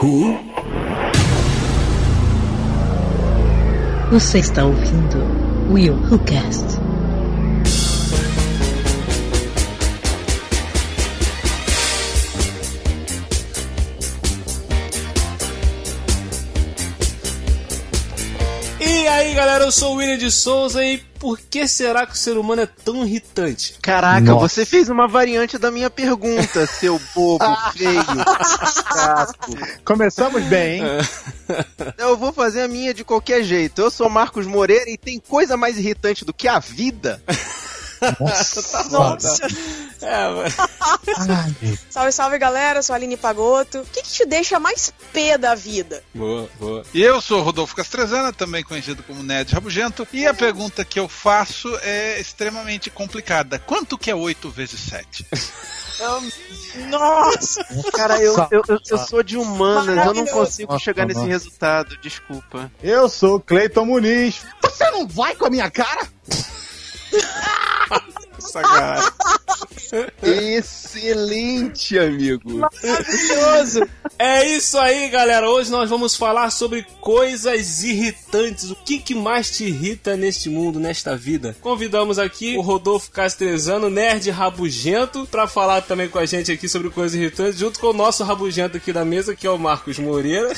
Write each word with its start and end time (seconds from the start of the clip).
Who? 0.00 0.38
Você 4.12 4.38
está 4.38 4.64
ouvindo 4.64 5.18
Will 5.72 5.94
Who 5.94 6.20
Cast. 6.20 6.78
E 18.80 19.08
aí 19.08 19.34
galera, 19.34 19.64
eu 19.64 19.72
sou 19.72 19.94
o 19.94 19.96
William 19.96 20.16
de 20.16 20.30
Souza 20.30 20.84
e 20.84 21.07
por 21.18 21.38
que 21.38 21.66
será 21.66 22.06
que 22.06 22.12
o 22.14 22.16
ser 22.16 22.36
humano 22.38 22.62
é 22.62 22.66
tão 22.66 23.04
irritante? 23.04 23.74
Caraca, 23.82 24.20
Nossa. 24.20 24.48
você 24.48 24.64
fez 24.66 24.88
uma 24.88 25.06
variante 25.08 25.58
da 25.58 25.70
minha 25.70 25.90
pergunta, 25.90 26.66
seu 26.66 27.00
bobo 27.14 27.44
feio. 27.76 28.02
chato. 28.92 29.56
Começamos 29.84 30.42
bem, 30.44 30.80
hein? 30.80 30.84
Eu 31.96 32.16
vou 32.16 32.32
fazer 32.32 32.62
a 32.62 32.68
minha 32.68 32.94
de 32.94 33.04
qualquer 33.04 33.42
jeito. 33.42 33.80
Eu 33.82 33.90
sou 33.90 34.08
Marcos 34.08 34.46
Moreira 34.46 34.88
e 34.90 34.96
tem 34.96 35.18
coisa 35.18 35.56
mais 35.56 35.78
irritante 35.78 36.24
do 36.24 36.32
que 36.32 36.46
a 36.48 36.58
vida? 36.58 37.22
Nossa. 38.20 38.88
Nossa. 38.90 39.46
É, 40.00 40.28
mano. 40.28 40.54
Ai, 41.18 41.78
Salve, 41.90 42.12
salve 42.12 42.38
galera, 42.38 42.78
eu 42.78 42.82
sou 42.82 42.94
a 42.94 42.96
Aline 42.96 43.16
Pagoto. 43.16 43.80
O 43.80 43.86
que, 43.86 44.02
que 44.02 44.08
te 44.08 44.26
deixa 44.26 44.60
mais 44.60 44.92
pé 45.12 45.36
da 45.36 45.54
vida? 45.54 46.02
Boa, 46.14 46.48
boa. 46.58 46.82
E 46.94 47.02
eu 47.02 47.20
sou 47.20 47.42
Rodolfo 47.42 47.74
Castrezana, 47.74 48.32
também 48.32 48.62
conhecido 48.62 49.02
como 49.02 49.22
Ned 49.22 49.52
Rabugento, 49.52 50.06
e 50.12 50.26
a 50.26 50.34
pergunta 50.34 50.84
que 50.84 51.00
eu 51.00 51.08
faço 51.08 51.68
é 51.82 52.20
extremamente 52.20 52.90
complicada. 52.90 53.58
Quanto 53.58 53.98
que 53.98 54.10
é 54.10 54.14
8 54.14 54.50
vezes 54.50 54.80
7? 54.80 55.26
Nossa! 56.90 57.64
Cara, 57.92 58.22
eu, 58.22 58.34
eu, 58.50 58.62
eu, 58.68 58.78
eu 58.88 58.98
sou 58.98 59.22
de 59.22 59.36
humanas, 59.36 60.06
eu 60.06 60.14
não 60.14 60.26
consigo 60.26 60.72
Nossa, 60.72 60.84
chegar 60.84 61.06
nesse 61.06 61.24
resultado, 61.24 61.96
desculpa. 62.00 62.70
Eu 62.82 63.08
sou 63.08 63.40
Cleiton 63.40 63.84
Muniz. 63.84 64.42
Você 64.62 64.90
não 64.90 65.08
vai 65.08 65.34
com 65.34 65.46
a 65.46 65.50
minha 65.50 65.70
cara? 65.70 66.06
Sacanagem. 68.38 69.12
Excelente, 70.22 71.98
amigo. 71.98 72.58
Maravilhoso! 72.58 73.88
É 74.18 74.44
isso 74.46 74.76
aí, 74.78 75.08
galera. 75.08 75.48
Hoje 75.48 75.70
nós 75.70 75.88
vamos 75.88 76.16
falar 76.16 76.50
sobre 76.50 76.84
coisas 77.00 77.82
irritantes. 77.84 78.70
O 78.70 78.76
que, 78.76 78.98
que 78.98 79.14
mais 79.14 79.50
te 79.50 79.64
irrita 79.64 80.16
neste 80.16 80.50
mundo, 80.50 80.80
nesta 80.80 81.16
vida? 81.16 81.56
Convidamos 81.60 82.18
aqui 82.18 82.56
o 82.56 82.60
Rodolfo 82.60 83.10
Castrezano, 83.10 83.88
nerd 83.88 84.28
rabugento, 84.30 85.26
pra 85.30 85.46
falar 85.46 85.82
também 85.82 86.08
com 86.08 86.18
a 86.18 86.26
gente 86.26 86.50
aqui 86.52 86.68
sobre 86.68 86.90
coisas 86.90 87.18
irritantes, 87.18 87.58
junto 87.58 87.78
com 87.78 87.88
o 87.88 87.92
nosso 87.92 88.24
rabugento 88.24 88.76
aqui 88.76 88.92
da 88.92 89.04
mesa, 89.04 89.34
que 89.34 89.46
é 89.46 89.50
o 89.50 89.58
Marcos 89.58 89.98
Moreira. 89.98 90.52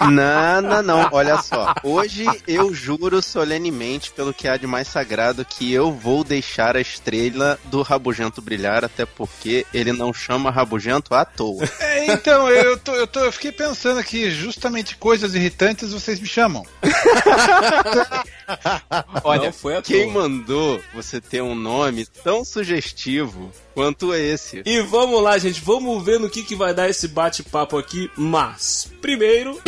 Não, 0.00 0.62
não, 0.62 0.82
não. 0.82 1.08
Olha 1.12 1.42
só. 1.42 1.74
Hoje 1.82 2.24
eu 2.46 2.72
juro 2.72 3.20
solenemente, 3.22 4.10
pelo 4.10 4.32
que 4.32 4.48
há 4.48 4.56
de 4.56 4.66
mais 4.66 4.88
sagrado, 4.88 5.44
que 5.44 5.72
eu 5.72 5.92
vou 5.92 6.24
deixar 6.24 6.76
a 6.76 6.80
estrela 6.80 7.58
do 7.66 7.82
Rabugento 7.82 8.40
brilhar, 8.50 8.84
até 8.84 9.06
porque 9.06 9.64
ele 9.72 9.92
não 9.92 10.12
chama 10.12 10.50
Rabugento 10.50 11.14
à 11.14 11.24
toa. 11.24 11.68
É, 11.80 12.12
então, 12.12 12.48
eu, 12.48 12.76
tô, 12.78 12.94
eu, 12.94 13.06
tô, 13.06 13.20
eu 13.20 13.32
fiquei 13.32 13.52
pensando 13.52 13.98
aqui, 14.00 14.30
justamente 14.30 14.96
coisas 14.96 15.34
irritantes 15.34 15.92
vocês 15.92 16.20
me 16.20 16.26
chamam. 16.26 16.64
Olha, 19.24 19.46
Não 19.46 19.52
foi 19.52 19.76
à 19.76 19.82
quem 19.82 20.12
toa. 20.12 20.22
mandou 20.22 20.80
você 20.94 21.20
ter 21.20 21.42
um 21.42 21.54
nome 21.54 22.06
tão 22.06 22.44
sugestivo 22.44 23.50
quanto 23.74 24.14
esse? 24.14 24.62
E 24.64 24.80
vamos 24.82 25.22
lá, 25.22 25.38
gente. 25.38 25.60
Vamos 25.60 26.04
ver 26.04 26.18
no 26.20 26.28
que, 26.30 26.42
que 26.42 26.54
vai 26.54 26.74
dar 26.74 26.88
esse 26.88 27.08
bate-papo 27.08 27.76
aqui. 27.78 28.10
Mas, 28.16 28.90
primeiro. 29.00 29.60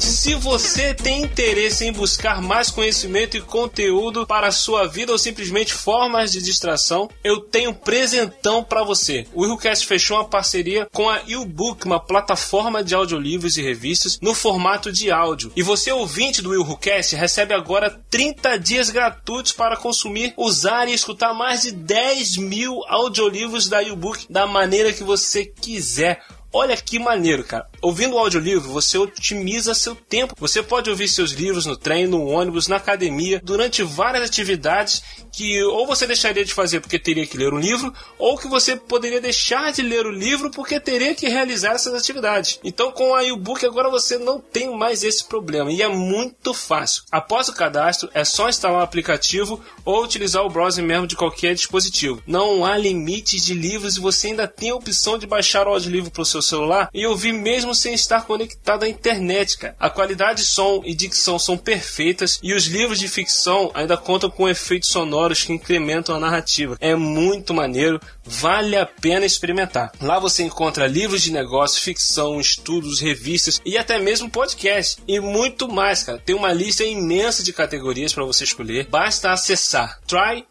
Se 0.00 0.34
você 0.34 0.94
tem 0.94 1.22
interesse 1.22 1.84
em 1.84 1.92
buscar 1.92 2.40
mais 2.40 2.70
conhecimento 2.70 3.36
e 3.36 3.40
conteúdo 3.40 4.26
para 4.26 4.48
a 4.48 4.52
sua 4.52 4.86
vida 4.86 5.12
ou 5.12 5.18
simplesmente 5.18 5.72
formas 5.72 6.32
de 6.32 6.42
distração, 6.42 7.10
eu 7.22 7.40
tenho 7.40 7.70
um 7.70 7.74
presentão 7.74 8.62
para 8.62 8.84
você. 8.84 9.26
O 9.32 9.42
Willcast 9.42 9.86
fechou 9.86 10.16
uma 10.16 10.24
parceria 10.24 10.88
com 10.92 11.08
a 11.08 11.18
YouBook, 11.26 11.84
uma 11.86 12.00
plataforma 12.00 12.82
de 12.82 12.94
audiolivros 12.94 13.56
e 13.56 13.62
revistas 13.62 14.18
no 14.20 14.34
formato 14.34 14.92
de 14.92 15.10
áudio. 15.10 15.52
E 15.56 15.62
você, 15.62 15.90
ouvinte 15.92 16.42
do 16.42 16.50
Willcast, 16.50 17.16
recebe 17.16 17.54
agora 17.54 18.00
30 18.10 18.58
dias 18.58 18.90
gratuitos 18.90 19.52
para 19.52 19.76
consumir, 19.76 20.34
usar 20.36 20.88
e 20.88 20.94
escutar 20.94 21.34
mais 21.34 21.62
de 21.62 21.72
10 21.72 22.36
mil 22.36 22.82
audiolivros 22.86 23.68
da 23.68 23.80
YouBook 23.80 24.26
da 24.30 24.46
maneira 24.46 24.92
que 24.92 25.04
você 25.04 25.44
quiser. 25.44 26.22
Olha 26.52 26.76
que 26.76 26.98
maneiro, 26.98 27.42
cara. 27.44 27.66
Ouvindo 27.80 28.14
o 28.14 28.18
audiolivro, 28.18 28.70
você 28.70 28.98
otimiza 28.98 29.74
seu 29.74 29.94
tempo. 29.94 30.34
Você 30.38 30.62
pode 30.62 30.90
ouvir 30.90 31.08
seus 31.08 31.32
livros 31.32 31.64
no 31.64 31.76
trem, 31.76 32.06
no 32.06 32.26
ônibus, 32.26 32.68
na 32.68 32.76
academia, 32.76 33.40
durante 33.42 33.82
várias 33.82 34.28
atividades 34.28 35.02
que 35.32 35.62
ou 35.62 35.86
você 35.86 36.06
deixaria 36.06 36.44
de 36.44 36.52
fazer 36.52 36.80
porque 36.80 36.98
teria 36.98 37.26
que 37.26 37.38
ler 37.38 37.54
um 37.54 37.58
livro, 37.58 37.92
ou 38.18 38.36
que 38.36 38.46
você 38.46 38.76
poderia 38.76 39.20
deixar 39.20 39.72
de 39.72 39.80
ler 39.80 40.06
o 40.06 40.10
livro 40.10 40.50
porque 40.50 40.78
teria 40.78 41.14
que 41.14 41.26
realizar 41.26 41.72
essas 41.72 41.94
atividades. 41.94 42.60
Então, 42.62 42.92
com 42.92 43.14
a 43.14 43.24
e-book 43.24 43.64
agora 43.64 43.88
você 43.88 44.18
não 44.18 44.38
tem 44.38 44.76
mais 44.76 45.02
esse 45.02 45.24
problema 45.24 45.72
e 45.72 45.80
é 45.80 45.88
muito 45.88 46.52
fácil. 46.52 47.04
Após 47.10 47.48
o 47.48 47.54
cadastro, 47.54 48.10
é 48.12 48.24
só 48.24 48.48
instalar 48.48 48.80
o 48.80 48.84
aplicativo 48.84 49.58
ou 49.84 50.04
utilizar 50.04 50.44
o 50.44 50.50
browser 50.50 50.84
mesmo 50.84 51.06
de 51.06 51.16
qualquer 51.16 51.54
dispositivo. 51.54 52.22
Não 52.26 52.64
há 52.64 52.76
limites 52.76 53.44
de 53.44 53.54
livros 53.54 53.96
e 53.96 54.00
você 54.00 54.28
ainda 54.28 54.46
tem 54.46 54.70
a 54.70 54.74
opção 54.74 55.18
de 55.18 55.26
baixar 55.26 55.66
o 55.66 55.70
audiolivro 55.70 56.10
para 56.10 56.22
o 56.22 56.26
seu 56.26 56.41
celular 56.42 56.90
e 56.92 57.06
ouvir 57.06 57.32
mesmo 57.32 57.74
sem 57.74 57.94
estar 57.94 58.26
conectado 58.26 58.84
à 58.84 58.88
internet, 58.88 59.58
cara. 59.58 59.76
A 59.78 59.88
qualidade 59.88 60.42
de 60.42 60.46
som 60.46 60.82
e 60.84 60.94
dicção 60.94 61.38
são 61.38 61.56
perfeitas 61.56 62.38
e 62.42 62.54
os 62.54 62.64
livros 62.66 62.98
de 62.98 63.08
ficção 63.08 63.70
ainda 63.74 63.96
contam 63.96 64.28
com 64.30 64.48
efeitos 64.48 64.88
sonoros 64.88 65.44
que 65.44 65.52
incrementam 65.52 66.14
a 66.14 66.20
narrativa. 66.20 66.76
É 66.80 66.94
muito 66.94 67.54
maneiro, 67.54 68.00
vale 68.24 68.76
a 68.76 68.86
pena 68.86 69.26
experimentar. 69.26 69.92
Lá 70.00 70.18
você 70.18 70.42
encontra 70.42 70.86
livros 70.86 71.22
de 71.22 71.32
negócio, 71.32 71.80
ficção, 71.82 72.40
estudos, 72.40 73.00
revistas 73.00 73.60
e 73.64 73.78
até 73.78 73.98
mesmo 73.98 74.30
podcast 74.30 75.02
e 75.06 75.20
muito 75.20 75.68
mais, 75.68 76.02
cara. 76.02 76.18
Tem 76.18 76.34
uma 76.34 76.52
lista 76.52 76.84
imensa 76.84 77.42
de 77.42 77.52
categorias 77.52 78.12
para 78.12 78.24
você 78.24 78.44
escolher. 78.44 78.86
Basta 78.88 79.30
acessar 79.32 80.00
try.ubook.com 80.06 80.42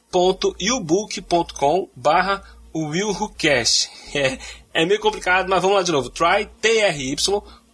barra. 1.96 2.44
É, 4.14 4.38
é 4.74 4.86
meio 4.86 5.00
complicado, 5.00 5.50
mas 5.50 5.62
vamos 5.62 5.78
lá 5.78 5.84
de 5.84 5.92
novo. 5.92 6.10
Try, 6.10 6.50
T-R-Y, 6.62 7.16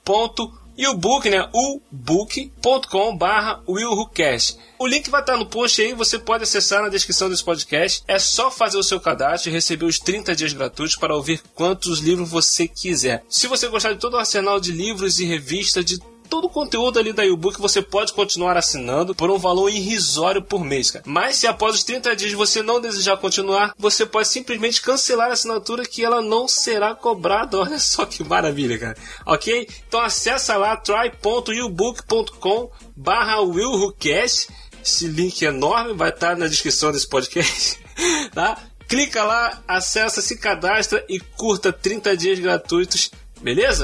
ponto, 0.03 0.51
ubook, 0.85 1.29
né? 1.29 1.49
ubook.com 1.53 3.17
barra 3.17 3.61
willwhocast. 3.67 4.57
O 4.79 4.85
link 4.85 5.09
vai 5.09 5.21
estar 5.21 5.35
no 5.35 5.45
post 5.45 5.81
aí, 5.81 5.93
você 5.93 6.19
pode 6.19 6.43
acessar 6.43 6.83
na 6.83 6.89
descrição 6.89 7.29
desse 7.29 7.43
podcast. 7.43 8.03
É 8.07 8.19
só 8.19 8.51
fazer 8.51 8.77
o 8.77 8.83
seu 8.83 8.99
cadastro 8.99 9.49
e 9.49 9.53
receber 9.53 9.85
os 9.85 9.97
30 9.97 10.35
dias 10.35 10.53
gratuitos 10.53 10.95
para 10.95 11.15
ouvir 11.15 11.41
quantos 11.55 11.99
livros 11.99 12.29
você 12.29 12.67
quiser. 12.67 13.23
Se 13.27 13.47
você 13.47 13.67
gostar 13.67 13.93
de 13.93 13.99
todo 13.99 14.13
o 14.13 14.17
arsenal 14.17 14.59
de 14.59 14.71
livros 14.71 15.19
e 15.19 15.25
revistas, 15.25 15.83
de 15.83 15.99
todo 16.27 16.45
o 16.45 16.49
conteúdo 16.49 16.99
ali 16.99 17.11
da 17.13 17.25
e-book 17.25 17.59
você 17.59 17.81
pode 17.81 18.13
continuar 18.13 18.57
assinando 18.57 19.15
por 19.15 19.29
um 19.29 19.37
valor 19.37 19.69
irrisório 19.69 20.41
por 20.41 20.63
mês, 20.63 20.91
cara. 20.91 21.03
Mas 21.07 21.37
se 21.37 21.47
após 21.47 21.75
os 21.75 21.83
30 21.83 22.15
dias 22.15 22.33
você 22.33 22.61
não 22.61 22.79
desejar 22.81 23.17
continuar, 23.17 23.73
você 23.77 24.05
pode 24.05 24.27
simplesmente 24.27 24.81
cancelar 24.81 25.29
a 25.29 25.33
assinatura 25.33 25.85
que 25.85 26.03
ela 26.03 26.21
não 26.21 26.47
será 26.47 26.93
cobrada. 26.93 27.57
Olha 27.61 27.79
só 27.79 28.05
que 28.05 28.23
maravilha, 28.23 28.77
cara. 28.77 28.97
Ok? 29.25 29.67
Então 29.87 29.99
acessa 29.99 30.55
lá 30.57 30.75
try.ubook.com 30.77 32.69
barra 32.95 33.41
willwhocast. 33.41 34.49
Esse 34.83 35.07
link 35.07 35.41
enorme 35.43 35.93
vai 35.93 36.09
estar 36.09 36.37
na 36.37 36.47
descrição 36.47 36.91
desse 36.91 37.07
podcast, 37.07 37.79
tá? 38.33 38.57
Clica 38.87 39.23
lá, 39.23 39.61
acessa, 39.67 40.21
se 40.21 40.37
cadastra 40.37 41.03
e 41.09 41.19
curta 41.19 41.73
30 41.73 42.15
dias 42.15 42.39
gratuitos, 42.39 43.11
beleza? 43.41 43.83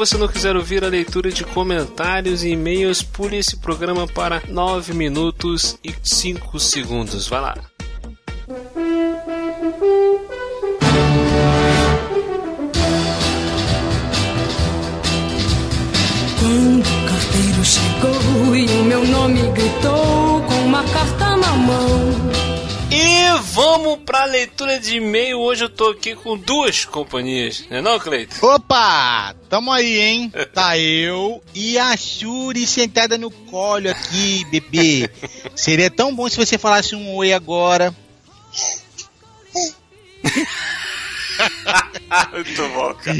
Você 0.00 0.16
não 0.16 0.28
quiser 0.28 0.56
ouvir 0.56 0.82
a 0.82 0.88
leitura 0.88 1.30
de 1.30 1.44
comentários 1.44 2.42
e 2.42 2.52
e-mails, 2.52 3.02
pule 3.02 3.36
esse 3.36 3.58
programa 3.58 4.08
para 4.08 4.42
9 4.48 4.94
minutos 4.94 5.78
e 5.84 5.94
5 6.02 6.58
segundos. 6.58 7.28
Vai 7.28 7.42
lá. 7.42 7.54
Quando 16.38 16.86
o 16.86 17.06
carteiro 17.06 17.62
chegou 17.62 18.56
e 18.56 18.66
o 18.80 18.84
meu 18.84 19.06
nome 19.06 19.42
gritou 19.52 20.40
com 20.48 20.64
uma 20.64 20.82
carta 20.82 21.36
na 21.36 21.56
mão. 21.56 22.49
E 22.92 23.38
vamos 23.52 24.00
para 24.04 24.22
a 24.22 24.24
leitura 24.24 24.80
de 24.80 24.96
e-mail, 24.96 25.38
hoje 25.38 25.64
eu 25.64 25.68
tô 25.68 25.90
aqui 25.90 26.16
com 26.16 26.36
duas 26.36 26.84
companhias, 26.84 27.64
não 27.70 27.76
é 27.76 27.80
não, 27.80 27.98
Cleiton? 28.00 28.34
Opa! 28.44 29.34
Tamo 29.48 29.70
aí, 29.70 30.00
hein? 30.00 30.32
Tá 30.52 30.76
eu 30.76 31.40
e 31.54 31.78
a 31.78 31.96
Shuri 31.96 32.66
sentada 32.66 33.16
no 33.16 33.30
colo 33.30 33.88
aqui, 33.88 34.44
bebê. 34.50 35.08
Seria 35.54 35.90
tão 35.90 36.14
bom 36.14 36.28
se 36.28 36.36
você 36.36 36.58
falasse 36.58 36.96
um 36.96 37.14
oi 37.14 37.32
agora. 37.32 37.94
Muito 42.32 42.68
bom, 42.68 42.94
cara. 42.94 43.16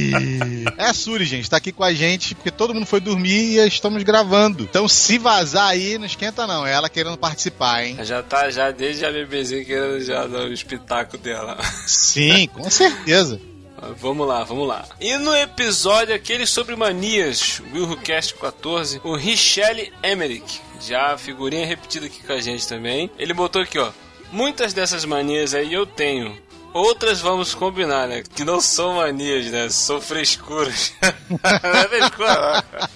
É 0.77 0.87
a 0.87 0.95
Suri, 0.95 1.25
gente, 1.25 1.49
tá 1.49 1.57
aqui 1.57 1.73
com 1.73 1.85
a 1.85 1.93
gente 1.93 2.35
porque 2.35 2.51
todo 2.51 2.75
mundo 2.75 2.87
foi 2.87 3.01
dormir 3.01 3.59
e 3.59 3.67
estamos 3.67 4.03
gravando. 4.03 4.65
Então, 4.65 4.89
se 4.89 5.19
vazar 5.19 5.69
aí, 5.69 5.99
não 5.99 6.07
esquenta 6.07 6.47
não. 6.47 6.67
É 6.67 6.73
ela 6.73 6.89
querendo 6.89 7.17
participar, 7.17 7.85
hein? 7.85 7.99
Já 8.03 8.23
tá 8.23 8.51
já 8.51 8.71
desde 8.71 9.05
a 9.05 9.13
bebezinha 9.13 9.65
querendo 9.65 10.01
já 10.01 10.27
dar 10.27 10.43
o 10.43 10.53
espetáculo 10.53 11.23
dela. 11.23 11.59
Sim, 11.87 12.49
com 12.49 12.69
certeza. 12.71 13.41
Vamos 13.99 14.29
lá, 14.29 14.45
vamos 14.45 14.69
lá. 14.69 14.85
E 15.01 15.17
no 15.17 15.35
episódio 15.35 16.15
aquele 16.15 16.45
sobre 16.45 16.77
manias, 16.77 17.63
Willcast 17.73 18.35
14, 18.35 19.01
o 19.03 19.17
Richelle 19.17 19.91
Emmerich, 20.05 20.61
já 20.83 21.17
figurinha 21.17 21.65
repetida 21.67 22.05
aqui 22.05 22.23
com 22.23 22.33
a 22.35 22.41
gente 22.41 22.69
também. 22.69 23.11
Ele 23.19 23.33
botou 23.33 23.63
aqui, 23.63 23.79
ó. 23.79 23.91
Muitas 24.31 24.75
dessas 24.75 25.05
manias 25.07 25.55
aí 25.55 25.73
eu 25.73 25.87
tenho. 25.87 26.37
Outras 26.73 27.21
vamos 27.21 27.53
combinar, 27.55 28.07
né? 28.07 28.23
Que 28.35 28.45
não 28.45 28.61
são 28.61 28.95
manias, 28.97 29.47
né? 29.47 29.69
São 29.71 30.01
frescuras. 30.01 30.93
não 31.29 31.71
é 31.81 31.89
frescura, 31.89 32.65
não. 32.73 32.89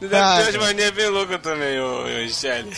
Deve 0.00 0.16
Ah, 0.16 0.42
ter 0.44 0.56
umas 0.58 0.66
manias 0.68 0.90
bem 0.90 1.08
loucas 1.08 1.40
também, 1.40 1.78
ô, 1.80 2.02
ô 2.02 2.06
Richelle. 2.06 2.72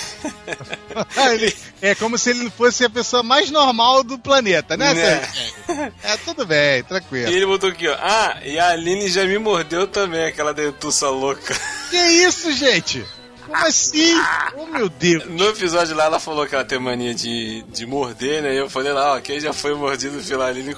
Ele- 1.32 1.56
é 1.81 1.94
como 1.94 2.19
se 2.19 2.31
ele 2.31 2.50
fosse 2.50 2.85
a 2.85 2.91
pessoa 2.91 3.23
mais 3.23 3.50
normal 3.50 4.02
do 4.05 4.19
planeta, 4.19 4.76
né? 4.76 4.93
Né? 4.93 5.20
Sérgio? 5.25 5.93
É, 6.02 6.17
tudo 6.19 6.44
bem, 6.44 6.81
E 6.81 6.82
tranquilo. 6.82 7.31
ele 7.32 7.47
botou 7.47 7.70
aqui, 7.70 7.88
ó. 7.88 7.97
Ah, 7.99 8.38
e 8.44 8.58
a 8.58 8.69
Aline 8.70 9.08
já 9.08 9.25
me 9.25 9.38
mordeu 9.38 9.87
também, 9.87 10.25
aquela 10.26 10.52
dentuça 10.52 11.08
louca. 11.08 11.55
Que 11.90 11.97
isso, 11.97 12.52
gente? 12.52 13.05
Como 13.44 13.56
assim? 13.67 14.14
Oh, 14.56 14.67
meu 14.67 14.88
Deus. 14.88 15.26
No 15.26 15.49
episódio 15.49 15.94
lá, 15.94 16.05
ela 16.05 16.19
falou 16.19 16.46
que 16.46 16.55
ela 16.55 16.64
tem 16.64 16.79
mania 16.79 17.14
de, 17.14 17.62
de 17.64 17.85
morder, 17.85 18.43
né? 18.43 18.55
E 18.55 18.58
eu 18.58 18.70
falei 18.70 18.93
lá, 18.93 19.14
ó, 19.14 19.20
quem 19.20 19.38
já 19.38 19.52
foi 19.52 19.75
mordido 19.75 20.23
pela 20.23 20.46
Aline, 20.46 20.75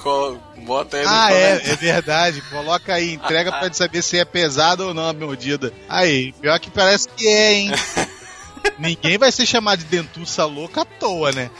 bota 0.64 0.96
aí 0.96 1.04
no 1.04 1.10
Ah, 1.10 1.32
é, 1.32 1.70
é 1.70 1.76
verdade. 1.76 2.42
Coloca 2.50 2.94
aí, 2.94 3.14
entrega 3.14 3.52
pra 3.52 3.72
saber 3.72 4.02
se 4.02 4.18
é 4.18 4.24
pesado 4.24 4.88
ou 4.88 4.94
não 4.94 5.08
a 5.08 5.12
mordida. 5.12 5.72
Aí, 5.88 6.32
pior 6.32 6.58
que 6.58 6.70
parece 6.70 7.08
que 7.08 7.26
é, 7.28 7.52
hein? 7.52 7.70
Ninguém 8.78 9.16
vai 9.16 9.30
ser 9.30 9.46
chamado 9.46 9.78
de 9.78 9.84
dentuça 9.84 10.44
louca 10.44 10.82
à 10.82 10.84
toa, 10.84 11.30
né? 11.30 11.50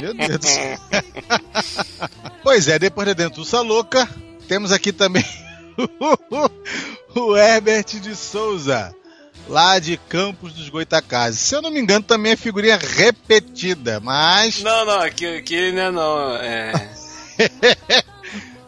Meu 0.00 0.14
Deus 0.14 0.38
do 0.38 0.46
céu. 0.46 0.78
pois 2.42 2.68
é, 2.68 2.78
depois 2.78 3.06
da 3.06 3.14
dentuça 3.14 3.60
louca, 3.60 4.08
temos 4.46 4.70
aqui 4.70 4.92
também 4.92 5.24
o 7.14 7.36
Herbert 7.36 7.84
de 8.00 8.14
Souza, 8.14 8.94
lá 9.48 9.78
de 9.78 9.96
Campos 9.96 10.52
dos 10.52 10.68
Goitacazes. 10.68 11.40
Se 11.40 11.54
eu 11.54 11.62
não 11.62 11.70
me 11.70 11.80
engano, 11.80 12.04
também 12.04 12.32
é 12.32 12.36
figurinha 12.36 12.76
repetida, 12.76 14.00
mas. 14.00 14.62
Não, 14.62 14.84
não, 14.84 15.00
aqui, 15.00 15.26
aqui 15.26 15.72
não 15.72 15.82
é 15.82 15.90
não. 15.90 16.36
É. 16.36 16.72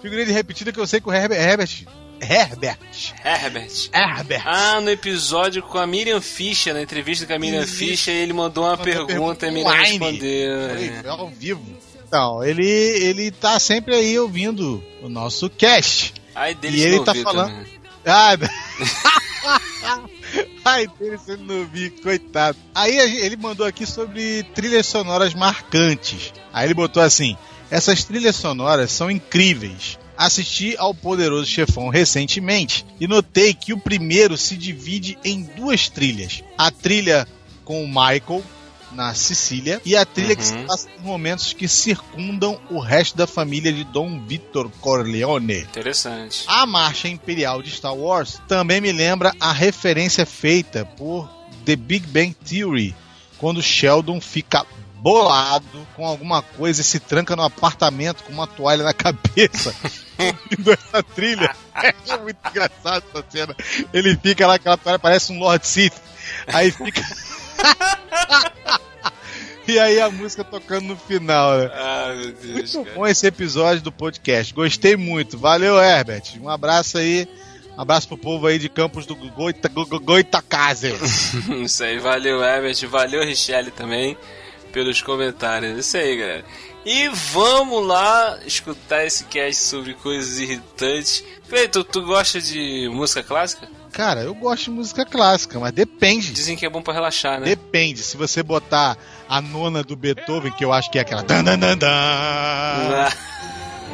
Figurinha 0.00 0.26
de 0.26 0.32
repetida 0.32 0.72
que 0.72 0.78
eu 0.78 0.86
sei 0.86 1.00
que 1.00 1.08
o 1.08 1.12
Herbert. 1.12 1.40
Herbert. 1.40 1.84
Herbert. 2.20 2.78
Herbert. 3.24 3.90
Herbert. 3.92 4.42
Ah, 4.44 4.80
no 4.80 4.90
episódio 4.90 5.62
com 5.62 5.78
a 5.78 5.86
Miriam 5.86 6.20
Fischer, 6.20 6.74
na 6.74 6.82
entrevista 6.82 7.26
com 7.26 7.32
a 7.32 7.38
Miriam 7.38 7.62
Isso. 7.62 7.74
Fischer, 7.76 8.14
ele 8.14 8.32
mandou 8.32 8.64
uma 8.64 8.70
Mandou 8.76 8.84
pergunta 8.84 9.12
e 9.12 9.14
a 9.14 9.18
pergunta 9.18 9.50
Miriam 9.50 9.68
online. 9.68 9.88
respondeu. 9.88 10.68
Foi, 10.76 10.84
é. 10.86 11.00
foi 11.02 11.10
ao 11.10 11.28
vivo. 11.30 11.78
Então, 12.06 12.42
ele, 12.44 12.66
ele 12.66 13.30
tá 13.30 13.58
sempre 13.58 13.94
aí 13.94 14.18
ouvindo 14.18 14.82
o 15.02 15.08
nosso 15.08 15.50
cast. 15.50 16.14
Aí 16.34 16.54
dele 16.54 16.78
E 16.78 16.82
ele 16.82 17.04
tá 17.04 17.14
falando- 17.14 17.66
Ah, 18.06 18.32
Ai, 20.64 20.86
dele 20.98 21.18
se 21.18 21.32
ele 21.32 21.44
não 21.44 21.66
vi, 21.66 21.90
coitado. 21.90 22.58
Aí 22.74 22.96
ele 22.96 23.36
mandou 23.36 23.66
aqui 23.66 23.86
sobre 23.86 24.42
trilhas 24.54 24.86
sonoras 24.86 25.34
marcantes. 25.34 26.32
Aí 26.52 26.66
ele 26.66 26.74
botou 26.74 27.02
assim: 27.02 27.36
essas 27.70 28.04
trilhas 28.04 28.36
sonoras 28.36 28.90
são 28.90 29.10
incríveis. 29.10 29.98
Assisti 30.16 30.74
ao 30.76 30.92
Poderoso 30.92 31.46
Chefão 31.46 31.90
recentemente 31.90 32.84
e 32.98 33.06
notei 33.06 33.54
que 33.54 33.72
o 33.72 33.78
primeiro 33.78 34.36
se 34.36 34.56
divide 34.56 35.16
em 35.24 35.42
duas 35.42 35.88
trilhas. 35.88 36.42
A 36.56 36.72
trilha 36.72 37.26
com 37.64 37.84
o 37.84 37.86
Michael 37.86 38.42
na 38.98 39.14
Sicília 39.14 39.80
e 39.84 39.96
a 39.96 40.04
trilha 40.04 40.34
que 40.34 40.44
se 40.44 40.52
Uhum. 40.54 40.66
passa 40.66 40.88
nos 40.96 41.04
momentos 41.04 41.52
que 41.52 41.68
circundam 41.68 42.60
o 42.68 42.80
resto 42.80 43.16
da 43.16 43.28
família 43.28 43.72
de 43.72 43.84
Dom 43.84 44.20
Vitor 44.26 44.68
Corleone. 44.80 45.60
Interessante. 45.60 46.44
A 46.48 46.66
marcha 46.66 47.06
imperial 47.08 47.62
de 47.62 47.70
Star 47.70 47.94
Wars 47.94 48.40
também 48.48 48.80
me 48.80 48.90
lembra 48.90 49.32
a 49.38 49.52
referência 49.52 50.26
feita 50.26 50.84
por 50.84 51.28
The 51.64 51.76
Big 51.76 52.06
Bang 52.08 52.34
Theory, 52.34 52.94
quando 53.38 53.62
Sheldon 53.62 54.20
fica 54.20 54.66
bolado 54.96 55.86
com 55.94 56.04
alguma 56.04 56.42
coisa 56.42 56.80
e 56.80 56.84
se 56.84 56.98
tranca 56.98 57.36
no 57.36 57.44
apartamento 57.44 58.24
com 58.24 58.32
uma 58.32 58.48
toalha 58.48 58.82
na 58.82 58.92
cabeça, 58.94 59.72
ouvindo 60.18 60.72
essa 60.72 61.02
trilha. 61.04 61.54
É 61.78 62.18
muito 62.18 62.38
engraçado 62.50 63.04
essa 63.14 63.24
cena. 63.30 63.54
Ele 63.94 64.18
fica 64.20 64.44
lá, 64.48 64.54
aquela 64.54 64.76
toalha 64.76 64.98
parece 64.98 65.32
um 65.32 65.38
Lord 65.38 65.64
Sith. 65.64 65.94
Aí 66.48 66.72
fica. 66.72 67.00
e 69.72 69.78
aí 69.78 70.00
a 70.00 70.10
música 70.10 70.42
tocando 70.44 70.86
no 70.88 70.96
final, 70.96 71.58
né? 71.58 71.70
Ah, 71.74 72.12
meu 72.16 72.32
Deus, 72.32 72.44
Muito 72.74 72.84
cara. 72.84 72.96
bom 72.96 73.06
esse 73.06 73.26
episódio 73.26 73.82
do 73.82 73.92
podcast. 73.92 74.52
Gostei 74.54 74.96
muito. 74.96 75.38
Valeu, 75.38 75.78
Herbert. 75.78 76.22
Um 76.40 76.48
abraço 76.48 76.98
aí. 76.98 77.28
Um 77.76 77.80
abraço 77.82 78.08
pro 78.08 78.18
povo 78.18 78.46
aí 78.46 78.58
de 78.58 78.68
Campos 78.68 79.06
do 79.06 79.14
Goita, 79.14 79.68
Go- 79.68 79.86
Go- 79.86 80.00
Goitacazes. 80.00 81.34
Isso 81.62 81.84
aí, 81.84 81.98
valeu, 81.98 82.42
Herbert. 82.42 82.86
Valeu, 82.88 83.22
Richelle 83.24 83.70
também, 83.70 84.16
pelos 84.72 85.02
comentários. 85.02 85.78
Isso 85.78 85.96
aí, 85.96 86.16
galera. 86.16 86.44
E 86.84 87.08
vamos 87.08 87.86
lá 87.86 88.38
escutar 88.46 89.04
esse 89.04 89.24
cast 89.24 89.62
sobre 89.62 89.94
coisas 89.94 90.38
irritantes. 90.38 91.24
Cleiton, 91.48 91.82
tu 91.82 92.02
gosta 92.02 92.40
de 92.40 92.88
música 92.90 93.22
clássica? 93.22 93.68
Cara, 93.92 94.20
eu 94.22 94.34
gosto 94.34 94.64
de 94.64 94.70
música 94.70 95.04
clássica, 95.04 95.58
mas 95.58 95.72
depende. 95.72 96.32
Dizem 96.32 96.56
que 96.56 96.64
é 96.64 96.70
bom 96.70 96.80
pra 96.80 96.94
relaxar, 96.94 97.40
né? 97.40 97.46
Depende. 97.46 98.02
Se 98.02 98.16
você 98.16 98.42
botar 98.42 98.96
a 99.28 99.40
nona 99.40 99.82
do 99.82 99.96
Beethoven, 99.96 100.52
que 100.52 100.64
eu 100.64 100.72
acho 100.72 100.90
que 100.90 100.98
é 100.98 101.02
aquela. 101.02 101.22
Dan, 101.22 101.42
dan, 101.42 101.58
dan, 101.58 101.76
dan, 101.76 101.88
Ah, 101.90 103.12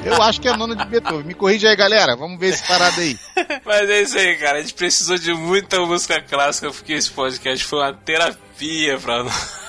eu 0.05 0.23
acho 0.23 0.41
que 0.41 0.47
é 0.47 0.51
a 0.53 0.57
nona 0.57 0.77
de 0.77 0.85
Beethoven. 0.85 1.25
Me 1.25 1.35
corrige 1.35 1.67
aí, 1.67 1.75
galera. 1.75 2.15
Vamos 2.17 2.39
ver 2.39 2.49
esse 2.49 2.67
parado 2.67 3.01
aí. 3.01 3.19
Mas 3.65 3.89
é 3.89 4.03
isso 4.03 4.19
aí, 4.19 4.37
cara. 4.37 4.59
A 4.59 4.61
gente 4.61 4.75
precisou 4.75 5.17
de 5.17 5.33
muita 5.33 5.81
música 5.81 6.21
clássica 6.21 6.71
porque 6.71 6.93
esse 6.93 7.11
podcast 7.11 7.65
foi 7.65 7.79
uma 7.79 7.93
terapia 7.95 8.99
pra 8.99 9.25
nós. 9.25 9.64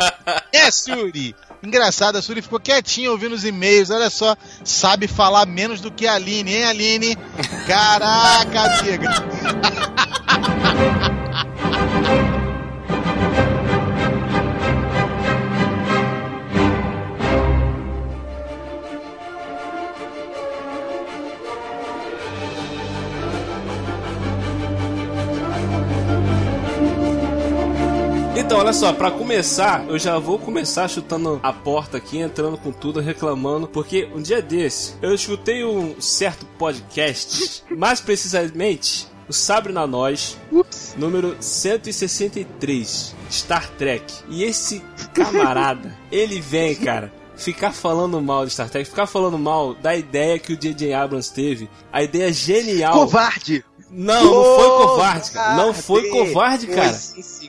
É, 0.52 0.70
Suri. 0.70 1.34
Engraçado, 1.62 2.16
a 2.16 2.22
Suri 2.22 2.42
ficou 2.42 2.58
quietinha 2.58 3.10
ouvindo 3.10 3.34
os 3.34 3.44
e-mails. 3.44 3.90
Olha 3.90 4.10
só, 4.10 4.36
sabe 4.64 5.06
falar 5.06 5.46
menos 5.46 5.80
do 5.80 5.90
que 5.90 6.06
a 6.06 6.14
Aline, 6.14 6.54
hein, 6.54 6.64
Aline? 6.64 7.16
Caraca, 7.66 8.78
amiga. 8.80 9.10
Então, 28.50 28.58
olha 28.58 28.72
só, 28.72 28.92
pra 28.92 29.12
começar, 29.12 29.86
eu 29.86 29.96
já 29.96 30.18
vou 30.18 30.36
começar 30.36 30.88
chutando 30.88 31.38
a 31.40 31.52
porta 31.52 31.98
aqui, 31.98 32.18
entrando 32.18 32.58
com 32.58 32.72
tudo, 32.72 32.98
reclamando, 32.98 33.68
porque 33.68 34.10
um 34.12 34.20
dia 34.20 34.42
desse 34.42 34.96
eu 35.00 35.14
escutei 35.14 35.64
um 35.64 36.00
certo 36.00 36.44
podcast, 36.58 37.62
mais 37.70 38.00
precisamente 38.00 39.06
o 39.28 39.32
Sabre 39.32 39.72
na 39.72 39.86
Nós, 39.86 40.36
número 40.96 41.36
163, 41.38 43.14
Star 43.30 43.70
Trek. 43.78 44.12
E 44.28 44.42
esse 44.42 44.82
camarada, 45.14 45.96
ele 46.10 46.40
vem, 46.40 46.74
cara, 46.74 47.12
ficar 47.36 47.70
falando 47.70 48.20
mal 48.20 48.44
de 48.44 48.50
Star 48.50 48.68
Trek, 48.68 48.90
ficar 48.90 49.06
falando 49.06 49.38
mal 49.38 49.74
da 49.74 49.94
ideia 49.94 50.40
que 50.40 50.54
o 50.54 50.56
J.J. 50.56 50.92
Abrams 50.92 51.32
teve, 51.32 51.70
a 51.92 52.02
ideia 52.02 52.32
genial. 52.32 52.94
Covarde! 52.94 53.64
Não, 53.90 54.24
não 54.24 54.56
foi 54.56 54.86
covarde, 54.86 55.30
cara. 55.32 55.56
Não 55.56 55.74
foi 55.74 56.08
covarde, 56.08 56.66
cara. 56.68 57.00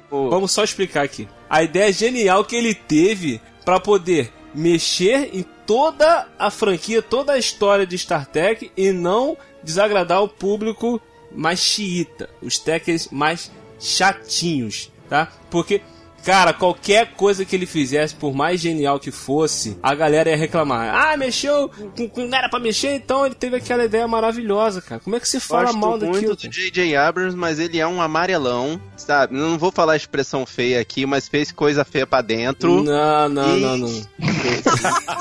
Vamos 0.10 0.52
só 0.52 0.64
explicar 0.64 1.04
aqui. 1.04 1.28
A 1.50 1.62
ideia 1.62 1.92
genial 1.94 2.44
que 2.44 2.56
ele 2.56 2.74
teve 2.74 3.40
pra 3.64 3.80
poder 3.80 4.34
mexer 4.54 5.30
em 5.34 5.46
toda 5.66 6.28
a 6.38 6.50
franquia, 6.50 7.02
toda 7.02 7.34
a 7.34 7.38
história 7.38 7.86
de 7.86 7.98
Star 7.98 8.26
Trek 8.26 8.72
e 8.76 8.92
não 8.92 9.38
desagradar 9.64 10.24
o 10.24 10.28
público 10.28 11.00
mais 11.32 11.60
xiita, 11.60 12.30
os 12.42 12.58
techers 12.58 13.08
mais 13.12 13.52
chatinhos, 13.80 14.92
tá? 15.10 15.32
Porque 15.50 15.82
Cara, 16.24 16.54
qualquer 16.54 17.14
coisa 17.14 17.44
que 17.44 17.56
ele 17.56 17.66
fizesse, 17.66 18.14
por 18.14 18.34
mais 18.34 18.62
genial 18.62 19.00
que 19.00 19.10
fosse, 19.12 19.78
a 19.82 19.96
galera 19.96 20.30
ia 20.30 20.38
reclamar. 20.38 20.94
Ah, 20.94 21.18
mexeu, 21.18 21.72
não 22.16 22.38
era 22.38 22.48
pra 22.48 22.60
mexer, 22.60 22.94
então 22.94 23.26
ele 23.26 23.34
teve 23.34 23.56
aquela 23.56 23.84
ideia 23.86 24.08
maravilhosa, 24.08 24.82
cara. 24.82 25.02
Como 25.02 25.16
é 25.16 25.20
que 25.20 25.28
você 25.28 25.40
fala 25.40 25.64
Gosto 25.64 25.78
mal 25.80 25.90
muito 25.98 26.12
daquilo? 26.14 26.36
do 26.36 26.48
J.J. 26.48 26.96
Abrams, 26.96 27.36
mas 27.36 27.58
ele 27.60 27.80
é 27.80 27.88
um 27.88 28.02
amarelão, 28.02 28.80
sabe? 28.96 29.34
Não 29.36 29.58
vou 29.58 29.72
falar 29.72 29.94
a 29.94 29.98
expressão 29.98 30.46
feia 30.46 30.80
aqui, 30.80 31.06
mas 31.06 31.28
fez 31.28 31.52
coisa 31.52 31.84
feia 31.84 32.06
pra 32.06 32.22
dentro. 32.22 32.84
Não, 32.84 33.28
não, 33.30 33.58
E- 33.58 33.62
não, 33.62 33.78
não. 33.78 33.88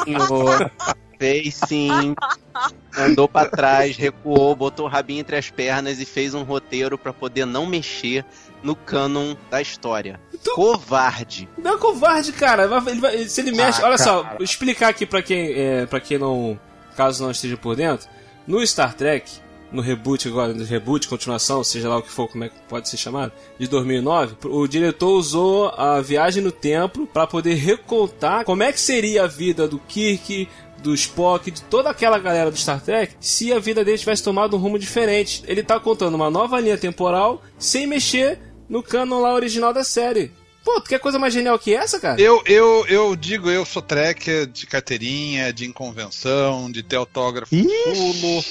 Senhor, 0.04 0.70
fez 1.18 1.54
sim. 1.66 2.14
Andou 2.96 3.28
pra 3.28 3.46
trás, 3.46 3.96
recuou, 3.96 4.54
botou 4.56 4.86
o 4.86 4.88
rabinho 4.88 5.20
entre 5.20 5.36
as 5.36 5.48
pernas 5.50 6.00
e 6.00 6.04
fez 6.04 6.34
um 6.34 6.42
roteiro 6.42 6.98
pra 6.98 7.12
poder 7.12 7.44
não 7.46 7.64
mexer 7.66 8.24
no 8.62 8.74
canon 8.74 9.34
da 9.50 9.60
história. 9.62 10.20
Tu- 10.44 10.54
Covarde. 10.54 11.48
Não 11.56 11.74
é 11.74 11.78
covarde, 11.78 12.32
cara. 12.32 12.64
Ele 12.88 13.00
vai- 13.00 13.24
se 13.28 13.40
ele 13.40 13.52
mexe. 13.52 13.80
Ah, 13.82 13.86
olha 13.86 13.98
só, 13.98 14.22
cara. 14.22 14.36
vou 14.36 14.44
explicar 14.44 14.88
aqui 14.88 15.06
pra 15.06 15.22
quem, 15.22 15.52
é, 15.52 15.86
pra 15.86 16.00
quem 16.00 16.18
não. 16.18 16.58
Caso 16.96 17.22
não 17.22 17.30
esteja 17.30 17.56
por 17.56 17.76
dentro. 17.76 18.08
No 18.46 18.66
Star 18.66 18.92
Trek, 18.94 19.30
no 19.70 19.80
reboot 19.80 20.26
agora, 20.28 20.52
no 20.52 20.64
reboot, 20.64 21.06
continuação, 21.08 21.62
seja 21.62 21.88
lá 21.88 21.98
o 21.98 22.02
que 22.02 22.10
for, 22.10 22.26
como 22.28 22.42
é 22.44 22.48
que 22.48 22.56
pode 22.68 22.88
ser 22.88 22.96
chamado, 22.96 23.32
de 23.58 23.68
2009, 23.68 24.34
o 24.46 24.66
diretor 24.66 25.10
usou 25.12 25.68
a 25.76 26.00
viagem 26.00 26.42
no 26.42 26.50
tempo 26.50 27.06
pra 27.06 27.26
poder 27.26 27.54
recontar 27.54 28.44
como 28.44 28.62
é 28.64 28.72
que 28.72 28.80
seria 28.80 29.22
a 29.24 29.26
vida 29.28 29.68
do 29.68 29.78
Kirk, 29.78 30.48
do 30.82 30.94
Spock, 30.94 31.50
de 31.50 31.62
toda 31.62 31.90
aquela 31.90 32.18
galera 32.18 32.50
do 32.50 32.56
Star 32.56 32.80
Trek, 32.80 33.14
se 33.20 33.52
a 33.52 33.58
vida 33.58 33.84
deles 33.84 34.00
tivesse 34.00 34.22
tomado 34.22 34.56
um 34.56 34.60
rumo 34.60 34.78
diferente. 34.78 35.42
Ele 35.46 35.62
tá 35.62 35.78
contando 35.78 36.14
uma 36.14 36.30
nova 36.30 36.58
linha 36.60 36.78
temporal 36.78 37.42
sem 37.58 37.86
mexer 37.86 38.38
no 38.68 38.82
canon 38.82 39.20
lá 39.20 39.34
original 39.34 39.72
da 39.72 39.84
série. 39.84 40.32
Pô, 40.64 40.78
tu 40.80 40.90
quer 40.90 41.00
coisa 41.00 41.18
mais 41.18 41.32
genial 41.32 41.58
que 41.58 41.74
essa, 41.74 41.98
cara? 41.98 42.20
Eu, 42.20 42.42
eu, 42.44 42.84
eu 42.86 43.16
digo, 43.16 43.50
eu 43.50 43.64
sou 43.64 43.80
trekker 43.80 44.46
de 44.46 44.66
carteirinha, 44.66 45.52
de 45.52 45.64
inconvenção, 45.64 46.70
de 46.70 46.82
ter 46.82 46.96
autógrafo 46.96 47.50
pulo. 47.50 48.44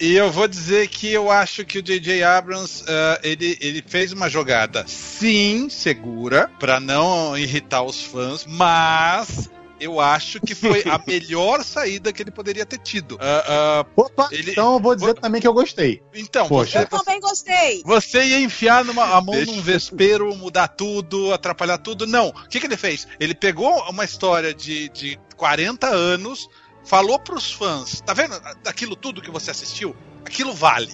E 0.00 0.14
eu 0.14 0.30
vou 0.30 0.46
dizer 0.46 0.88
que 0.88 1.10
eu 1.10 1.30
acho 1.30 1.64
que 1.64 1.78
o 1.78 1.82
J.J. 1.82 2.22
Abrams 2.22 2.84
ah, 2.86 3.18
ele, 3.22 3.56
ele 3.60 3.82
fez 3.86 4.12
uma 4.12 4.28
jogada, 4.28 4.84
sim, 4.86 5.68
segura, 5.70 6.50
pra 6.60 6.78
não 6.78 7.36
irritar 7.36 7.82
os 7.82 8.02
fãs, 8.04 8.44
mas 8.46 9.50
eu 9.80 10.00
acho 10.00 10.40
que 10.40 10.54
foi 10.54 10.82
a 10.88 11.00
melhor 11.06 11.62
saída 11.64 12.12
que 12.12 12.22
ele 12.22 12.30
poderia 12.30 12.64
ter 12.66 12.78
tido. 12.78 13.18
Ah, 13.20 13.44
ah, 13.84 13.86
Opa, 13.96 14.28
Ele- 14.32 14.52
então 14.52 14.74
eu 14.74 14.80
vou 14.80 14.94
dizer 14.94 15.14
também 15.14 15.40
que 15.40 15.46
eu 15.48 15.52
gostei. 15.52 16.02
então, 16.14 16.48
Poxa. 16.48 16.72
você, 16.72 16.78
Eu 16.84 16.86
também 16.88 17.20
gostei. 17.20 17.82
você 17.84 18.24
ia 18.24 18.40
enfiar 18.40 18.84
numa, 18.84 19.04
a 19.16 19.20
mão 19.20 19.34
Deixa 19.34 19.52
num 19.52 19.60
vespeiro, 19.62 20.34
mudar 20.36 20.68
tudo, 20.68 21.32
atrapalhar 21.32 21.78
tudo. 21.78 22.06
Não. 22.06 22.28
O 22.28 22.48
que, 22.48 22.60
que 22.60 22.66
ele 22.66 22.76
fez? 22.76 23.06
Ele 23.20 23.34
pegou 23.34 23.70
uma 23.90 24.04
história 24.04 24.52
de, 24.54 24.88
de 24.90 25.18
40 25.36 25.86
anos, 25.88 26.48
falou 26.84 27.18
pros 27.18 27.50
fãs: 27.52 28.00
tá 28.00 28.12
vendo 28.14 28.34
aquilo 28.66 28.94
tudo 28.96 29.20
que 29.22 29.30
você 29.30 29.50
assistiu? 29.50 29.94
Aquilo 30.24 30.52
vale. 30.52 30.92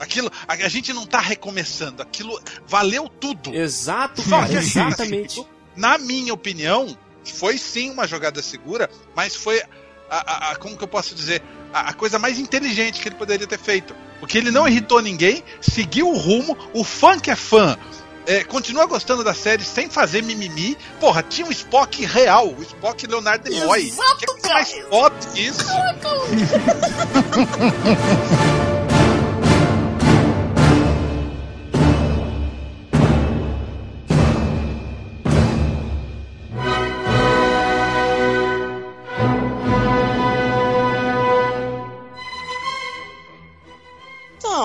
Aquilo, 0.00 0.32
a, 0.48 0.54
a 0.54 0.68
gente 0.68 0.92
não 0.92 1.06
tá 1.06 1.20
recomeçando, 1.20 2.02
aquilo 2.02 2.40
valeu 2.66 3.08
tudo. 3.08 3.54
Exato, 3.54 4.20
cara, 4.28 4.46
Só 4.46 4.52
que 4.52 4.58
assim, 4.58 4.80
exatamente. 4.80 5.46
Na 5.76 5.96
minha 5.96 6.34
opinião, 6.34 6.96
foi 7.24 7.58
sim 7.58 7.90
uma 7.90 8.06
jogada 8.06 8.42
segura, 8.42 8.88
mas 9.14 9.34
foi 9.36 9.60
a, 9.60 9.66
a- 10.10 10.50
a- 10.52 10.56
como 10.56 10.76
que 10.76 10.84
eu 10.84 10.88
posso 10.88 11.14
dizer, 11.14 11.42
a, 11.72 11.90
a 11.90 11.92
coisa 11.92 12.18
mais 12.18 12.38
inteligente 12.38 13.00
que 13.00 13.08
ele 13.08 13.16
poderia 13.16 13.46
ter 13.46 13.58
feito. 13.58 13.94
Porque 14.20 14.38
ele 14.38 14.50
não 14.50 14.66
irritou 14.68 15.00
ninguém, 15.02 15.42
seguiu 15.60 16.08
o 16.08 16.16
rumo, 16.16 16.56
o 16.72 16.84
fã 16.84 17.18
que 17.18 17.30
é 17.30 17.36
fã. 17.36 17.76
é, 18.24 18.44
continua 18.44 18.86
gostando 18.86 19.24
da 19.24 19.34
série 19.34 19.64
sem 19.64 19.90
fazer 19.90 20.22
mimimi. 20.22 20.78
Porra, 21.00 21.22
tinha 21.24 21.44
um 21.46 21.50
Spock 21.50 22.04
real, 22.06 22.46
o 22.48 22.62
Spock 22.62 23.04
Leonardo 23.06 23.50
Nimoy. 23.50 23.92
O 23.96 24.16
que, 24.16 24.26
que 24.26 24.46
é 24.48 24.52
mais 24.54 24.72
foda 24.88 25.16
que 25.34 25.40
isso? 25.40 25.64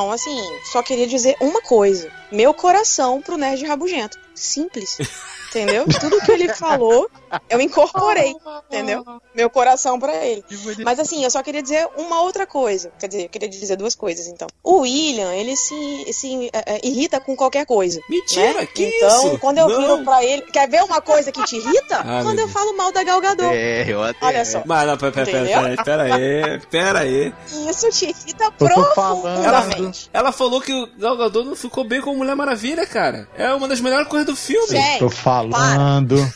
Então, 0.08 0.16
assim, 0.16 0.60
só 0.64 0.82
queria 0.82 1.06
dizer 1.06 1.36
uma 1.42 1.62
coisa. 1.62 2.10
Meu 2.32 2.54
coração 2.54 3.22
pro 3.22 3.36
Nerd 3.36 3.66
Rabugento. 3.66 4.18
Simples. 4.34 4.98
Entendeu? 5.58 5.86
Tudo 6.00 6.22
que 6.22 6.32
ele 6.32 6.54
falou, 6.54 7.10
eu 7.50 7.60
incorporei. 7.60 8.36
Entendeu? 8.68 9.04
Meu 9.34 9.50
coração 9.50 10.00
pra 10.00 10.14
ele. 10.26 10.44
Mas 10.84 11.00
assim, 11.00 11.24
eu 11.24 11.32
só 11.32 11.42
queria 11.42 11.64
dizer 11.64 11.88
uma 11.98 12.22
outra 12.22 12.46
coisa. 12.46 12.92
Quer 13.00 13.08
dizer, 13.08 13.24
eu 13.24 13.30
queria 13.30 13.50
dizer 13.50 13.76
duas 13.76 13.96
coisas, 13.96 14.28
então. 14.28 14.48
O 14.64 14.82
William, 14.82 15.34
ele 15.34 15.56
se, 15.56 16.14
se 16.14 16.50
é, 16.54 16.76
é, 16.76 16.88
irrita 16.88 17.20
com 17.20 17.36
qualquer 17.36 17.66
coisa. 17.66 18.00
Mentira, 18.10 18.62
né? 18.62 18.66
que 18.66 18.86
então, 18.86 19.28
isso? 19.28 19.40
quando 19.40 19.58
eu 19.58 19.68
Não. 19.68 19.82
viro 19.82 20.04
pra 20.04 20.24
ele. 20.24 20.44
Quer 20.44 20.70
ver 20.70 20.84
uma 20.84 21.02
coisa 21.02 21.32
que 21.32 21.44
te 21.44 21.56
irrita? 21.56 21.98
Ah, 22.00 22.22
quando 22.24 22.40
eu 22.40 22.48
falo 22.48 22.76
mal 22.78 22.92
da 22.92 23.04
Galgador. 23.04 23.52
É, 23.52 23.86
eu 23.88 24.04
até. 24.04 24.26
Olha 24.26 24.46
só. 24.46 24.62
Mas 24.66 24.88
não, 24.88 24.98
pera, 24.98 25.12
pera, 25.12 25.26
pera, 25.26 25.84
pera, 25.84 26.04
aí, 26.04 26.60
pera 26.70 27.00
aí. 27.00 27.34
Isso 27.70 27.90
te 27.90 28.06
irrita 28.06 28.46
Eu 28.46 28.52
profundamente. 28.52 30.10
Ela 30.14 30.32
falou 30.32 30.62
que 30.62 30.74
o 30.74 30.88
Gal 30.98 31.18
Gadot 31.18 31.48
não 31.48 31.56
ficou 31.56 31.84
bem 31.84 32.02
com 32.02 32.16
Mulher 32.16 32.36
Maravilha, 32.36 32.86
cara. 32.86 33.28
É 33.36 33.54
uma 33.54 33.68
das 33.68 33.82
melhores 33.82 34.08
coisas 34.08 34.26
do 34.26 34.36
filme. 34.36 34.68
Gente, 34.68 35.00
Tô 35.00 35.10
falando. 35.10 35.47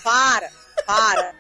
Para, 0.03 0.49
para. 0.85 1.33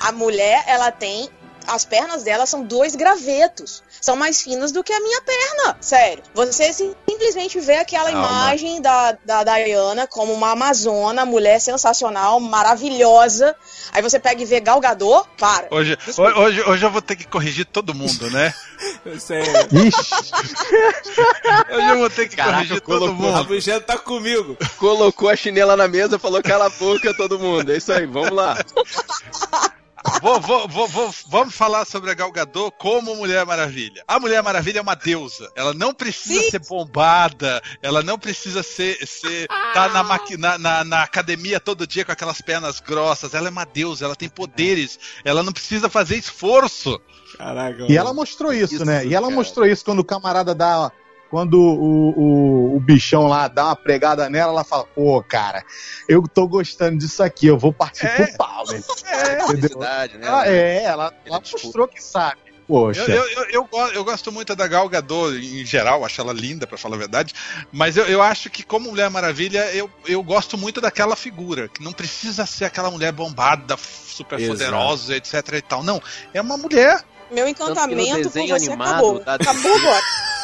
A 0.00 0.12
mulher, 0.12 0.64
ela 0.66 0.90
tem. 0.90 1.28
As 1.66 1.84
pernas 1.84 2.22
dela 2.22 2.46
são 2.46 2.64
dois 2.64 2.94
gravetos. 2.94 3.82
São 4.00 4.16
mais 4.16 4.42
finas 4.42 4.72
do 4.72 4.82
que 4.82 4.92
a 4.92 5.00
minha 5.00 5.20
perna. 5.22 5.76
Sério. 5.80 6.22
Você 6.34 6.72
simplesmente 6.72 7.60
vê 7.60 7.76
aquela 7.76 8.10
Calma. 8.10 8.26
imagem 8.26 8.80
da, 8.80 9.16
da 9.24 9.44
Diana 9.44 10.06
como 10.06 10.32
uma 10.32 10.52
amazona, 10.52 11.24
mulher 11.24 11.60
sensacional, 11.60 12.40
maravilhosa. 12.40 13.54
Aí 13.92 14.02
você 14.02 14.18
pega 14.18 14.42
e 14.42 14.44
vê 14.44 14.60
Galgador, 14.60 15.26
para. 15.38 15.68
Hoje, 15.70 15.96
Desculpa. 16.04 16.38
hoje, 16.38 16.62
hoje 16.62 16.84
eu 16.84 16.90
vou 16.90 17.02
ter 17.02 17.16
que 17.16 17.26
corrigir 17.26 17.66
todo 17.66 17.94
mundo, 17.94 18.30
né? 18.30 18.52
Ixi, 19.06 19.32
Hoje 21.72 21.88
eu 21.88 21.98
vou 21.98 22.10
ter 22.10 22.28
que 22.28 22.36
Caraca, 22.36 22.56
corrigir 22.56 22.80
todo 22.80 22.86
colocou 22.98 23.08
O 23.10 23.14
mundo. 23.14 23.34
Rabugento 23.34 23.86
tá 23.86 23.98
comigo. 23.98 24.56
Colocou 24.78 25.28
a 25.28 25.36
chinela 25.36 25.76
na 25.76 25.86
mesa, 25.86 26.18
falou 26.18 26.42
cala 26.42 26.66
a 26.66 26.70
boca 26.70 27.14
todo 27.16 27.38
mundo. 27.38 27.72
É 27.72 27.76
isso 27.76 27.92
aí, 27.92 28.06
vamos 28.06 28.30
lá. 28.30 28.56
Vou- 30.20 30.40
vou- 30.40 30.68
vou- 30.68 30.88
vou- 30.88 31.14
vamos 31.28 31.54
falar 31.54 31.84
sobre 31.84 32.10
a 32.10 32.14
Gal 32.14 32.30
Gadot 32.32 32.72
como 32.78 33.14
Mulher 33.14 33.44
Maravilha. 33.46 34.02
A 34.06 34.18
Mulher 34.18 34.42
Maravilha 34.42 34.78
é 34.78 34.82
uma 34.82 34.94
deusa. 34.94 35.50
Ela 35.54 35.72
não 35.74 35.94
precisa 35.94 36.42
Sim. 36.42 36.50
ser 36.50 36.58
bombada. 36.60 37.62
Ela 37.80 38.02
não 38.02 38.18
precisa 38.18 38.62
ser, 38.62 38.98
ser 39.06 39.46
tá 39.48 39.88
na, 39.88 40.02
maqui- 40.02 40.36
na, 40.36 40.58
na- 40.58 40.84
na 40.84 41.02
academia 41.02 41.60
todo 41.60 41.86
dia 41.86 42.04
com 42.04 42.12
aquelas 42.12 42.40
pernas 42.40 42.80
grossas. 42.80 43.34
Ela 43.34 43.48
é 43.48 43.50
uma 43.50 43.64
deusa. 43.64 44.04
Ela 44.04 44.16
tem 44.16 44.28
poderes. 44.28 44.98
Ela 45.24 45.42
não 45.42 45.52
precisa 45.52 45.88
fazer 45.88 46.16
esforço. 46.16 47.00
Caraca. 47.38 47.86
e 47.88 47.96
ela 47.96 48.12
mostrou 48.12 48.52
isso, 48.52 48.74
Isso, 48.74 48.84
né? 48.84 49.06
E 49.06 49.14
ela 49.14 49.26
cara. 49.28 49.34
mostrou 49.36 49.66
isso 49.66 49.82
quando 49.84 50.00
o 50.00 50.04
camarada 50.04 50.54
dá. 50.54 50.92
Quando 51.32 51.54
o, 51.58 52.10
o, 52.10 52.76
o 52.76 52.80
bichão 52.80 53.26
lá 53.26 53.48
dá 53.48 53.64
uma 53.64 53.76
pregada 53.76 54.28
nela, 54.28 54.52
ela 54.52 54.64
fala: 54.64 54.84
Pô, 54.94 55.22
cara, 55.26 55.64
eu 56.06 56.22
tô 56.28 56.46
gostando 56.46 56.98
disso 56.98 57.22
aqui, 57.22 57.46
eu 57.46 57.56
vou 57.56 57.72
partir 57.72 58.04
É. 58.04 58.26
pro 58.26 58.36
pau, 58.36 58.64
né? 58.68 58.82
É. 59.06 59.42
Entendeu? 59.44 59.56
Verdade, 59.70 60.18
né? 60.18 60.26
Ela, 60.26 60.46
é, 60.46 60.82
ela, 60.84 61.12
ela 61.24 61.40
mostrou 61.40 61.88
que 61.88 62.04
sabe. 62.04 62.36
Poxa. 62.68 63.00
Eu, 63.00 63.08
eu, 63.08 63.24
eu, 63.24 63.44
eu 63.50 63.64
go- 63.64 63.88
eu 63.88 64.04
gosto 64.04 64.30
muito 64.30 64.54
da 64.54 64.66
Gal 64.68 64.86
Gadot 64.90 65.34
em 65.34 65.64
geral, 65.64 66.04
acho 66.04 66.20
ela 66.20 66.34
linda, 66.34 66.66
pra 66.66 66.76
falar 66.76 66.96
a 66.96 66.98
verdade. 66.98 67.32
Mas 67.72 67.96
eu, 67.96 68.04
eu 68.04 68.20
acho 68.20 68.50
que, 68.50 68.62
como 68.62 68.90
Mulher 68.90 69.08
Maravilha, 69.08 69.74
eu, 69.74 69.90
eu 70.06 70.22
gosto 70.22 70.58
muito 70.58 70.82
daquela 70.82 71.16
figura, 71.16 71.66
que 71.68 71.82
não 71.82 71.92
precisa 71.94 72.44
ser 72.44 72.66
aquela 72.66 72.90
mulher 72.90 73.10
bombada, 73.10 73.74
super 73.78 74.38
Exato. 74.38 74.58
poderosa, 74.58 75.16
etc 75.16 75.34
e 75.54 75.62
tal. 75.62 75.82
Não, 75.82 76.00
é 76.34 76.40
uma 76.42 76.58
mulher. 76.58 77.02
Meu 77.30 77.48
encantamento 77.48 78.12
por 78.12 78.22
desenho 78.22 78.48
você 78.58 78.66
animado 78.66 78.90
acabou. 78.90 79.24
da- 79.24 79.34
Acabou 79.34 79.74
agora. 79.74 80.02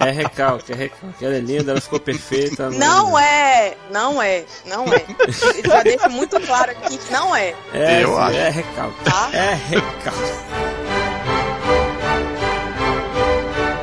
É 0.00 0.10
recalque, 0.10 0.72
é 0.72 0.74
recalque. 0.74 1.24
Ela 1.24 1.36
é 1.36 1.40
linda, 1.40 1.70
ela 1.72 1.80
ficou 1.80 2.00
perfeita. 2.00 2.68
mas- 2.70 2.78
Não 2.78 3.18
é, 3.18 3.74
não 3.90 4.20
é, 4.20 4.44
não 4.66 4.84
é. 4.92 5.04
Eu 5.26 5.70
Já 5.70 5.82
deixo 5.82 6.10
muito 6.10 6.40
claro 6.40 6.70
aqui 6.72 6.98
que 6.98 7.12
não 7.12 7.34
é, 7.36 7.54
É, 7.72 8.02
Eu 8.02 8.18
acho. 8.18 8.36
é 8.36 8.50
recalque. 8.50 9.04
tá? 9.04 9.30
É 9.32 9.54
recalque. 9.68 10.32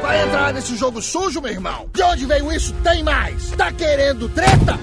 Vai 0.01 0.24
entrar 0.24 0.53
nesse 0.53 0.75
jogo 0.75 1.01
sujo, 1.01 1.39
meu 1.41 1.51
irmão? 1.51 1.88
De 1.94 2.01
onde 2.03 2.25
veio 2.25 2.51
isso? 2.51 2.74
Tem 2.84 3.03
mais! 3.03 3.51
Tá 3.51 3.72
querendo 3.72 4.27
treta? 4.29 4.77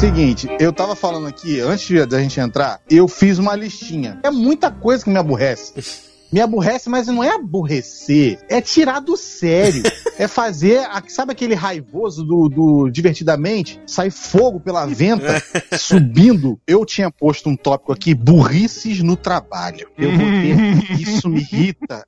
Seguinte, 0.00 0.48
eu 0.58 0.72
tava 0.72 0.96
falando 0.96 1.26
aqui, 1.26 1.60
antes 1.60 2.06
da 2.08 2.18
gente 2.22 2.40
entrar, 2.40 2.80
eu 2.88 3.06
fiz 3.06 3.36
uma 3.38 3.54
listinha. 3.54 4.18
É 4.22 4.30
muita 4.30 4.70
coisa 4.70 5.04
que 5.04 5.10
me 5.10 5.18
aborrece. 5.18 5.74
Me 6.32 6.40
aborrece, 6.40 6.88
mas 6.88 7.08
não 7.08 7.24
é 7.24 7.34
aborrecer, 7.34 8.38
é 8.48 8.60
tirar 8.60 9.00
do 9.00 9.16
sério. 9.16 9.82
é 10.16 10.28
fazer, 10.28 10.78
a- 10.78 11.02
sabe 11.08 11.32
aquele 11.32 11.56
raivoso 11.56 12.22
do, 12.22 12.48
do 12.48 12.88
Divertidamente? 12.88 13.80
Sai 13.84 14.10
fogo 14.10 14.60
pela 14.60 14.86
venta, 14.94 15.42
subindo. 15.76 16.56
Eu 16.68 16.86
tinha 16.86 17.10
posto 17.10 17.48
um 17.50 17.56
tópico 17.56 17.92
aqui, 17.92 18.14
burrices 18.14 19.02
no 19.02 19.16
trabalho. 19.16 19.88
Eu 19.98 20.12
botei, 20.12 20.54
isso 21.00 21.28
me 21.28 21.40
irrita 21.40 22.06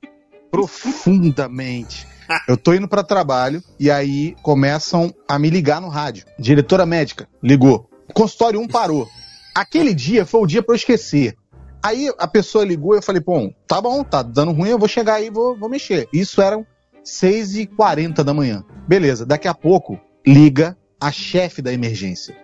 profundamente. 0.49 2.07
Eu 2.47 2.57
tô 2.57 2.73
indo 2.73 2.87
pra 2.87 3.03
trabalho 3.03 3.63
e 3.79 3.89
aí 3.89 4.35
começam 4.41 5.13
a 5.27 5.37
me 5.37 5.49
ligar 5.49 5.81
no 5.81 5.89
rádio. 5.89 6.25
Diretora 6.37 6.85
médica 6.85 7.27
ligou. 7.41 7.89
Consultório 8.13 8.59
1 8.59 8.67
parou. 8.67 9.07
Aquele 9.55 9.93
dia 9.93 10.25
foi 10.25 10.41
o 10.41 10.47
dia 10.47 10.63
pra 10.63 10.73
eu 10.73 10.77
esquecer. 10.77 11.35
Aí 11.83 12.09
a 12.17 12.27
pessoa 12.27 12.63
ligou 12.63 12.95
e 12.95 12.97
eu 12.99 13.01
falei, 13.01 13.21
bom, 13.21 13.51
tá 13.67 13.81
bom, 13.81 14.03
tá 14.03 14.21
dando 14.21 14.53
ruim, 14.53 14.69
eu 14.69 14.79
vou 14.79 14.87
chegar 14.87 15.15
aí 15.15 15.27
e 15.27 15.29
vou, 15.29 15.57
vou 15.57 15.69
mexer. 15.69 16.07
Isso 16.13 16.41
eram 16.41 16.65
6h40 17.03 18.23
da 18.23 18.33
manhã. 18.33 18.63
Beleza, 18.87 19.25
daqui 19.25 19.47
a 19.47 19.53
pouco 19.53 19.99
liga 20.25 20.77
a 20.99 21.11
chefe 21.11 21.61
da 21.61 21.73
emergência. 21.73 22.35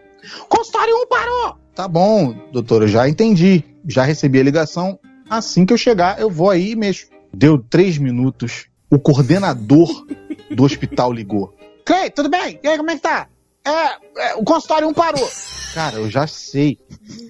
Consultório 0.49 0.93
1 1.03 1.07
parou! 1.07 1.55
Tá 1.73 1.87
bom, 1.87 2.35
doutora, 2.51 2.83
eu 2.83 2.89
já 2.89 3.07
entendi. 3.07 3.63
Já 3.87 4.03
recebi 4.03 4.39
a 4.39 4.43
ligação. 4.43 4.99
Assim 5.29 5.65
que 5.65 5.71
eu 5.71 5.77
chegar, 5.77 6.19
eu 6.19 6.29
vou 6.29 6.49
aí 6.49 6.71
e 6.71 6.75
mexo. 6.75 7.07
Deu 7.33 7.57
três 7.57 7.97
minutos. 7.97 8.68
O 8.89 8.97
coordenador 8.99 10.05
do 10.51 10.63
hospital 10.63 11.11
ligou. 11.13 11.53
Clay, 11.85 12.09
tudo 12.09 12.29
bem? 12.29 12.59
E 12.63 12.67
aí, 12.67 12.77
como 12.77 12.89
é 12.91 12.95
que 12.95 13.01
tá? 13.01 13.27
É, 13.65 13.71
é, 14.29 14.35
o 14.35 14.43
consultório 14.43 14.87
1 14.87 14.93
parou. 14.93 15.29
Cara, 15.73 15.97
eu 15.97 16.09
já 16.09 16.25
sei. 16.25 16.79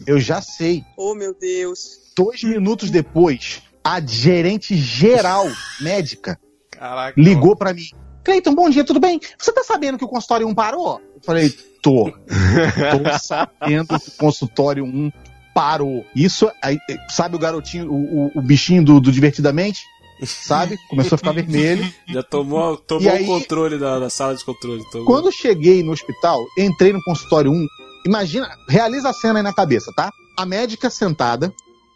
Eu 0.08 0.20
já 0.20 0.42
sei. 0.42 0.84
Oh, 0.96 1.13
meu 1.13 1.34
Deus. 1.34 2.00
Dois 2.16 2.44
minutos 2.44 2.89
depois, 2.89 3.62
a 3.84 4.00
gerente 4.01 4.75
geral 4.75 5.46
médica 5.82 6.39
Caraca. 6.72 7.20
ligou 7.20 7.56
pra 7.56 7.74
mim. 7.74 7.89
Cleiton, 8.24 8.54
bom 8.54 8.70
dia, 8.70 8.84
tudo 8.84 9.00
bem? 9.00 9.20
Você 9.38 9.51
tá 9.51 9.63
sabendo 9.63 9.98
que 9.98 10.04
o 10.06 10.08
consultório 10.10 10.48
1 10.48 10.54
parou? 10.54 11.01
Eu 11.16 11.22
falei, 11.22 11.50
tô. 11.82 12.12
Tô 12.12 13.20
sabendo 13.22 13.88
que 14.00 14.08
o 14.10 14.12
consultório 14.18 14.84
1 14.86 15.12
parou. 15.54 16.06
Isso, 16.16 16.50
aí, 16.62 16.78
sabe 17.10 17.36
o 17.36 17.39
garotinho, 17.39 17.92
o, 17.92 18.25
o- 18.28 18.32
o 18.36 18.42
bichinho 18.42 18.84
do, 18.84 19.00
do 19.00 19.12
Divertidamente? 19.12 19.82
Sabe? 20.24 20.78
Começou 20.90 21.16
a 21.16 21.18
ficar 21.18 21.32
vermelho. 21.32 21.92
Já 22.08 22.22
tomou, 22.24 22.76
tomou 22.78 23.04
E 23.04 23.10
aí- 23.10 23.24
o 23.24 23.28
controle 23.28 23.78
da, 23.78 24.00
da 24.00 24.10
sala 24.10 24.36
de 24.36 24.44
controle. 24.44 24.84
Tomou. 24.92 25.06
Quando 25.06 25.32
cheguei 25.32 25.82
no 25.84 25.92
hospital, 25.92 26.40
entrei 26.58 26.92
no 26.94 27.02
consultório 27.04 27.52
1. 27.52 27.68
Imagina, 28.06 28.50
realiza 28.68 29.10
a 29.10 29.14
cena 29.14 29.40
aí 29.40 29.44
na 29.44 29.54
cabeça, 29.54 29.92
tá? 29.96 30.12
A 30.38 30.46
médica 30.46 30.90
sentada, 30.90 31.54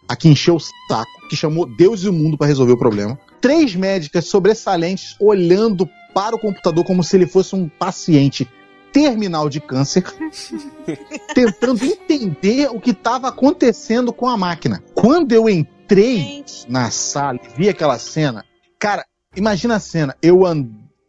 a 0.07 0.15
que 0.15 0.27
encheu 0.29 0.55
o 0.55 0.59
saco, 0.59 1.27
que 1.29 1.35
chamou 1.35 1.65
Deus 1.65 2.03
e 2.03 2.09
o 2.09 2.13
mundo 2.13 2.37
pra 2.37 2.47
resolver 2.47 2.73
o 2.73 2.77
problema. 2.77 3.17
Três 3.41 3.75
médicas 3.75 4.25
sobressalentes 4.27 5.15
olhando 5.19 5.87
para 6.13 6.35
o 6.35 6.39
computador 6.39 6.83
como 6.85 7.03
se 7.03 7.15
ele 7.15 7.25
fosse 7.25 7.55
um 7.55 7.67
paciente 7.67 8.47
terminal 8.91 9.49
de 9.49 9.59
câncer, 9.59 10.03
tentando 11.33 11.83
entender 11.83 12.69
o 12.69 12.79
que 12.79 12.91
estava 12.91 13.27
acontecendo 13.29 14.13
com 14.13 14.27
a 14.27 14.37
máquina. 14.37 14.83
Quando 14.93 15.31
eu 15.31 15.49
entrei 15.49 15.72
Gente, 16.01 16.69
na 16.69 16.89
sala 16.91 17.39
e 17.43 17.57
vi 17.57 17.69
aquela 17.69 17.97
cena, 17.99 18.45
cara, 18.79 19.05
imagina 19.35 19.75
a 19.75 19.79
cena, 19.79 20.15
eu 20.21 20.45
and... 20.45 20.67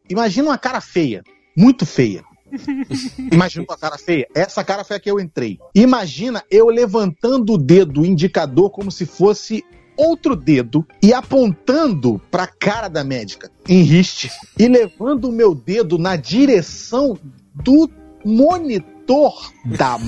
imagina 0.08 0.48
uma 0.48 0.58
cara 0.58 0.80
feia, 0.80 1.22
muito 1.56 1.86
feia. 1.86 2.24
Imagina 3.32 3.64
uma 3.68 3.76
cara 3.76 3.98
feia. 3.98 4.28
Essa 4.32 4.62
cara 4.62 4.84
foi 4.84 4.96
a 4.96 5.00
que 5.00 5.10
eu 5.10 5.18
entrei. 5.18 5.58
Imagina 5.74 6.44
eu 6.48 6.68
levantando 6.68 7.54
o 7.54 7.58
dedo 7.58 8.04
indicador 8.04 8.70
como 8.70 8.92
se 8.92 9.04
fosse 9.06 9.64
outro 9.96 10.36
dedo 10.36 10.86
e 11.02 11.12
apontando 11.12 12.20
para 12.30 12.44
a 12.44 12.48
cara 12.48 12.88
da 12.88 13.04
médica 13.04 13.50
em 13.68 13.82
riste 13.82 14.30
e 14.58 14.68
levando 14.68 15.28
o 15.28 15.32
meu 15.32 15.54
dedo 15.54 15.98
na 15.98 16.16
direção 16.16 17.16
do 17.54 17.90
monitor 18.24 19.52
da 19.64 19.98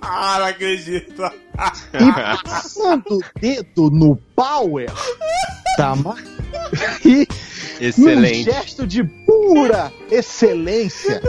Ah, 0.00 0.36
não 0.40 0.46
acredito. 0.46 1.22
e 1.22 2.42
passando 2.44 3.04
o 3.18 3.20
dedo 3.40 3.90
no 3.90 4.16
power 4.36 4.90
da 5.78 5.94
máquina 5.96 6.34
e 7.04 7.26
num 7.26 7.86
Excelente. 7.86 8.44
gesto 8.44 8.86
de 8.86 9.02
pura 9.04 9.92
excelência, 10.10 11.20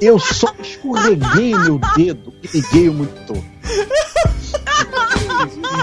eu 0.00 0.18
só 0.18 0.54
escorreguei 0.60 1.50
meu 1.56 1.80
dedo 1.96 2.32
e 2.42 2.48
liguei 2.56 2.88
o 2.88 2.94
monitor. 2.94 3.42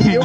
Eu- 0.05 0.21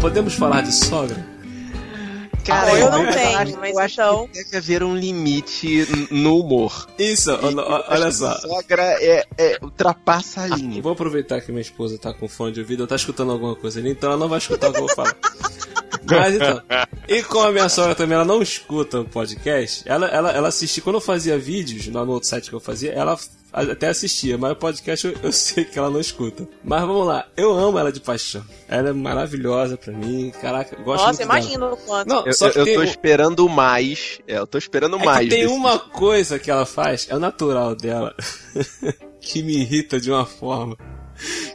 Podemos 0.00 0.34
falar 0.34 0.62
de 0.62 0.72
sogra? 0.72 1.33
Cara, 2.44 2.72
eu 2.78 2.90
não 2.90 3.02
acho- 3.02 3.18
tenho, 3.18 3.58
mas 3.58 3.72
eu 3.72 3.78
acho 3.80 3.94
então- 3.94 4.28
que 4.28 4.44
deve 4.44 4.56
haver 4.56 4.82
um 4.82 4.96
limite 4.96 5.86
no 6.10 6.40
humor. 6.40 6.86
Isso, 6.98 7.30
olha, 7.42 7.84
olha 7.88 8.12
só. 8.12 8.38
Sogra 8.38 8.82
é, 9.00 9.24
é- 9.38 9.58
ultrapassa 9.62 10.42
a 10.42 10.46
linha. 10.48 10.80
Vou 10.82 10.92
aproveitar 10.92 11.40
que 11.40 11.50
minha 11.50 11.62
esposa 11.62 11.98
tá 11.98 12.12
com 12.12 12.28
fone 12.28 12.52
de 12.52 12.60
ouvido, 12.60 12.80
ela 12.82 12.88
tá 12.88 12.96
escutando 12.96 13.32
alguma 13.32 13.56
coisa 13.56 13.80
ali, 13.80 13.90
então 13.90 14.10
ela 14.10 14.18
não 14.18 14.28
vai 14.28 14.38
escutar 14.38 14.68
o 14.68 14.72
que 14.72 14.78
eu 14.78 14.86
vou 14.86 14.94
falar. 14.94 15.14
Mas 16.06 16.34
então, 16.34 16.60
e 17.08 17.22
como 17.22 17.46
a 17.46 17.52
minha 17.52 17.68
sogra 17.68 17.94
também 17.94 18.14
ela 18.14 18.26
não 18.26 18.42
escuta 18.42 19.00
o 19.00 19.04
podcast, 19.06 19.82
ela, 19.86 20.06
ela, 20.08 20.30
ela 20.32 20.48
assistia, 20.48 20.82
quando 20.82 20.96
eu 20.96 21.00
fazia 21.00 21.38
vídeos 21.38 21.86
lá 21.88 22.04
no 22.04 22.12
outro 22.12 22.28
site 22.28 22.50
que 22.50 22.54
eu 22.54 22.60
fazia, 22.60 22.92
ela 22.92 23.18
até 23.54 23.88
assistia, 23.88 24.36
mas 24.36 24.52
o 24.52 24.56
podcast 24.56 25.06
eu, 25.06 25.14
eu 25.22 25.32
sei 25.32 25.64
que 25.64 25.78
ela 25.78 25.88
não 25.90 26.00
escuta. 26.00 26.46
Mas 26.64 26.80
vamos 26.80 27.06
lá, 27.06 27.26
eu 27.36 27.52
amo 27.52 27.78
ela 27.78 27.92
de 27.92 28.00
paixão. 28.00 28.44
Ela 28.68 28.88
é 28.88 28.92
maravilhosa 28.92 29.76
pra 29.76 29.92
mim, 29.92 30.32
caraca, 30.40 30.74
eu 30.76 30.82
gosto 30.84 31.04
Nossa, 31.06 31.24
muito 31.24 31.28
dela. 31.28 31.38
imagina 31.40 31.66
o 31.72 31.76
quanto. 31.76 32.08
Não, 32.08 32.26
Eu, 32.26 32.32
só 32.34 32.50
que 32.50 32.58
eu 32.58 32.64
tem 32.64 32.74
tô 32.74 32.80
um- 32.80 32.84
esperando 32.84 33.48
mais. 33.48 34.18
É, 34.26 34.38
eu 34.38 34.46
tô 34.46 34.58
esperando 34.58 34.96
é 34.96 35.04
mais. 35.04 35.28
que 35.28 35.34
tem 35.34 35.42
desse- 35.44 35.54
uma 35.54 35.78
coisa 35.78 36.38
que 36.38 36.50
ela 36.50 36.66
faz, 36.66 37.06
é 37.08 37.14
o 37.16 37.20
natural 37.20 37.74
dela, 37.76 38.14
que 39.20 39.42
me 39.42 39.56
irrita 39.58 40.00
de 40.00 40.10
uma 40.10 40.26
forma. 40.26 40.76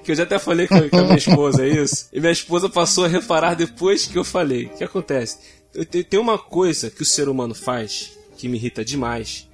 Que 0.06 0.12
eu 0.12 0.16
já 0.16 0.24
até 0.24 0.40
falei 0.40 0.68
com 0.68 0.76
a, 0.76 0.90
com 0.90 0.98
a 1.00 1.04
minha 1.04 1.18
esposa 1.18 1.68
isso, 1.68 2.08
e 2.14 2.20
minha 2.22 2.32
esposa 2.32 2.70
passou 2.70 3.04
a 3.04 3.08
reparar 3.10 3.56
depois 3.56 4.06
que 4.06 4.18
eu 4.18 4.24
falei. 4.24 4.66
O 4.68 4.70
que 4.70 4.84
acontece? 4.86 5.38
Eu 5.74 5.84
te- 5.86 6.04
Tem 6.04 6.20
uma 6.20 6.38
coisa 6.38 6.90
que 6.90 7.02
o 7.02 7.06
ser 7.06 7.28
humano 7.28 7.54
faz 7.54 8.18
que 8.38 8.48
me 8.48 8.58
irrita 8.58 8.86
demais, 8.86 9.49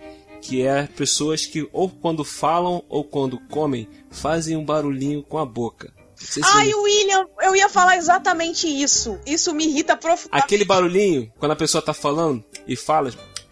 que 0.46 0.62
é 0.62 0.88
pessoas 0.88 1.46
que 1.46 1.68
ou 1.74 1.90
quando 1.90 2.24
falam 2.24 2.84
ou 2.88 3.04
quando 3.04 3.40
comem 3.50 3.90
fazem 4.12 4.56
um 4.56 4.64
barulhinho 4.64 5.24
com 5.24 5.40
a 5.40 5.46
boca. 5.46 5.92
Se 6.16 6.40
Ai, 6.44 6.74
William, 6.74 7.28
eu 7.42 7.56
ia 7.56 7.68
falar 7.68 7.98
exatamente 7.98 8.68
isso. 8.68 9.20
Isso 9.26 9.54
me 9.54 9.66
irrita 9.66 9.98
profundamente. 9.98 10.46
Aquele 10.46 10.64
barulhinho, 10.64 11.32
quando 11.40 11.52
a 11.52 11.56
pessoa 11.56 11.82
tá 11.82 11.94
falando 11.94 12.44
e 12.68 12.76
fala, 12.76 13.12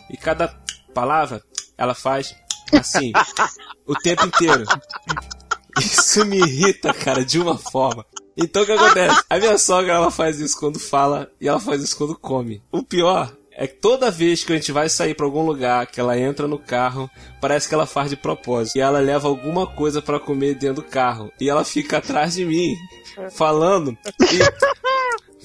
e 0.09 0.15
cada 0.15 0.47
palavra 0.93 1.43
ela 1.77 1.95
faz 1.95 2.35
assim, 2.71 3.11
o 3.85 3.95
tempo 3.95 4.25
inteiro. 4.27 4.63
Isso 5.79 6.23
me 6.25 6.37
irrita, 6.37 6.93
cara, 6.93 7.25
de 7.25 7.39
uma 7.39 7.57
forma. 7.57 8.05
Então 8.37 8.63
o 8.63 8.65
que 8.65 8.71
acontece? 8.71 9.23
A 9.29 9.39
minha 9.39 9.57
sogra 9.57 9.93
ela 9.93 10.11
faz 10.11 10.39
isso 10.39 10.57
quando 10.59 10.79
fala 10.79 11.29
e 11.41 11.47
ela 11.47 11.59
faz 11.59 11.81
isso 11.83 11.97
quando 11.97 12.17
come. 12.17 12.61
O 12.71 12.83
pior 12.83 13.35
é 13.55 13.67
que 13.67 13.75
toda 13.75 14.09
vez 14.11 14.43
que 14.43 14.51
a 14.51 14.55
gente 14.55 14.71
vai 14.71 14.89
sair 14.89 15.13
pra 15.13 15.25
algum 15.25 15.45
lugar, 15.45 15.85
que 15.87 15.99
ela 15.99 16.17
entra 16.17 16.47
no 16.47 16.57
carro, 16.57 17.09
parece 17.39 17.67
que 17.67 17.75
ela 17.75 17.85
faz 17.85 18.09
de 18.09 18.15
propósito. 18.15 18.77
E 18.77 18.81
ela 18.81 18.99
leva 18.99 19.27
alguma 19.27 19.67
coisa 19.67 20.01
pra 20.01 20.19
comer 20.19 20.55
dentro 20.55 20.81
do 20.81 20.89
carro. 20.89 21.31
E 21.39 21.49
ela 21.49 21.63
fica 21.63 21.97
atrás 21.97 22.33
de 22.35 22.45
mim, 22.45 22.75
falando 23.31 23.97
e 24.19 24.39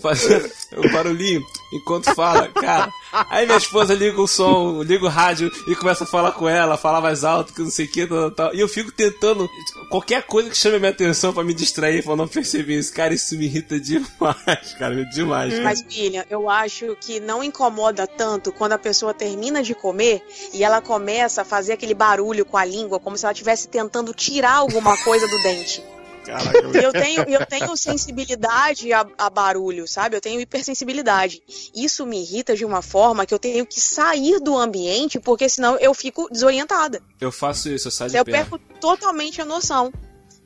fazendo 0.00 0.50
o 0.76 0.90
barulhinho 0.90 1.42
enquanto 1.72 2.14
fala, 2.14 2.48
cara. 2.48 2.90
Aí 3.30 3.46
minha 3.46 3.58
esposa 3.58 3.94
liga 3.94 4.20
o 4.20 4.26
som, 4.26 4.82
liga 4.82 5.04
o 5.04 5.08
rádio 5.08 5.50
e 5.66 5.74
começa 5.74 6.04
a 6.04 6.06
falar 6.06 6.32
com 6.32 6.48
ela, 6.48 6.76
falar 6.76 7.00
mais 7.00 7.24
alto, 7.24 7.52
que 7.52 7.62
não 7.62 7.70
sei 7.70 7.86
o 7.86 7.90
que, 7.90 8.06
tal, 8.06 8.30
tal. 8.30 8.54
E 8.54 8.60
eu 8.60 8.68
fico 8.68 8.92
tentando 8.92 9.48
qualquer 9.88 10.22
coisa 10.22 10.50
que 10.50 10.56
chame 10.56 10.76
a 10.76 10.78
minha 10.78 10.90
atenção 10.92 11.32
pra 11.32 11.44
me 11.44 11.54
distrair, 11.54 12.02
pra 12.02 12.16
não 12.16 12.28
perceber 12.28 12.78
isso. 12.78 12.92
Cara, 12.92 13.14
isso 13.14 13.36
me 13.36 13.46
irrita 13.46 13.78
demais, 13.80 14.74
cara, 14.78 15.04
demais. 15.06 15.52
cara. 15.52 15.64
Mas, 15.64 15.82
William, 15.82 16.24
eu 16.30 16.48
acho 16.48 16.96
que 17.00 17.20
não 17.20 17.42
incomoda 17.42 18.06
tanto 18.06 18.52
quando 18.52 18.72
a 18.72 18.78
pessoa 18.78 19.14
termina 19.14 19.62
de 19.62 19.74
comer 19.74 20.22
e 20.52 20.62
ela 20.62 20.80
começa 20.80 21.42
a 21.42 21.44
fazer 21.44 21.72
aquele 21.72 21.94
barulho 21.94 22.44
com 22.44 22.56
a 22.56 22.64
língua, 22.64 23.00
como 23.00 23.16
se 23.16 23.24
ela 23.24 23.32
estivesse 23.32 23.68
tentando 23.68 24.12
tirar 24.12 24.54
alguma 24.54 24.96
coisa 25.04 25.26
do 25.26 25.42
dente. 25.42 25.82
Caraca, 26.28 26.58
eu 26.58 26.92
tenho, 26.92 27.22
eu 27.22 27.46
tenho 27.46 27.76
sensibilidade 27.76 28.92
a, 28.92 29.06
a 29.16 29.30
barulho, 29.30 29.88
sabe? 29.88 30.16
Eu 30.16 30.20
tenho 30.20 30.40
hipersensibilidade. 30.40 31.42
Isso 31.74 32.04
me 32.04 32.20
irrita 32.22 32.54
de 32.54 32.64
uma 32.64 32.82
forma 32.82 33.24
que 33.24 33.32
eu 33.32 33.38
tenho 33.38 33.64
que 33.64 33.80
sair 33.80 34.38
do 34.40 34.56
ambiente, 34.56 35.18
porque 35.18 35.48
senão 35.48 35.76
eu 35.78 35.94
fico 35.94 36.28
desorientada. 36.30 37.02
eu 37.20 37.32
faço 37.32 37.70
isso, 37.70 37.88
eu 37.88 37.92
saio 37.92 38.10
de 38.10 38.16
Eu 38.16 38.24
perco 38.24 38.58
totalmente 38.80 39.40
a 39.40 39.44
noção. 39.44 39.92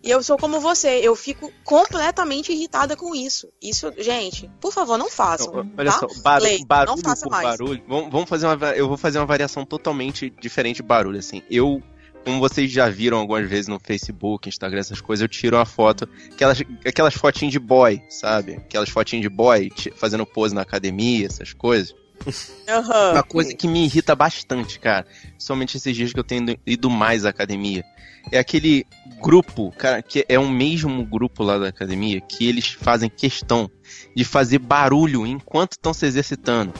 E 0.02 0.10
eu 0.10 0.20
sou 0.20 0.36
como 0.36 0.58
você, 0.58 0.98
eu 1.00 1.14
fico 1.14 1.52
completamente 1.62 2.52
irritada 2.52 2.96
com 2.96 3.14
isso. 3.14 3.48
Isso, 3.62 3.92
gente, 3.98 4.50
por 4.60 4.72
favor, 4.72 4.98
não 4.98 5.08
façam. 5.08 5.52
Não, 5.52 5.70
olha 5.78 5.92
tá? 5.92 5.98
só, 5.98 6.08
barulho, 6.20 6.50
Lei, 6.50 6.64
barulho 6.64 6.96
não 6.96 7.02
faça 7.02 7.22
por 7.22 7.30
mais. 7.30 7.44
barulho. 7.48 7.84
Vamos, 7.86 8.10
vamos 8.10 8.28
fazer 8.28 8.46
uma, 8.46 8.70
eu 8.72 8.88
vou 8.88 8.96
fazer 8.96 9.20
uma 9.20 9.26
variação 9.26 9.64
totalmente 9.64 10.28
diferente 10.40 10.76
de 10.76 10.82
barulho, 10.82 11.20
assim. 11.20 11.40
Eu, 11.48 11.80
como 12.24 12.40
vocês 12.40 12.70
já 12.70 12.88
viram 12.88 13.18
algumas 13.18 13.48
vezes 13.48 13.68
no 13.68 13.78
Facebook, 13.78 14.48
Instagram, 14.48 14.80
essas 14.80 15.00
coisas, 15.00 15.22
eu 15.22 15.28
tiro 15.28 15.56
uma 15.56 15.64
foto, 15.64 16.08
aquelas, 16.32 16.62
aquelas 16.86 17.14
fotinhas 17.14 17.52
de 17.52 17.58
boy, 17.58 18.02
sabe? 18.08 18.54
Aquelas 18.54 18.88
fotinhas 18.88 19.22
de 19.22 19.28
boy 19.28 19.70
fazendo 19.96 20.24
pose 20.24 20.54
na 20.54 20.62
academia, 20.62 21.26
essas 21.26 21.52
coisas. 21.52 21.94
Aham. 22.68 23.12
Uma 23.12 23.22
coisa 23.22 23.54
que 23.54 23.66
me 23.66 23.84
irrita 23.84 24.14
bastante, 24.14 24.78
cara, 24.78 25.06
somente 25.38 25.76
esses 25.76 25.94
dias 25.94 26.12
que 26.12 26.18
eu 26.18 26.24
tenho 26.24 26.56
ido 26.66 26.88
mais 26.88 27.24
à 27.24 27.30
academia, 27.30 27.84
é 28.30 28.38
aquele 28.38 28.86
grupo, 29.20 29.72
cara, 29.72 30.00
que 30.02 30.24
é 30.28 30.38
o 30.38 30.48
mesmo 30.48 31.04
grupo 31.04 31.42
lá 31.42 31.58
da 31.58 31.68
academia, 31.68 32.20
que 32.20 32.46
eles 32.46 32.68
fazem 32.68 33.10
questão 33.10 33.70
de 34.14 34.24
fazer 34.24 34.58
barulho 34.58 35.26
enquanto 35.26 35.72
estão 35.72 35.92
se 35.92 36.06
exercitando. 36.06 36.72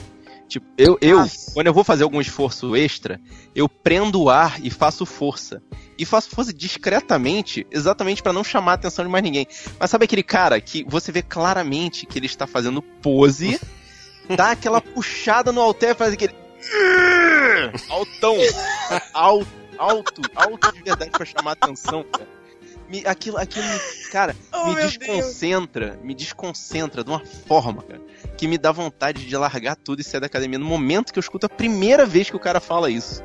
Tipo, 0.53 0.67
eu, 0.77 0.99
eu 1.01 1.17
Nossa. 1.17 1.51
quando 1.51 1.65
eu 1.65 1.73
vou 1.73 1.83
fazer 1.83 2.03
algum 2.03 2.21
esforço 2.21 2.75
extra, 2.75 3.19
eu 3.55 3.67
prendo 3.67 4.21
o 4.21 4.29
ar 4.29 4.63
e 4.63 4.69
faço 4.69 5.03
força. 5.03 5.63
E 5.97 6.05
faço 6.05 6.29
força 6.29 6.53
discretamente, 6.53 7.65
exatamente 7.71 8.21
pra 8.21 8.31
não 8.31 8.43
chamar 8.43 8.73
a 8.73 8.75
atenção 8.75 9.03
de 9.03 9.09
mais 9.09 9.23
ninguém. 9.23 9.47
Mas 9.79 9.89
sabe 9.89 10.05
aquele 10.05 10.21
cara 10.21 10.61
que 10.61 10.83
você 10.87 11.11
vê 11.11 11.23
claramente 11.23 12.05
que 12.05 12.19
ele 12.19 12.27
está 12.27 12.45
fazendo 12.45 12.83
pose, 12.83 13.59
dá 14.37 14.51
aquela 14.51 14.79
puxada 14.79 15.51
no 15.51 15.59
halter 15.59 15.89
e 15.89 15.95
faz 15.95 16.13
aquele. 16.13 16.35
Altão. 17.89 18.37
Alto, 19.11 19.47
alto, 19.75 20.21
alto 20.35 20.71
de 20.71 20.83
verdade 20.83 21.09
pra 21.09 21.25
chamar 21.25 21.49
a 21.49 21.53
atenção, 21.53 22.03
cara. 22.03 22.27
Me- 22.93 23.03
aquilo, 23.07 23.37
aquilo, 23.37 23.65
me- 23.65 24.09
cara, 24.11 24.35
Oh, 24.53 24.67
me 24.67 24.75
desconcentra, 24.75 25.99
me 26.03 26.13
desconcentra 26.13 27.03
de 27.03 27.09
uma 27.09 27.19
forma, 27.47 27.81
cara, 27.81 27.99
que 28.37 28.47
me 28.47 28.55
dá 28.57 28.71
vontade 28.71 29.25
de 29.25 29.35
largar 29.35 29.75
tudo 29.75 29.99
e 30.01 30.03
sair 30.03 30.19
da 30.21 30.27
academia 30.27 30.59
no 30.59 30.65
momento 30.65 31.11
que 31.11 31.17
eu 31.17 31.21
escuto 31.21 31.47
a 31.47 31.49
primeira 31.49 32.05
vez 32.05 32.29
que 32.29 32.35
o 32.35 32.39
cara 32.39 32.59
fala 32.59 32.91
isso. 32.91 33.23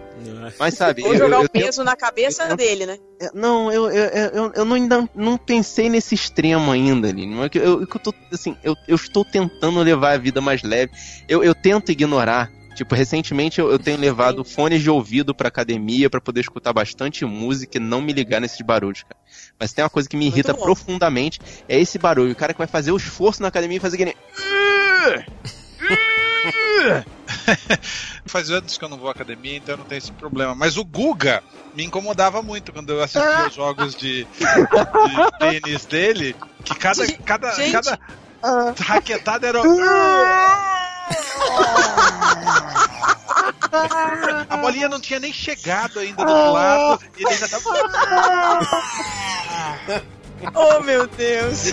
Mas 0.59 0.73
sabe, 0.75 1.03
Ou 1.07 1.13
eu, 1.13 1.19
jogar 1.19 1.37
eu, 1.37 1.41
o 1.41 1.45
eu 1.45 1.49
tenho- 1.51 1.67
peso 1.67 1.85
na 1.85 1.95
cabeça 1.95 2.45
eu 2.45 2.57
dele, 2.57 2.87
né? 2.87 2.99
é, 3.21 3.31
Não, 3.35 3.71
eu, 3.71 3.91
eu, 3.91 4.05
eu, 4.33 4.53
eu 4.55 4.65
não, 4.65 4.75
ainda 4.75 5.09
não 5.15 5.37
pensei 5.37 5.91
nesse 5.91 6.15
extremo 6.15 6.73
ainda, 6.73 7.09
Aline. 7.09 7.35
Não 7.35 7.45
é 7.45 7.49
que 7.51 7.59
Eu, 7.59 7.81
eu, 7.83 7.87
tô, 7.87 8.13
assim, 8.33 8.57
eu, 8.65 8.75
eu 8.89 8.97
estou 8.97 9.23
tentando 9.25 9.81
levar 9.81 10.13
a 10.15 10.19
vida 10.19 10.41
mais 10.41 10.63
leve. 10.63 10.93
Eu, 11.29 11.45
eu 11.45 11.55
tento 11.55 11.93
ignorar. 11.93 12.51
Tipo, 12.79 12.95
recentemente 12.95 13.61
eu, 13.61 13.73
eu 13.73 13.79
tenho 13.79 13.99
levado 13.99 14.45
fones 14.45 14.81
de 14.81 14.89
ouvido 14.89 15.35
pra 15.35 15.49
academia 15.49 16.09
pra 16.09 16.21
poder 16.21 16.43
escutar 16.43 16.73
bastante 16.73 17.25
música 17.25 17.77
e 17.77 17.81
não 17.81 18.01
me 18.01 18.13
ligar 18.13 18.41
nesses 18.41 18.61
barulhos, 18.61 19.03
cara. 19.03 19.17
Mas 19.59 19.73
tem 19.73 19.83
uma 19.83 19.91
coisa 19.91 20.09
que 20.09 20.17
me 20.17 20.27
irrita 20.27 20.55
profundamente, 20.55 21.41
é 21.69 21.77
esse 21.77 21.99
barulho. 21.99 22.31
O 22.31 22.37
cara 22.37 22.53
que 22.53 22.59
vai 22.59 22.69
fazer 22.69 22.93
o 22.93 22.97
esforço 22.97 23.43
na 23.43 23.49
academia 23.49 23.79
e 23.79 23.81
fazer 23.81 23.97
aquele... 23.97 24.17
Faz 28.27 28.49
anos 28.49 28.79
que 28.79 28.85
eu 28.85 28.89
não 28.89 28.97
vou 28.97 29.09
à 29.09 29.11
academia, 29.11 29.57
então 29.57 29.75
eu 29.75 29.79
não 29.79 29.85
tenho 29.85 29.99
esse 29.99 30.13
problema. 30.13 30.55
Mas 30.55 30.77
o 30.77 30.85
Guga 30.85 31.43
me 31.75 31.85
incomodava 31.85 32.43
muito 32.43 32.73
quando 32.73 32.91
eu 32.91 33.03
assistia 33.03 33.49
os 33.49 33.55
jogos 33.55 33.97
de, 33.97 34.25
de 34.25 35.39
tênis 35.41 35.85
dele, 35.85 36.37
que 36.63 36.77
cada, 36.77 37.05
cada, 37.25 37.51
gente. 37.57 37.73
cada 37.73 37.99
raquetada 38.79 39.49
era. 39.49 39.63
A 44.49 44.57
bolinha 44.57 44.89
não 44.89 45.01
tinha 45.01 45.21
nem 45.21 45.33
chegado 45.33 45.99
ainda 46.01 46.25
do 46.25 46.31
outro 46.31 46.53
lado, 46.53 47.03
e 47.17 47.25
ele 47.25 47.35
já 47.37 47.49
tava. 47.49 47.65
Oh, 50.55 50.81
meu 50.85 51.05
Deus. 51.09 51.73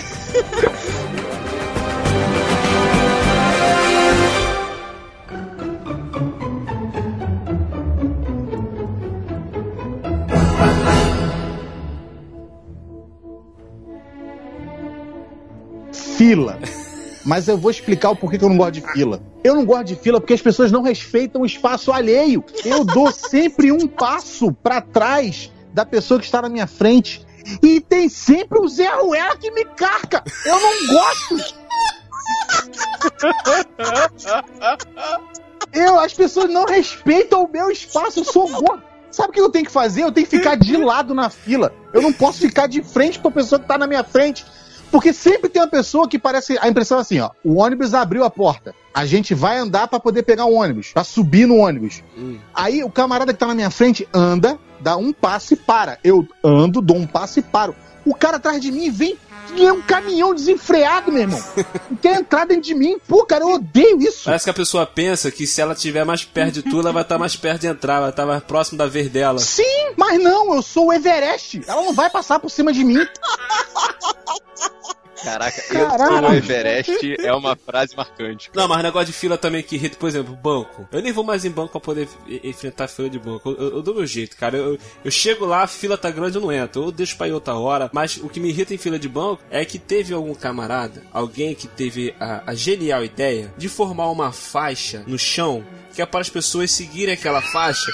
Fila. 15.92 16.58
Mas 17.26 17.48
eu 17.48 17.58
vou 17.58 17.72
explicar 17.72 18.10
o 18.10 18.16
porquê 18.16 18.38
que 18.38 18.44
eu 18.44 18.48
não 18.48 18.56
gosto 18.56 18.74
de 18.74 18.80
fila. 18.92 19.20
Eu 19.42 19.56
não 19.56 19.64
gosto 19.64 19.86
de 19.86 19.96
fila 19.96 20.20
porque 20.20 20.34
as 20.34 20.40
pessoas 20.40 20.70
não 20.70 20.80
respeitam 20.80 21.42
o 21.42 21.46
espaço 21.46 21.90
alheio. 21.90 22.44
Eu 22.64 22.84
dou 22.84 23.10
sempre 23.12 23.72
um 23.72 23.88
passo 23.88 24.52
pra 24.52 24.80
trás 24.80 25.50
da 25.74 25.84
pessoa 25.84 26.20
que 26.20 26.26
está 26.26 26.40
na 26.40 26.48
minha 26.48 26.68
frente. 26.68 27.26
E 27.62 27.80
tem 27.80 28.08
sempre 28.08 28.60
o 28.60 28.68
Zé 28.68 28.88
Ruela 28.88 29.36
que 29.36 29.50
me 29.50 29.64
carca. 29.64 30.22
Eu 30.44 30.60
não 30.60 30.86
gosto. 30.86 31.54
Eu, 35.72 35.98
as 35.98 36.14
pessoas 36.14 36.48
não 36.48 36.64
respeitam 36.64 37.44
o 37.44 37.50
meu 37.50 37.70
espaço. 37.70 38.20
Eu 38.20 38.24
sou 38.24 38.48
gordo. 38.48 38.82
Sabe 39.10 39.30
o 39.30 39.32
que 39.32 39.40
eu 39.40 39.48
tenho 39.48 39.64
que 39.64 39.72
fazer? 39.72 40.02
Eu 40.02 40.12
tenho 40.12 40.26
que 40.26 40.36
ficar 40.36 40.56
de 40.56 40.76
lado 40.76 41.14
na 41.14 41.28
fila. 41.28 41.72
Eu 41.92 42.02
não 42.02 42.12
posso 42.12 42.38
ficar 42.38 42.68
de 42.68 42.82
frente 42.82 43.18
com 43.18 43.28
a 43.28 43.32
pessoa 43.32 43.58
que 43.58 43.66
tá 43.66 43.78
na 43.78 43.86
minha 43.86 44.04
frente. 44.04 44.44
Porque 44.90 45.12
sempre 45.12 45.48
tem 45.48 45.60
uma 45.60 45.68
pessoa 45.68 46.08
que 46.08 46.18
parece. 46.18 46.56
A 46.58 46.68
impressão 46.68 46.98
é 46.98 47.00
assim, 47.00 47.20
ó. 47.20 47.30
O 47.44 47.56
ônibus 47.56 47.94
abriu 47.94 48.24
a 48.24 48.30
porta. 48.30 48.74
A 48.94 49.04
gente 49.04 49.34
vai 49.34 49.58
andar 49.58 49.88
pra 49.88 50.00
poder 50.00 50.22
pegar 50.22 50.46
o 50.46 50.54
ônibus, 50.54 50.92
pra 50.92 51.04
subir 51.04 51.46
no 51.46 51.56
ônibus. 51.56 52.02
Aí 52.54 52.82
o 52.82 52.90
camarada 52.90 53.32
que 53.32 53.38
tá 53.38 53.46
na 53.46 53.54
minha 53.54 53.70
frente 53.70 54.08
anda, 54.12 54.58
dá 54.80 54.96
um 54.96 55.12
passo 55.12 55.54
e 55.54 55.56
para. 55.56 55.98
Eu 56.02 56.26
ando, 56.42 56.80
dou 56.80 56.96
um 56.96 57.06
passo 57.06 57.38
e 57.38 57.42
paro. 57.42 57.74
O 58.06 58.14
cara 58.14 58.36
atrás 58.36 58.60
de 58.60 58.70
mim 58.70 58.90
vem. 58.90 59.18
É 59.58 59.72
um 59.72 59.80
caminhão 59.80 60.34
desenfreado, 60.34 61.12
meu 61.12 61.22
irmão. 61.22 61.42
E 61.90 61.96
quer 61.96 62.16
entrar 62.16 62.46
dentro 62.46 62.62
de 62.62 62.74
mim. 62.74 62.98
Pô, 63.06 63.24
cara, 63.24 63.44
eu 63.44 63.54
odeio 63.54 64.00
isso. 64.02 64.24
Parece 64.24 64.44
que 64.44 64.50
a 64.50 64.54
pessoa 64.54 64.86
pensa 64.86 65.30
que 65.30 65.46
se 65.46 65.60
ela 65.60 65.72
estiver 65.72 66.04
mais 66.04 66.24
perto 66.24 66.54
de 66.54 66.62
tu, 66.62 66.80
ela 66.80 66.92
vai 66.92 67.02
estar 67.02 67.16
mais 67.16 67.36
perto 67.36 67.60
de 67.60 67.66
entrar, 67.68 68.00
vai 68.00 68.10
estar 68.10 68.26
mais 68.26 68.42
próximo 68.42 68.76
da 68.78 68.86
vez 68.86 69.08
dela. 69.08 69.38
Sim, 69.38 69.92
mas 69.96 70.20
não, 70.20 70.54
eu 70.54 70.62
sou 70.62 70.86
o 70.86 70.92
Everest. 70.92 71.62
Ela 71.66 71.82
não 71.82 71.92
vai 71.92 72.10
passar 72.10 72.38
por 72.38 72.50
cima 72.50 72.72
de 72.72 72.82
mim. 72.84 72.98
Caraca, 75.22 75.62
eu 75.70 75.88
sou 75.88 76.28
o 76.28 76.34
Everest 76.34 77.16
é 77.20 77.32
uma 77.32 77.56
frase 77.56 77.96
marcante. 77.96 78.50
Não, 78.54 78.68
mas 78.68 78.82
negócio 78.82 79.06
de 79.06 79.12
fila 79.12 79.38
também 79.38 79.62
que 79.62 79.76
irrita, 79.76 79.96
por 79.96 80.08
exemplo, 80.08 80.34
banco. 80.36 80.86
Eu 80.92 81.00
nem 81.02 81.12
vou 81.12 81.24
mais 81.24 81.44
em 81.44 81.50
banco 81.50 81.72
pra 81.72 81.80
poder 81.80 82.08
enfrentar 82.44 82.86
fila 82.88 83.08
de 83.08 83.18
banco. 83.18 83.50
Eu, 83.50 83.56
eu- 83.56 83.76
eu 83.76 83.82
dou 83.82 83.94
meu 83.94 84.06
jeito, 84.06 84.36
cara. 84.36 84.56
Eu, 84.56 84.78
eu 85.04 85.10
chego 85.10 85.44
lá, 85.46 85.62
a 85.62 85.66
fila 85.66 85.96
tá 85.96 86.10
grande, 86.10 86.36
eu 86.36 86.40
não 86.42 86.52
entro. 86.52 86.84
Eu 86.84 86.92
deixo 86.92 87.16
pra 87.16 87.28
ir 87.28 87.32
outra 87.32 87.54
hora. 87.54 87.90
Mas 87.92 88.16
o 88.18 88.28
que 88.28 88.38
me 88.40 88.48
irrita 88.50 88.74
em 88.74 88.78
fila 88.78 88.98
de 88.98 89.08
banco 89.08 89.42
é 89.50 89.64
que 89.64 89.78
teve 89.78 90.12
algum 90.12 90.34
camarada, 90.34 91.02
alguém 91.12 91.54
que 91.54 91.66
teve 91.66 92.14
a, 92.20 92.42
a 92.50 92.54
genial 92.54 93.04
ideia 93.04 93.52
de 93.56 93.68
formar 93.68 94.10
uma 94.10 94.32
faixa 94.32 95.02
no 95.06 95.18
chão 95.18 95.64
que 95.94 96.02
é 96.02 96.06
para 96.06 96.20
as 96.20 96.28
pessoas 96.28 96.70
seguirem 96.72 97.14
aquela 97.14 97.40
faixa 97.40 97.90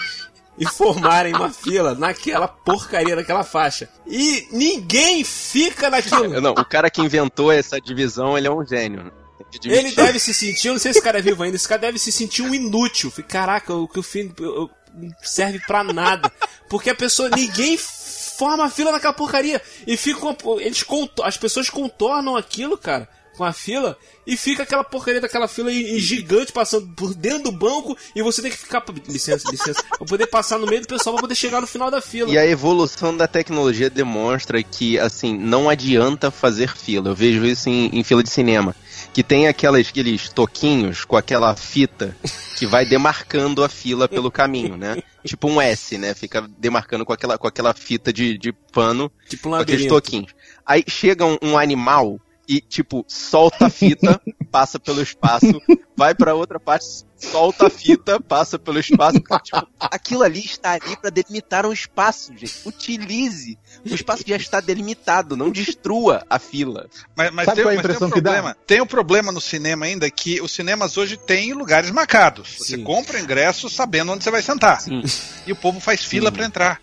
e 0.59 0.67
formarem 0.67 1.35
uma 1.35 1.51
fila 1.51 1.95
naquela 1.95 2.47
porcaria 2.47 3.17
daquela 3.17 3.43
faixa. 3.43 3.89
E 4.07 4.47
ninguém 4.53 5.25
fica 5.25 5.89
naquilo. 5.91 6.41
Não, 6.41 6.53
o 6.53 6.65
cara 6.65 6.91
que 6.91 7.01
inventou 7.01 7.51
essa 7.51 7.81
divisão, 7.81 8.37
ele 8.37 8.47
é 8.47 8.51
um 8.51 8.65
gênio. 8.67 9.13
Admitir. 9.41 9.73
Ele 9.73 9.91
deve 9.93 10.19
se 10.19 10.33
sentir, 10.33 10.69
eu 10.69 10.75
não 10.75 10.81
sei 10.81 10.93
se 10.93 10.99
esse 10.99 11.05
cara 11.05 11.19
é 11.19 11.23
vivo 11.23 11.43
ainda, 11.43 11.57
esse 11.57 11.69
cara 11.69 11.81
deve 11.81 11.99
se 11.99 12.13
sentir 12.13 12.43
um 12.43 12.55
inútil. 12.55 13.13
Caraca, 13.29 13.75
o 13.75 13.89
que 13.89 13.99
eu 13.99 14.03
fiz 14.03 14.31
eu- 14.39 14.55
eu- 14.55 14.71
não 14.95 15.11
serve 15.23 15.59
pra 15.67 15.83
nada. 15.83 16.31
Porque 16.69 16.91
a 16.91 16.95
pessoa, 16.95 17.29
ninguém 17.31 17.77
forma 17.79 18.69
fila 18.71 18.93
naquela 18.93 19.13
porcaria. 19.13 19.61
E 19.87 19.97
ficam, 19.97 20.37
eles 20.59 20.85
as 21.23 21.37
pessoas 21.37 21.69
contornam 21.71 22.37
aquilo, 22.37 22.77
cara, 22.79 23.09
com 23.43 23.47
a 23.47 23.53
fila. 23.53 23.99
E 24.25 24.37
fica 24.37 24.63
aquela 24.63 24.85
porcaria 24.85 25.21
daquela 25.21 25.49
fila 25.49 25.73
em 25.73 25.99
gigante 25.99 26.53
passando 26.53 26.87
por 26.95 27.13
dentro 27.13 27.51
do 27.51 27.53
banco. 27.53 27.97
E 28.15 28.23
você 28.23 28.41
tem 28.41 28.53
que 28.53 28.57
ficar, 28.57 28.85
licença, 29.09 29.51
licença, 29.51 29.83
pra 29.83 30.07
poder 30.07 30.27
passar 30.29 30.59
no 30.59 30.67
meio 30.67 30.83
do 30.83 30.87
pessoal 30.87 31.17
pra 31.17 31.23
poder 31.23 31.35
chegar 31.35 31.61
no 31.61 31.67
final 31.67 31.91
da 31.91 32.01
fila. 32.01 32.31
E 32.31 32.39
a 32.39 32.47
evolução 32.47 33.17
da 33.17 33.27
tecnologia 33.27 33.91
demonstra 33.91 34.63
que, 34.63 34.97
assim, 34.97 35.37
não 35.37 35.69
adianta 35.69 36.31
fazer 36.31 36.77
fila. 36.77 37.09
Eu 37.09 37.17
vejo 37.17 37.45
isso 37.45 37.69
em, 37.69 37.91
em 37.93 38.05
fila 38.05 38.23
de 38.23 38.31
cinema. 38.31 38.77
Que 39.13 39.25
tem 39.25 39.49
aquelas, 39.49 39.89
aqueles 39.89 40.29
toquinhos 40.29 41.05
com 41.05 41.17
aquela 41.17 41.57
fita 41.57 42.17
que 42.57 42.65
vai 42.65 42.87
demarcando 42.87 43.65
a 43.65 43.69
fila 43.69 44.09
pelo 44.09 44.31
caminho, 44.31 44.77
né? 44.77 45.03
Tipo 45.25 45.49
um 45.49 45.61
S, 45.61 45.99
né? 45.99 46.15
Fica 46.15 46.49
demarcando 46.59 47.05
com 47.05 47.13
aquela, 47.13 47.37
com 47.37 47.47
aquela 47.49 47.75
fita 47.75 48.13
de, 48.13 48.39
de 48.39 48.53
pano, 48.53 49.11
Tipo 49.29 49.49
um 49.49 49.53
com 49.53 49.59
aqueles 49.59 49.87
toquinhos. 49.87 50.33
Aí 50.65 50.85
chega 50.87 51.25
um, 51.27 51.37
um 51.43 51.59
animal 51.59 52.21
e, 52.49 52.61
tipo, 52.61 53.05
solta 53.09 53.67
a 53.67 53.71
fita, 53.71 54.21
passa 54.51 54.79
pelo 54.79 55.01
espaço, 55.01 55.61
vai 55.97 56.15
pra 56.15 56.35
outra 56.35 56.59
parte, 56.61 56.87
solta 57.17 57.67
a 57.67 57.71
fita, 57.71 58.21
passa 58.21 58.59
pelo 58.59 58.79
espaço. 58.79 59.21
Tipo, 59.43 59.67
aquilo 59.81 60.23
ali 60.23 60.41
está 60.41 60.73
ali 60.73 60.97
pra 60.97 61.11
delimitar 61.11 61.67
um 61.67 61.73
espaço, 61.73 62.33
gente. 62.37 62.55
Utilize. 62.65 63.59
O 63.85 63.95
espaço 63.95 64.23
já 64.27 64.37
está 64.37 64.61
delimitado, 64.61 65.37
não 65.37 65.51
destrua 65.51 66.25
a 66.29 66.39
fila. 66.39 66.89
Mas, 67.17 67.31
mas 67.33 67.45
Sabe 67.47 67.57
tem, 67.57 67.65
qual 67.65 67.73
é 67.73 67.75
a 67.75 67.77
mas 67.77 67.83
tem 67.87 67.91
impressão 67.91 68.09
um 68.09 68.11
que 68.11 68.21
dá? 68.21 68.31
problema. 68.33 68.57
Tem 68.67 68.81
um 68.81 68.87
problema 68.87 69.33
no 69.33 69.41
cinema 69.41 69.87
ainda 69.87 70.11
que 70.11 70.41
os 70.41 70.53
cinemas 70.53 70.97
hoje 70.97 71.17
têm 71.17 71.53
lugares 71.53 71.91
marcados. 71.91 72.57
Você 72.59 72.77
Sim. 72.77 72.85
compra 72.85 73.19
o 73.19 73.21
ingresso 73.21 73.69
sabendo 73.69 74.13
onde 74.13 74.25
você 74.25 74.31
vai 74.31 74.43
sentar. 74.43 74.81
Sim. 74.81 75.03
E 75.47 75.53
o 75.53 75.57
povo 75.57 75.81
faz 75.81 76.05
fila 76.05 76.31
pra 76.31 76.45
entrar. 76.45 76.81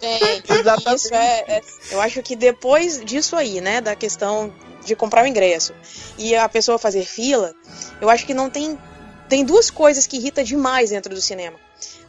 Gente, 0.00 0.94
isso 0.94 1.14
é, 1.14 1.44
é- 1.48 1.62
Eu 1.90 2.00
acho 2.00 2.22
que 2.22 2.34
depois 2.36 3.04
disso 3.04 3.36
aí, 3.36 3.60
né, 3.60 3.80
da 3.80 3.94
questão 3.94 4.52
de 4.84 4.94
comprar 4.94 5.24
o 5.24 5.26
ingresso 5.26 5.72
e 6.18 6.34
a 6.36 6.48
pessoa 6.48 6.78
fazer 6.78 7.04
fila, 7.04 7.54
eu 8.00 8.10
acho 8.10 8.26
que 8.26 8.34
não 8.34 8.50
tem. 8.50 8.78
Tem 9.28 9.42
duas 9.44 9.70
coisas 9.70 10.06
que 10.06 10.18
irrita 10.18 10.44
demais 10.44 10.90
dentro 10.90 11.14
do 11.14 11.20
cinema. 11.20 11.58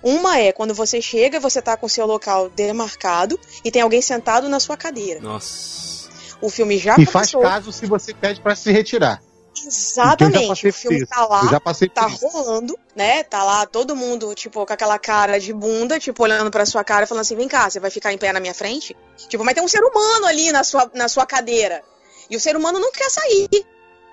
Uma 0.04 0.38
é 0.40 0.52
quando 0.52 0.74
você 0.74 1.02
chega, 1.02 1.40
você 1.40 1.62
tá 1.62 1.78
com 1.78 1.88
seu 1.88 2.06
local 2.06 2.50
demarcado 2.50 3.40
e 3.64 3.72
tem 3.72 3.82
alguém 3.82 4.02
sentado 4.02 4.50
na 4.50 4.60
sua 4.60 4.76
cadeira. 4.76 5.22
Nossa. 5.22 6.10
O 6.42 6.50
filme 6.50 6.78
já 6.78 6.96
E 7.00 7.06
faz 7.06 7.32
começou. 7.32 7.42
caso 7.42 7.72
se 7.72 7.86
você 7.86 8.14
pede 8.14 8.42
pra 8.42 8.54
se 8.56 8.70
retirar. 8.72 9.22
Já 9.56 9.68
Exatamente. 9.68 10.48
passei 10.48 10.70
O 10.70 10.74
filme 10.74 10.98
por 10.98 11.04
isso. 11.04 11.12
tá 11.14 11.26
lá, 11.26 11.62
tá 11.94 12.08
isso. 12.10 12.28
rolando, 12.28 12.78
né? 12.96 13.24
Tá 13.24 13.44
lá 13.44 13.66
todo 13.66 13.96
mundo, 13.96 14.36
tipo, 14.36 14.66
com 14.66 14.74
aquela 14.74 15.00
cara 15.00 15.40
de 15.40 15.54
bunda, 15.54 16.00
tipo, 16.00 16.24
olhando 16.24 16.52
pra 16.52 16.66
sua 16.66 16.84
cara 16.84 17.06
e 17.06 17.08
falando 17.08 17.22
assim: 17.22 17.36
vem 17.36 17.48
cá, 17.48 17.70
você 17.70 17.80
vai 17.80 17.90
ficar 17.90 18.12
em 18.12 18.18
pé 18.18 18.34
na 18.34 18.40
minha 18.40 18.54
frente? 18.54 18.96
Tipo, 19.30 19.44
mas 19.46 19.56
tem 19.56 19.64
um 19.64 19.68
ser 19.68 19.84
humano 19.84 20.26
ali 20.26 20.52
na 20.52 20.64
sua, 20.64 20.92
na 20.94 21.08
sua 21.08 21.26
cadeira. 21.26 21.82
E 22.30 22.36
o 22.36 22.40
ser 22.40 22.56
humano 22.56 22.80
não 22.80 22.92
quer 22.92 23.10
sair. 23.10 23.50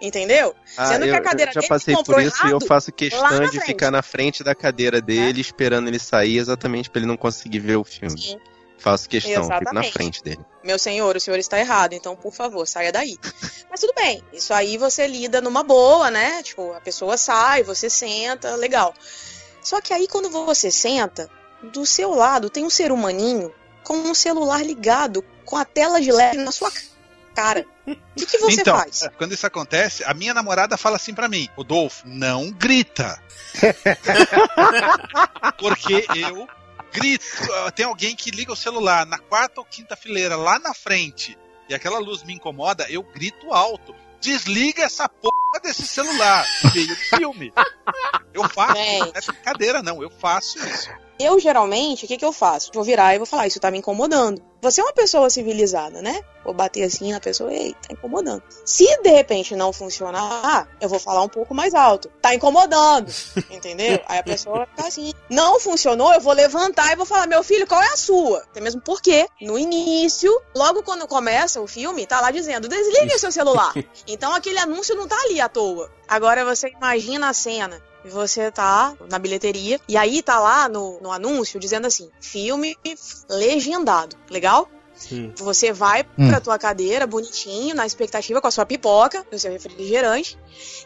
Entendeu? 0.00 0.52
Ah, 0.76 0.87
Sendo 0.87 1.05
que 1.05 1.11
eu, 1.11 1.14
a 1.14 1.20
cadeira 1.20 1.52
eu 1.55 1.62
já 1.62 1.68
passei 1.68 1.94
por 1.94 2.20
isso 2.20 2.44
e 2.44 2.50
eu 2.50 2.61
faço 2.61 2.90
questão 2.90 3.40
de 3.42 3.50
frente. 3.50 3.66
ficar 3.66 3.90
na 3.90 4.02
frente 4.02 4.42
da 4.42 4.52
cadeira 4.52 5.00
dele, 5.00 5.40
esperando 5.40 5.87
ele 5.87 5.98
sair, 5.98 6.38
exatamente 6.38 6.90
pra 6.90 6.98
ele 6.98 7.07
não 7.07 7.16
conseguir 7.16 7.61
ver 7.61 7.76
o 7.76 7.85
filme. 7.85 8.20
Sim. 8.20 8.37
Faço 8.83 9.09
questão, 9.09 9.45
fico 9.45 9.49
na 9.49 9.57
Exatamente. 9.57 9.92
frente 9.92 10.23
dele. 10.25 10.40
Meu 10.64 10.79
senhor, 10.79 11.16
o 11.16 11.21
senhor 11.21 11.38
está 11.38 11.59
errado, 11.59 11.92
então 11.92 12.16
por 12.16 12.33
favor, 12.33 12.66
saia 12.66 12.90
daí. 12.90 13.16
Mas 13.71 13.81
tudo 13.81 13.92
bem, 13.95 14.23
isso 14.33 14.53
aí 14.53 14.77
você 14.77 15.07
lida 15.07 15.40
numa 15.40 15.62
boa, 15.62 16.11
né? 16.11 16.42
Tipo, 16.42 16.73
a 16.73 16.81
pessoa 16.81 17.16
sai, 17.16 17.62
você 17.62 17.88
senta, 17.88 18.57
legal. 18.57 18.92
Só 19.62 19.81
que 19.81 19.95
aí 19.95 20.09
quando 20.09 20.29
você 20.29 20.71
senta, 20.71 21.31
do 21.62 21.87
seu 21.87 22.11
lado 22.11 22.51
tem 22.51 22.64
um 22.64 22.71
ser 22.71 22.90
humaninho 22.90 23.55
com 23.85 23.95
um 23.95 24.14
celular 24.14 24.64
ligado 24.64 25.25
com 25.45 25.57
a 25.57 25.64
tela 25.64 26.01
de 26.01 26.11
LED 26.11 26.38
na 26.38 26.51
sua 26.51 26.73
cara. 27.37 27.64
O 27.87 27.95
que, 28.16 28.27
que 28.27 28.38
você 28.38 28.61
então, 28.61 28.77
faz? 28.77 29.09
quando 29.16 29.33
isso 29.33 29.47
acontece, 29.47 30.03
a 30.05 30.12
minha 30.12 30.35
namorada 30.35 30.77
fala 30.77 30.97
assim 30.97 31.14
pra 31.14 31.29
mim: 31.29 31.49
Rodolfo, 31.57 32.07
não 32.07 32.51
grita. 32.51 33.23
Porque 35.59 36.05
eu 36.16 36.49
grito. 36.92 37.24
Tem 37.74 37.87
alguém 37.87 38.14
que 38.14 38.31
liga 38.31 38.52
o 38.52 38.57
celular 38.57 39.07
na 39.07 39.18
quarta 39.18 39.61
ou 39.61 39.66
quinta 39.66 39.96
fileira 39.96 40.37
lá 40.37 40.59
na 40.59 40.74
frente 40.74 41.37
e 41.68 41.74
aquela 41.74 41.98
luz 41.98 42.22
me 42.22 42.35
incomoda, 42.35 42.87
eu 42.90 43.02
grito 43.02 43.52
alto. 43.52 43.94
Desliga 44.20 44.83
essa 44.83 45.09
porra 45.09 45.41
desse 45.61 45.87
celular 45.87 46.47
no 46.65 46.73
meio 46.73 46.88
do 46.88 46.97
filme. 46.97 47.53
Eu 48.33 48.49
faço, 48.49 48.75
não 48.75 49.12
é 49.15 49.21
brincadeira, 49.21 49.83
não. 49.83 50.03
Eu 50.03 50.11
faço 50.11 50.59
isso. 50.59 50.91
Eu, 51.19 51.38
geralmente, 51.38 52.05
o 52.05 52.09
que, 52.09 52.17
que 52.17 52.25
eu 52.25 52.33
faço? 52.33 52.71
Vou 52.75 52.83
virar 52.83 53.15
e 53.15 53.19
vou 53.19 53.27
falar, 53.27 53.47
isso 53.47 53.61
tá 53.61 53.71
me 53.71 53.79
incomodando. 53.79 54.43
Você 54.61 54.81
é 54.81 54.85
uma 54.85 54.93
pessoa 54.93 55.29
civilizada, 55.29 56.01
né? 56.01 56.23
Vou 56.45 56.55
bater 56.55 56.85
assim 56.85 57.12
na 57.12 57.21
pessoa, 57.21 57.53
ei, 57.53 57.75
tá 57.75 57.93
incomodando. 57.93 58.43
Se 58.65 58.85
de 59.03 59.11
repente 59.11 59.57
não 59.57 59.73
funcionar, 59.73 60.69
eu 60.81 60.88
vou 60.88 60.99
falar 60.99 61.23
um 61.23 61.29
pouco 61.29 61.55
mais 61.55 61.75
alto. 61.75 62.09
Tá 62.21 62.35
incomodando, 62.35 63.12
entendeu? 63.51 64.01
Aí 64.07 64.19
a 64.19 64.23
pessoa 64.23 64.59
vai 64.59 64.67
ficar 64.67 64.87
assim. 64.87 65.12
Não 65.29 65.59
funcionou, 65.59 66.12
eu 66.12 66.21
vou 66.21 66.33
levantar 66.33 66.93
e 66.93 66.97
vou 66.97 67.07
falar, 67.07 67.27
meu 67.27 67.43
filho, 67.43 67.67
qual 67.67 67.83
é 67.83 67.88
a 67.88 67.97
sua? 67.97 68.38
Até 68.38 68.61
mesmo 68.61 68.81
porque, 68.81 69.27
no 69.41 69.59
início, 69.59 70.33
logo 70.55 70.83
quando 70.83 71.09
começa 71.09 71.61
o 71.61 71.67
filme, 71.67 72.07
tá 72.07 72.21
lá 72.21 72.31
dizendo, 72.31 72.69
desligue 72.69 73.15
o 73.15 73.19
seu 73.19 73.33
celular. 73.33 73.73
Então 74.07 74.33
aquele 74.33 74.59
anúncio 74.59 74.95
não 74.95 75.09
tá 75.09 75.17
ali 75.25 75.41
à 75.42 75.48
toa. 75.48 75.90
Agora 76.09 76.44
você 76.44 76.68
imagina 76.70 77.28
a 77.28 77.33
cena. 77.33 77.81
Você 78.05 78.50
tá 78.50 78.94
na 79.09 79.18
bilheteria 79.18 79.81
e 79.88 79.96
aí 79.96 80.22
tá 80.22 80.40
lá 80.40 80.68
no, 80.68 80.98
no 81.00 81.12
anúncio 81.12 81.61
dizendo 81.61 81.87
assim: 81.87 82.11
filme 82.20 82.76
legendado. 83.28 84.16
Legal? 84.31 84.68
Sim. 84.94 85.33
Você 85.37 85.72
vai 85.72 86.05
Hum. 86.18 86.28
pra 86.28 86.40
tua 86.40 86.59
cadeira, 86.59 87.07
bonitinho, 87.07 87.74
na 87.74 87.87
expectativa, 87.87 88.40
com 88.40 88.46
a 88.46 88.50
sua 88.50 88.66
pipoca, 88.66 89.24
o 89.33 89.38
seu 89.38 89.50
refrigerante. 89.50 90.38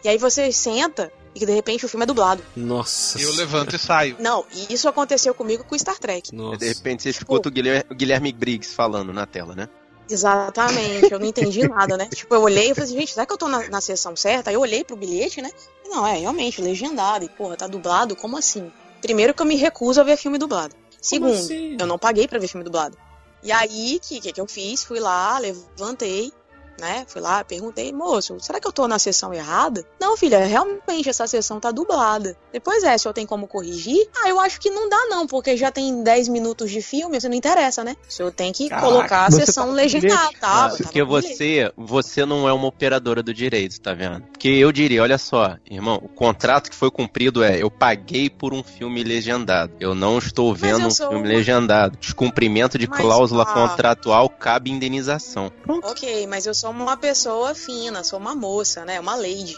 E 0.03 0.09
aí 0.09 0.17
você 0.17 0.51
senta 0.51 1.11
e 1.35 1.45
de 1.45 1.51
repente 1.51 1.85
o 1.85 1.89
filme 1.89 2.03
é 2.03 2.07
dublado. 2.07 2.41
Nossa. 2.55 3.19
Eu 3.21 3.31
levanto 3.35 3.75
e 3.75 3.79
saio. 3.79 4.15
Não, 4.19 4.43
e 4.51 4.73
isso 4.73 4.87
aconteceu 4.87 5.35
comigo 5.35 5.63
com 5.63 5.77
Star 5.77 5.99
Trek. 5.99 6.33
Nossa. 6.33 6.57
De 6.57 6.67
repente 6.67 7.03
você 7.03 7.09
escuta 7.09 7.49
o 7.49 7.51
Guilherme, 7.51 7.85
o 7.91 7.95
Guilherme 7.95 8.31
Briggs 8.33 8.73
falando 8.73 9.13
na 9.13 9.25
tela, 9.27 9.53
né? 9.55 9.69
Exatamente, 10.09 11.11
eu 11.11 11.19
não 11.19 11.25
entendi 11.25 11.67
nada, 11.67 11.97
né? 11.97 12.07
Tipo, 12.13 12.33
eu 12.35 12.41
olhei 12.41 12.71
e 12.71 12.73
falei 12.73 12.85
assim, 12.85 12.99
gente, 12.99 13.13
será 13.13 13.25
que 13.25 13.33
eu 13.33 13.37
tô 13.37 13.47
na, 13.47 13.67
na 13.69 13.81
sessão 13.81 14.15
certa? 14.15 14.49
Aí 14.49 14.55
eu 14.55 14.61
olhei 14.61 14.83
pro 14.83 14.95
bilhete, 14.95 15.41
né? 15.41 15.51
E 15.85 15.89
Não, 15.89 16.05
é, 16.05 16.17
realmente, 16.17 16.61
legendado. 16.61 17.25
E, 17.25 17.29
porra, 17.29 17.57
tá 17.57 17.67
dublado? 17.67 18.15
Como 18.15 18.37
assim? 18.37 18.71
Primeiro 19.01 19.33
que 19.33 19.41
eu 19.41 19.45
me 19.45 19.55
recuso 19.55 19.99
a 19.99 20.03
ver 20.03 20.17
filme 20.17 20.37
dublado. 20.37 20.75
Segundo, 21.01 21.33
assim? 21.33 21.77
eu 21.79 21.85
não 21.85 21.99
paguei 21.99 22.27
pra 22.27 22.39
ver 22.39 22.47
filme 22.47 22.63
dublado. 22.63 22.97
E 23.43 23.51
aí, 23.51 23.97
o 23.97 23.99
que, 23.99 24.19
que, 24.19 24.33
que 24.33 24.41
eu 24.41 24.47
fiz? 24.47 24.83
Fui 24.83 24.99
lá, 24.99 25.37
levantei, 25.37 26.33
né? 26.79 27.05
Fui 27.07 27.21
lá, 27.21 27.43
perguntei, 27.43 27.91
moço, 27.91 28.37
será 28.39 28.59
que 28.59 28.67
eu 28.67 28.71
tô 28.71 28.87
na 28.87 28.99
sessão 28.99 29.33
errada? 29.33 29.85
Não, 29.99 30.15
filha, 30.17 30.45
realmente 30.45 31.09
essa 31.09 31.25
sessão 31.27 31.59
tá 31.59 31.71
dublada. 31.71 32.37
Depois 32.51 32.83
é, 32.83 32.97
se 32.97 33.07
eu 33.07 33.13
tenho 33.13 33.27
como 33.27 33.47
corrigir? 33.47 34.07
Ah, 34.23 34.29
eu 34.29 34.39
acho 34.39 34.59
que 34.59 34.69
não 34.69 34.87
dá 34.89 35.05
não, 35.09 35.25
porque 35.27 35.55
já 35.57 35.71
tem 35.71 36.03
10 36.03 36.27
minutos 36.27 36.69
de 36.71 36.81
filme, 36.81 37.19
você 37.19 37.27
não 37.29 37.35
interessa, 37.35 37.83
né? 37.83 37.95
O 38.07 38.11
senhor 38.11 38.31
tem 38.31 38.51
que 38.51 38.69
Caraca, 38.69 38.87
colocar 38.87 39.25
a 39.25 39.31
sessão 39.31 39.67
tá 39.67 39.73
legendada, 39.73 40.31
tá? 40.39 40.65
Ah, 40.65 40.69
Tá 40.69 40.77
porque 40.77 41.03
você, 41.03 41.71
você 41.75 42.25
não 42.25 42.47
é 42.47 42.53
uma 42.53 42.67
operadora 42.67 43.21
do 43.23 43.33
direito, 43.33 43.79
tá 43.79 43.93
vendo? 43.93 44.21
Porque 44.23 44.47
eu 44.49 44.71
diria, 44.71 45.01
olha 45.01 45.17
só, 45.17 45.55
irmão, 45.69 45.95
o 46.01 46.07
contrato 46.07 46.69
que 46.69 46.75
foi 46.75 46.89
cumprido 46.91 47.43
é 47.43 47.61
eu 47.61 47.69
paguei 47.71 48.29
por 48.29 48.53
um 48.53 48.63
filme 48.63 49.03
legendado. 49.03 49.73
Eu 49.79 49.93
não 49.95 50.17
estou 50.17 50.53
vendo 50.53 50.81
eu 50.81 50.87
um 50.87 50.91
filme 50.91 51.15
uma- 51.17 51.27
legendado. 51.27 51.97
Descumprimento 51.97 52.77
de 52.77 52.87
Mas, 52.87 52.99
cláusula 52.99 53.43
ah. 53.43 53.53
contratual 53.53 54.29
cabe 54.29 54.71
indenização. 54.71 55.51
Pronto. 55.63 55.87
Ok, 55.87 56.25
mas 56.27 56.45
eu 56.45 56.53
sou 56.53 56.66
uma 56.71 56.97
pessoa 56.97 57.53
fina, 57.53 58.03
sou 58.03 58.19
uma 58.19 58.35
moça, 58.35 58.85
né? 58.85 58.99
Uma 58.99 59.15
lady. 59.15 59.57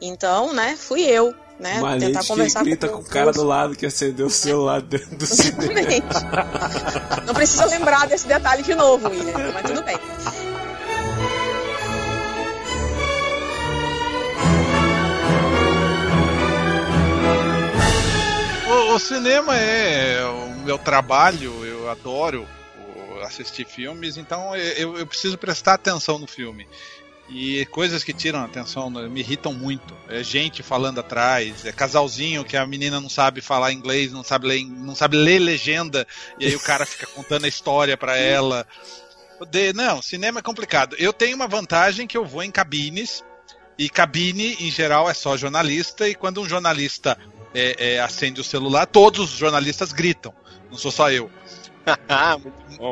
Então, 0.00 0.52
né, 0.52 0.76
fui 0.76 1.02
eu, 1.02 1.34
né? 1.58 1.78
Uma 1.78 1.98
tentar 1.98 2.20
que 2.20 2.28
conversar 2.28 2.64
grita 2.64 2.88
com 2.88 3.00
o 3.00 3.04
cara 3.04 3.32
do 3.32 3.44
lado 3.44 3.74
que 3.76 3.86
acendeu 3.86 4.26
o 4.26 4.30
celular 4.30 4.80
dentro 4.82 5.16
do 5.16 5.26
cinema. 5.26 5.80
Não 7.26 7.34
precisa 7.34 7.66
lembrar 7.66 8.06
desse 8.06 8.26
detalhe 8.26 8.62
de 8.62 8.74
novo, 8.74 9.08
William, 9.08 9.52
mas 9.52 9.62
tudo 9.62 9.82
bem. 9.82 9.98
O, 18.68 18.94
o 18.94 18.98
cinema 18.98 19.56
é 19.56 20.24
o 20.24 20.64
meu 20.64 20.78
trabalho, 20.78 21.64
eu 21.64 21.90
adoro 21.90 22.46
assistir 23.26 23.66
filmes, 23.66 24.16
então 24.16 24.54
eu, 24.56 24.98
eu 24.98 25.06
preciso 25.06 25.36
prestar 25.36 25.74
atenção 25.74 26.18
no 26.18 26.26
filme. 26.26 26.66
E 27.28 27.66
coisas 27.66 28.04
que 28.04 28.12
tiram 28.12 28.38
a 28.38 28.44
atenção 28.44 28.88
né, 28.88 29.08
me 29.08 29.20
irritam 29.20 29.52
muito. 29.52 29.96
É 30.08 30.22
gente 30.22 30.62
falando 30.62 31.00
atrás, 31.00 31.64
é 31.64 31.72
casalzinho 31.72 32.44
que 32.44 32.56
a 32.56 32.64
menina 32.64 33.00
não 33.00 33.08
sabe 33.08 33.40
falar 33.40 33.72
inglês, 33.72 34.12
não 34.12 34.22
sabe 34.22 34.46
ler, 34.46 34.64
não 34.64 34.94
sabe 34.94 35.16
ler 35.16 35.40
legenda, 35.40 36.06
e 36.38 36.46
aí 36.46 36.54
o 36.54 36.60
cara 36.60 36.86
fica 36.86 37.06
contando 37.08 37.44
a 37.44 37.48
história 37.48 37.96
pra 37.96 38.16
ela. 38.16 38.66
De- 39.50 39.72
não, 39.72 40.00
cinema 40.00 40.38
é 40.38 40.42
complicado. 40.42 40.94
Eu 40.98 41.12
tenho 41.12 41.34
uma 41.34 41.48
vantagem 41.48 42.06
que 42.06 42.16
eu 42.16 42.24
vou 42.24 42.44
em 42.44 42.50
cabines, 42.50 43.24
e 43.76 43.90
cabine, 43.90 44.56
em 44.60 44.70
geral, 44.70 45.10
é 45.10 45.14
só 45.14 45.36
jornalista, 45.36 46.08
e 46.08 46.14
quando 46.14 46.40
um 46.40 46.48
jornalista 46.48 47.18
é, 47.52 47.94
é, 47.94 48.00
acende 48.00 48.40
o 48.40 48.44
celular, 48.44 48.86
todos 48.86 49.32
os 49.32 49.38
jornalistas 49.38 49.92
gritam. 49.92 50.32
Não 50.70 50.78
sou 50.78 50.90
só 50.90 51.10
eu. 51.10 51.30
Ah. 52.08 52.36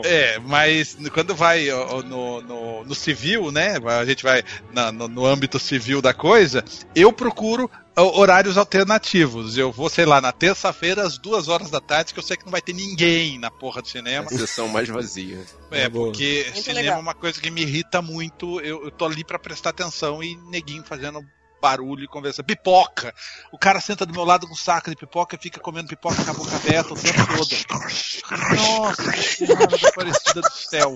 É, 0.05 0.39
mas 0.39 0.97
quando 1.13 1.35
vai 1.35 1.67
no, 2.07 2.41
no, 2.41 2.85
no 2.85 2.95
civil, 2.95 3.51
né? 3.51 3.75
A 4.01 4.05
gente 4.05 4.23
vai 4.23 4.45
na- 4.73 4.93
no, 4.93 5.09
no 5.09 5.27
âmbito 5.27 5.59
civil 5.59 6.01
da 6.01 6.15
coisa, 6.15 6.65
eu 6.95 7.13
procuro 7.13 7.69
horários 7.97 8.57
alternativos. 8.57 9.59
Eu 9.59 9.73
vou, 9.73 9.89
sei 9.89 10.05
lá, 10.05 10.21
na 10.21 10.31
terça-feira, 10.31 11.03
às 11.05 11.19
duas 11.19 11.49
horas 11.49 11.71
da 11.71 11.81
tarde, 11.81 12.13
que 12.15 12.21
eu 12.21 12.23
sei 12.23 12.37
que 12.37 12.45
não 12.45 12.53
vai 12.53 12.63
ter 12.63 12.73
ninguém 12.73 13.37
na 13.37 13.51
porra 13.51 13.83
do 13.83 13.89
cinema. 13.89 14.29
A 14.31 14.39
sessão 14.39 14.69
mais 14.69 14.89
vazia. 14.89 15.45
É, 15.73 15.83
É 15.83 15.89
porque 15.89 16.45
Muito 16.53 16.63
cinema 16.63 16.81
legal. 16.81 16.99
é 16.99 17.03
uma 17.03 17.15
coisa 17.15 17.41
que 17.41 17.51
me 17.51 17.63
irrita 17.63 18.01
muito. 18.01 18.61
Eu, 18.61 18.85
eu 18.85 18.91
tô 18.93 19.07
ali 19.07 19.25
pra 19.25 19.41
prestar 19.41 19.71
atenção 19.71 20.23
e 20.23 20.37
neguinho 20.51 20.85
fazendo 20.85 21.21
barulho 21.65 22.05
e 22.05 22.07
conversa. 22.09 22.43
Pipoca! 22.45 23.15
O 23.51 23.57
cara 23.59 23.81
senta 23.81 24.05
do 24.05 24.13
meu 24.13 24.23
lado 24.25 24.47
com 24.47 24.53
um 24.53 24.57
saco 24.57 24.91
de 24.91 24.97
pipoca 24.97 25.35
e 25.35 25.39
fica 25.39 25.59
comendo 25.59 25.89
pipoca 25.89 26.23
com 26.23 26.31
a 26.31 26.35
boca 26.35 26.55
aberta 26.57 26.93
o 26.93 26.97
tempo 26.97 27.27
todo. 27.37 28.57
Nossa 28.57 29.13
senhora 29.23 29.67
da 29.67 29.89
Aparecida 29.89 30.41
do 30.43 30.51
céu. 30.53 30.95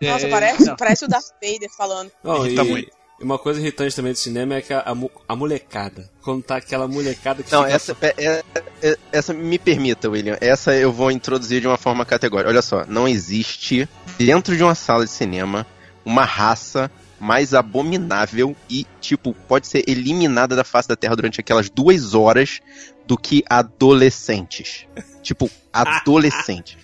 Nossa, 0.00 0.26
É, 0.26 0.30
parece, 0.30 0.64
não. 0.66 0.76
parece 0.76 1.04
o 1.04 1.08
Darth 1.08 1.26
Vader 1.42 1.70
falando. 1.76 2.10
Não, 2.22 2.46
e, 2.46 2.54
muito. 2.56 2.88
e 3.20 3.24
uma 3.24 3.38
coisa 3.38 3.60
irritante 3.60 3.94
também 3.94 4.12
do 4.12 4.18
cinema 4.18 4.54
é 4.54 4.62
que 4.62 4.72
a, 4.72 4.80
a, 4.80 4.94
a 5.28 5.36
molecada. 5.36 6.10
Quando 6.22 6.42
tá 6.42 6.56
aquela 6.56 6.88
molecada 6.88 7.42
que 7.42 7.52
Não, 7.52 7.62
fica 7.64 7.74
essa, 7.74 7.96
é- 8.00 8.14
é- 8.16 8.42
é- 8.82 8.98
essa 9.12 9.32
me 9.34 9.58
permita, 9.58 10.08
William. 10.08 10.36
Essa 10.40 10.74
eu 10.74 10.90
vou 10.92 11.10
introduzir 11.10 11.60
de 11.60 11.66
uma 11.66 11.76
forma 11.76 12.04
categórica. 12.06 12.48
Olha 12.50 12.62
só, 12.62 12.84
não 12.86 13.06
existe 13.06 13.88
dentro 14.18 14.56
de 14.56 14.62
uma 14.62 14.74
sala 14.74 15.04
de 15.04 15.10
cinema 15.10 15.66
uma 16.04 16.24
raça 16.24 16.90
mais 17.20 17.54
abominável 17.54 18.56
e, 18.68 18.86
tipo, 19.00 19.34
pode 19.48 19.66
ser 19.66 19.84
eliminada 19.88 20.56
da 20.56 20.64
face 20.64 20.88
da 20.88 20.96
Terra 20.96 21.16
durante 21.16 21.40
aquelas 21.40 21.70
duas 21.70 22.14
horas 22.14 22.60
do 23.06 23.16
que 23.16 23.42
adolescentes. 23.48 24.86
tipo, 25.22 25.50
adolescentes. 25.72 26.76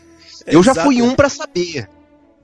eu 0.47 0.62
já 0.62 0.75
fui 0.75 1.03
um 1.03 1.14
pra 1.14 1.29
saber. 1.29 1.88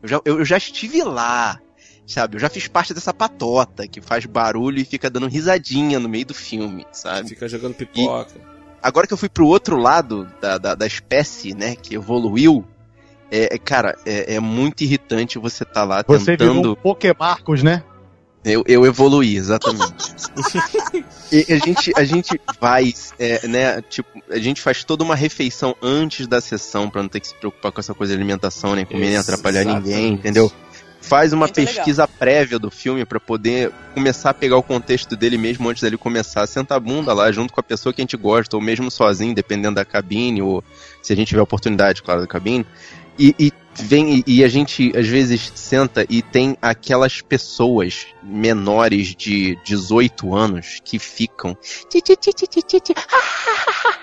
Eu 0.02 0.08
já, 0.08 0.20
eu, 0.24 0.44
já 0.44 0.56
estive 0.56 1.02
lá. 1.02 1.60
Sabe, 2.06 2.36
eu 2.36 2.40
já 2.40 2.48
fiz 2.48 2.68
parte 2.68 2.94
dessa 2.94 3.12
patota 3.12 3.88
que 3.88 4.00
faz 4.00 4.24
barulho 4.26 4.78
e 4.78 4.84
fica 4.84 5.10
dando 5.10 5.26
risadinha 5.26 5.98
no 5.98 6.08
meio 6.08 6.26
do 6.26 6.34
filme, 6.34 6.86
sabe? 6.92 7.30
Fica 7.30 7.48
jogando 7.48 7.74
pipoca. 7.74 8.40
Agora 8.80 9.08
que 9.08 9.12
eu 9.12 9.18
fui 9.18 9.28
pro 9.28 9.48
outro 9.48 9.76
lado 9.76 10.30
da, 10.40 10.56
da, 10.56 10.74
da 10.76 10.86
espécie, 10.86 11.52
né, 11.52 11.74
que 11.74 11.96
evoluiu, 11.96 12.64
é, 13.30 13.54
é, 13.54 13.58
cara, 13.58 13.96
é, 14.04 14.34
é 14.34 14.40
muito 14.40 14.82
irritante 14.82 15.38
você 15.38 15.64
tá 15.64 15.84
lá 15.84 16.04
Você 16.06 16.36
virou 16.36 16.54
tentando. 16.54 16.72
um 16.72 16.74
Pokémarcos, 16.74 17.62
né? 17.62 17.82
Eu, 18.44 18.62
eu 18.68 18.86
evoluí, 18.86 19.36
exatamente. 19.36 20.14
e 21.32 21.52
a 21.52 21.58
gente, 21.58 21.92
a 21.96 22.04
gente 22.04 22.40
vai, 22.60 22.94
é, 23.18 23.48
né, 23.48 23.82
tipo, 23.82 24.08
a 24.30 24.38
gente 24.38 24.60
faz 24.60 24.84
toda 24.84 25.02
uma 25.02 25.16
refeição 25.16 25.74
antes 25.82 26.28
da 26.28 26.40
sessão 26.40 26.88
pra 26.88 27.02
não 27.02 27.08
ter 27.08 27.18
que 27.18 27.26
se 27.26 27.34
preocupar 27.34 27.72
com 27.72 27.80
essa 27.80 27.92
coisa 27.92 28.12
de 28.12 28.18
alimentação, 28.18 28.76
nem 28.76 28.84
comer, 28.84 29.06
nem 29.06 29.16
atrapalhar 29.16 29.62
Exatamente. 29.62 29.88
ninguém, 29.88 30.12
entendeu? 30.12 30.52
Faz 31.00 31.32
uma 31.32 31.46
Muito 31.46 31.54
pesquisa 31.54 32.06
prévia 32.06 32.58
do 32.58 32.70
filme 32.70 33.04
pra 33.04 33.18
poder 33.18 33.72
começar 33.94 34.30
a 34.30 34.34
pegar 34.34 34.56
o 34.56 34.62
contexto 34.62 35.16
dele 35.16 35.38
mesmo 35.38 35.68
antes 35.68 35.82
dele 35.82 35.96
começar. 35.96 36.46
Senta 36.46 36.74
a 36.74 36.80
bunda 36.80 37.12
lá 37.12 37.30
junto 37.30 37.52
com 37.52 37.60
a 37.60 37.62
pessoa 37.62 37.92
que 37.92 38.00
a 38.00 38.04
gente 38.04 38.16
gosta, 38.16 38.56
ou 38.56 38.62
mesmo 38.62 38.90
sozinho, 38.90 39.34
dependendo 39.34 39.76
da 39.76 39.84
cabine, 39.84 40.42
ou 40.42 40.64
se 41.02 41.12
a 41.12 41.16
gente 41.16 41.28
tiver 41.28 41.42
oportunidade, 41.42 42.02
claro, 42.02 42.22
da 42.22 42.26
cabine. 42.26 42.66
E, 43.18 43.34
e 43.38 43.52
vem 43.74 44.22
e, 44.26 44.44
a 44.44 44.48
gente 44.48 44.92
às 44.96 45.06
vezes 45.06 45.52
senta 45.54 46.04
e 46.08 46.22
tem 46.22 46.56
aquelas 46.60 47.20
pessoas 47.20 48.06
menores 48.22 49.14
de 49.14 49.56
18 49.64 50.34
anos 50.34 50.80
que 50.84 50.98
ficam. 50.98 51.56
"Ti, 51.88 52.00
ti, 52.00 52.16
ti, 52.16 52.32
ti, 52.32 52.46
ti, 52.46 52.62
ti, 52.62 52.80
ti, 52.80 52.94
ah, 52.96 53.04
ah, 53.12 53.64
ah, 53.68 53.88
ah, 53.88 53.96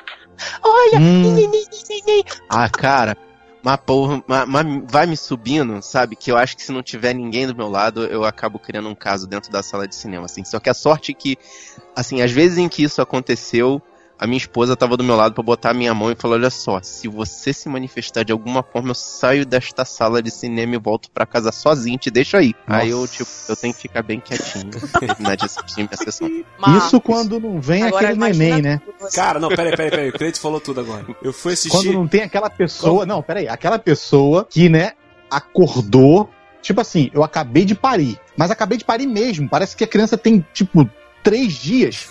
Olha, 0.64 1.00
Hum. 1.00 1.22
ni, 1.22 1.48
ni, 1.48 1.48
ni, 1.48 1.62
ni, 1.90 2.04
ni." 2.06 2.24
ah, 2.50 2.70
cara, 2.70 3.16
mas 3.64 3.78
porra, 3.78 4.24
mas, 4.28 4.48
mas 4.48 4.66
vai 4.92 5.06
me 5.06 5.16
subindo, 5.16 5.82
sabe? 5.82 6.16
Que 6.16 6.32
eu 6.32 6.38
acho 6.38 6.56
que 6.58 6.64
se 6.64 6.72
não 6.72 6.84
tiver 6.84 7.14
ninguém 7.14 7.48
do 7.48 7.56
meu 7.56 7.70
lado, 7.70 8.04
eu 8.06 8.26
acabo 8.26 8.60
criando 8.60 8.90
um 8.90 8.96
caso 8.96 9.26
dentro 9.26 9.52
da 9.52 9.64
sala 9.64 9.88
de 9.88 9.96
cinema, 9.96 10.26
assim. 10.26 10.44
Só 10.44 10.60
que 10.60 10.70
a 10.70 10.74
sorte 10.74 11.12
é 11.12 11.16
que, 11.16 11.38
assim, 11.96 12.22
às 12.22 12.32
vezes 12.32 12.58
em 12.58 12.68
que 12.68 12.84
isso 12.84 13.02
aconteceu, 13.02 13.82
a 14.24 14.28
minha 14.28 14.38
esposa 14.38 14.76
tava 14.76 14.96
do 14.96 15.04
meu 15.04 15.16
lado 15.16 15.34
pra 15.36 15.44
botar 15.44 15.72
a 15.72 15.74
minha 15.74 15.94
mão 15.94 16.12
e 16.12 16.16
falar: 16.16 16.36
Olha 16.36 16.50
só, 16.50 16.80
se 16.82 17.08
você 17.08 17.52
se 17.54 17.68
manifestar 17.68 18.24
de 18.24 18.32
alguma 18.32 18.64
forma, 18.64 18.92
eu 18.92 18.96
saio 18.96 19.46
desta 19.46 19.84
sala 19.86 20.22
de 20.22 20.32
cinema 20.32 20.76
e 20.76 20.80
volto 20.80 21.10
pra 21.12 21.26
casa 21.26 21.52
sozinho, 21.52 21.98
te 21.98 22.10
deixo 22.10 22.38
aí. 22.38 22.54
Aí 22.68 22.90
eu, 22.90 23.08
tipo, 23.08 23.30
eu 23.50 23.56
tenho 23.56 23.74
que 23.74 23.82
ficar 23.82 24.02
bem 24.02 24.20
quietinho, 24.20 24.72
terminar 25.00 25.36
de 25.36 25.46
assistir 25.46 25.84
minha 25.84 25.98
sessão. 25.98 26.30
Isso 26.78 27.02
quando 27.02 27.40
não 27.40 27.60
vem 27.60 27.84
agora 27.84 28.08
aquele 28.10 28.20
neném, 28.38 28.62
né? 28.62 28.82
você- 29.00 29.16
Cara, 29.16 29.40
não, 29.40 29.50
peraí, 29.50 29.72
peraí, 29.76 29.90
peraí. 29.90 30.10
O 30.10 30.14
Cleito 30.14 30.40
falou 30.40 30.60
tudo 30.62 30.80
agora. 30.80 31.06
Eu 31.22 31.34
fui 31.34 31.54
assistir. 31.54 31.70
Quando 31.78 31.92
não 31.94 32.08
tem 32.08 32.22
aquela 32.24 32.50
pessoa. 32.50 33.06
Não, 33.06 33.22
peraí. 33.22 33.48
Aquela 33.48 33.78
pessoa 33.78 34.48
que, 34.50 34.70
né, 34.70 34.94
acordou. 35.30 36.30
Tipo 36.62 36.80
assim, 36.80 37.12
eu 37.14 37.24
acabei 37.24 37.66
de 37.66 37.76
parir. 37.76 38.18
Mas 38.38 38.50
acabei 38.50 38.78
de 38.78 38.86
parir 38.86 39.06
mesmo. 39.06 39.50
Parece 39.50 39.76
que 39.76 39.84
a 39.84 39.88
criança 39.88 40.18
tem, 40.18 40.46
tipo, 40.54 40.90
três 41.22 41.54
dias. 41.54 42.10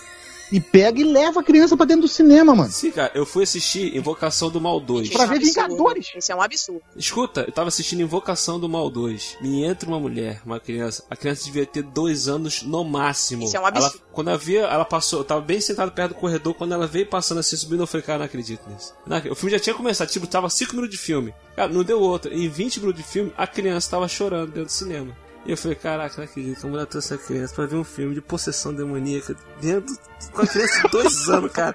E 0.52 0.60
pega 0.60 1.00
e 1.00 1.04
leva 1.04 1.40
a 1.40 1.42
criança 1.42 1.76
pra 1.76 1.86
dentro 1.86 2.02
do 2.02 2.08
cinema, 2.08 2.54
mano. 2.54 2.70
Sim, 2.70 2.90
cara, 2.90 3.10
eu 3.14 3.24
fui 3.24 3.42
assistir 3.42 3.96
Invocação 3.96 4.50
do 4.50 4.60
Mal 4.60 4.78
2. 4.78 5.08
Pra 5.08 5.24
ver 5.24 5.36
é 5.36 5.38
um 5.38 5.38
absurdo. 5.38 5.68
Vingadores. 5.68 6.12
Isso 6.14 6.30
é 6.30 6.34
um 6.36 6.42
absurdo. 6.42 6.82
Escuta, 6.94 7.44
eu 7.46 7.52
tava 7.52 7.68
assistindo 7.68 8.02
Invocação 8.02 8.60
do 8.60 8.68
Mal 8.68 8.90
2. 8.90 9.38
Me 9.40 9.64
entra 9.64 9.88
uma 9.88 9.98
mulher, 9.98 10.42
uma 10.44 10.60
criança. 10.60 11.04
A 11.08 11.16
criança 11.16 11.44
devia 11.44 11.64
ter 11.64 11.82
dois 11.82 12.28
anos 12.28 12.62
no 12.62 12.84
máximo. 12.84 13.44
Isso 13.44 13.56
é 13.56 13.60
um 13.60 13.66
absurdo. 13.66 13.96
Ela, 13.96 14.04
quando 14.12 14.28
ela 14.28 14.38
via, 14.38 14.60
ela 14.60 14.84
passou. 14.84 15.20
Eu 15.20 15.24
tava 15.24 15.40
bem 15.40 15.60
sentado 15.60 15.90
perto 15.90 16.10
do 16.10 16.16
corredor. 16.16 16.54
Quando 16.54 16.74
ela 16.74 16.86
veio 16.86 17.06
passando 17.06 17.38
assim, 17.38 17.56
subindo, 17.56 17.82
eu 17.82 17.86
falei, 17.86 18.06
cara, 18.06 18.18
não 18.18 18.26
acredito 18.26 18.68
nisso. 18.68 18.92
Não, 19.06 19.16
o 19.16 19.34
filme 19.34 19.52
já 19.52 19.58
tinha 19.58 19.74
começado, 19.74 20.08
tipo, 20.08 20.26
tava 20.26 20.50
5 20.50 20.74
minutos 20.74 20.96
de 20.96 21.02
filme. 21.02 21.34
Cara, 21.56 21.72
não 21.72 21.82
deu 21.82 21.98
outra. 22.00 22.34
Em 22.34 22.48
20 22.48 22.80
minutos 22.80 23.02
de 23.02 23.08
filme, 23.08 23.32
a 23.36 23.46
criança 23.46 23.90
tava 23.90 24.06
chorando 24.06 24.48
dentro 24.48 24.66
do 24.66 24.72
cinema. 24.72 25.16
E 25.44 25.50
eu 25.50 25.56
falei, 25.56 25.74
caraca, 25.76 26.14
não 26.18 26.24
acredito 26.24 26.60
que 26.60 26.66
a 26.66 26.70
mulher 26.70 26.86
trouxe 26.86 27.14
a 27.14 27.18
criança 27.18 27.52
pra 27.54 27.66
ver 27.66 27.74
um 27.76 27.82
filme 27.82 28.14
de 28.14 28.20
possessão 28.20 28.72
demoníaca 28.72 29.34
dentro 29.60 29.92
com 30.32 30.42
a 30.42 30.46
criança 30.46 30.82
de 30.82 30.88
dois 30.90 31.28
anos, 31.30 31.50
cara. 31.52 31.74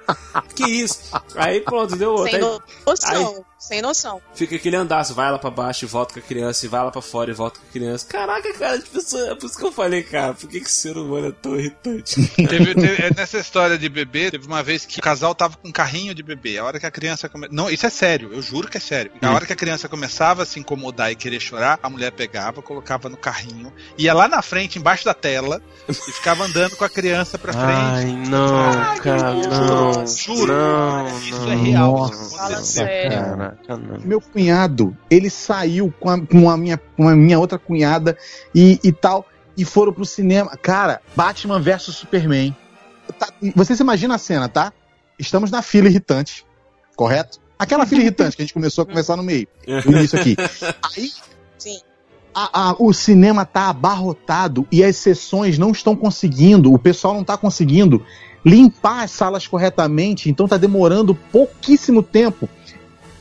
Que 0.55 0.63
isso? 0.63 1.11
Aí 1.35 1.59
pronto, 1.59 1.95
deu 1.97 2.11
outra. 2.13 2.31
Sem 2.31 2.39
Aí- 2.41 3.23
noção. 3.23 3.45
Sem 3.59 3.81
noção. 3.81 4.21
Fica 4.35 4.55
aquele 4.55 4.75
andaço, 4.75 5.13
vai 5.15 5.31
lá 5.31 5.39
pra 5.39 5.49
baixo 5.49 5.83
e 5.85 5.87
volta 5.87 6.13
com 6.13 6.19
a 6.19 6.23
criança, 6.23 6.65
e 6.65 6.69
vai 6.69 6.83
lá 6.83 6.91
pra 6.91 7.01
fora 7.01 7.31
e 7.31 7.33
volta 7.33 7.59
com 7.59 7.65
a 7.67 7.71
criança. 7.71 8.05
Caraca, 8.07 8.53
cara, 8.53 8.77
de 8.77 8.85
pessoa, 8.87 9.31
é 9.31 9.35
por 9.35 9.47
isso 9.47 9.57
que 9.57 9.65
eu 9.65 9.71
falei, 9.71 10.03
cara, 10.03 10.33
por 10.33 10.47
que, 10.47 10.59
que 10.59 10.67
o 10.67 10.69
ser 10.69 10.95
humano 10.97 11.27
é 11.29 11.31
tão 11.31 11.55
irritante? 11.55 12.15
Teve, 12.37 12.75
teve- 12.75 13.03
é, 13.03 13.11
nessa 13.15 13.39
história 13.39 13.77
de 13.77 13.89
bebê, 13.89 14.29
teve 14.31 14.45
uma 14.45 14.61
vez 14.61 14.85
que 14.85 14.99
o 14.99 15.01
casal 15.01 15.33
tava 15.33 15.57
com 15.57 15.67
um 15.69 15.71
carrinho 15.71 16.13
de 16.13 16.21
bebê. 16.21 16.57
A 16.59 16.65
hora 16.65 16.79
que 16.79 16.85
a 16.85 16.91
criança 16.91 17.27
come... 17.27 17.47
Não, 17.51 17.69
isso 17.69 17.85
é 17.85 17.89
sério, 17.89 18.31
eu 18.31 18.41
juro 18.41 18.67
que 18.69 18.77
é 18.77 18.79
sério. 18.79 19.11
A 19.21 19.31
hora 19.33 19.45
que 19.45 19.53
a 19.53 19.55
criança 19.55 19.89
começava 19.89 20.43
a 20.43 20.45
se 20.45 20.59
incomodar 20.59 21.11
e 21.11 21.15
querer 21.15 21.39
chorar, 21.39 21.79
a 21.81 21.89
mulher 21.89 22.11
pegava, 22.11 22.61
colocava 22.61 23.09
no 23.09 23.17
carrinho, 23.17 23.73
ia 23.97 24.13
lá 24.13 24.27
na 24.27 24.41
frente, 24.43 24.77
embaixo 24.77 25.03
da 25.03 25.13
tela, 25.15 25.61
e 25.89 25.93
ficava 25.93 26.43
andando 26.45 26.75
com 26.75 26.83
a 26.85 26.89
criança 26.89 27.37
pra 27.39 27.53
Ai, 27.55 28.03
frente. 28.03 28.29
não, 28.29 28.69
Ai, 28.71 28.99
cara, 28.99 29.33
não. 29.33 30.05
Juro. 30.07 30.53
Não, 30.53 31.19
Isso 31.19 31.39
não. 31.41 31.51
é 31.51 31.55
real. 31.55 31.91
Nossa, 31.97 32.13
isso 32.23 32.29
Fala 32.37 32.53
aconteceu. 32.53 32.85
sério. 32.85 33.46
Caraca, 33.67 33.77
não. 33.77 33.99
Meu 34.05 34.19
cunhado, 34.21 34.95
ele 35.09 35.29
saiu 35.29 35.93
com 35.99 36.09
a, 36.09 36.19
com 36.19 36.49
a 36.49 36.57
minha, 36.57 36.77
com 36.95 37.07
a 37.07 37.15
minha 37.15 37.39
outra 37.39 37.57
cunhada 37.57 38.17
e, 38.53 38.79
e 38.83 38.91
tal, 38.91 39.25
e 39.57 39.63
foram 39.65 39.91
pro 39.93 40.05
cinema. 40.05 40.51
Cara, 40.57 41.01
Batman 41.15 41.59
vs 41.59 41.83
Superman. 41.95 42.55
Tá, 43.17 43.27
vocês 43.55 43.79
imaginam 43.79 44.15
a 44.15 44.17
cena, 44.17 44.47
tá? 44.49 44.73
Estamos 45.17 45.49
na 45.49 45.61
fila 45.61 45.87
irritante, 45.87 46.45
correto? 46.95 47.39
Aquela 47.57 47.85
fila 47.85 48.01
irritante 48.01 48.35
que 48.35 48.41
a 48.41 48.45
gente 48.45 48.53
começou 48.53 48.83
a 48.83 48.85
conversar 48.87 49.15
no 49.15 49.23
meio, 49.23 49.47
no 49.85 49.91
início 49.93 50.19
aqui. 50.19 50.35
Aí 50.95 51.09
Sim. 51.57 51.79
a- 52.35 52.69
a- 52.71 52.75
o 52.77 52.93
cinema 52.93 53.45
tá 53.45 53.69
abarrotado 53.69 54.67
e 54.71 54.83
as 54.83 54.95
sessões 54.97 55.57
não 55.57 55.71
estão 55.71 55.95
conseguindo, 55.95 56.71
o 56.71 56.77
pessoal 56.77 57.13
não 57.15 57.23
tá 57.23 57.35
conseguindo 57.37 58.05
limpar 58.45 59.03
as 59.03 59.11
salas 59.11 59.47
corretamente, 59.47 60.29
então 60.29 60.47
tá 60.47 60.55
demorando 60.57 61.15
pouquíssimo 61.15 62.03
tempo 62.03 62.47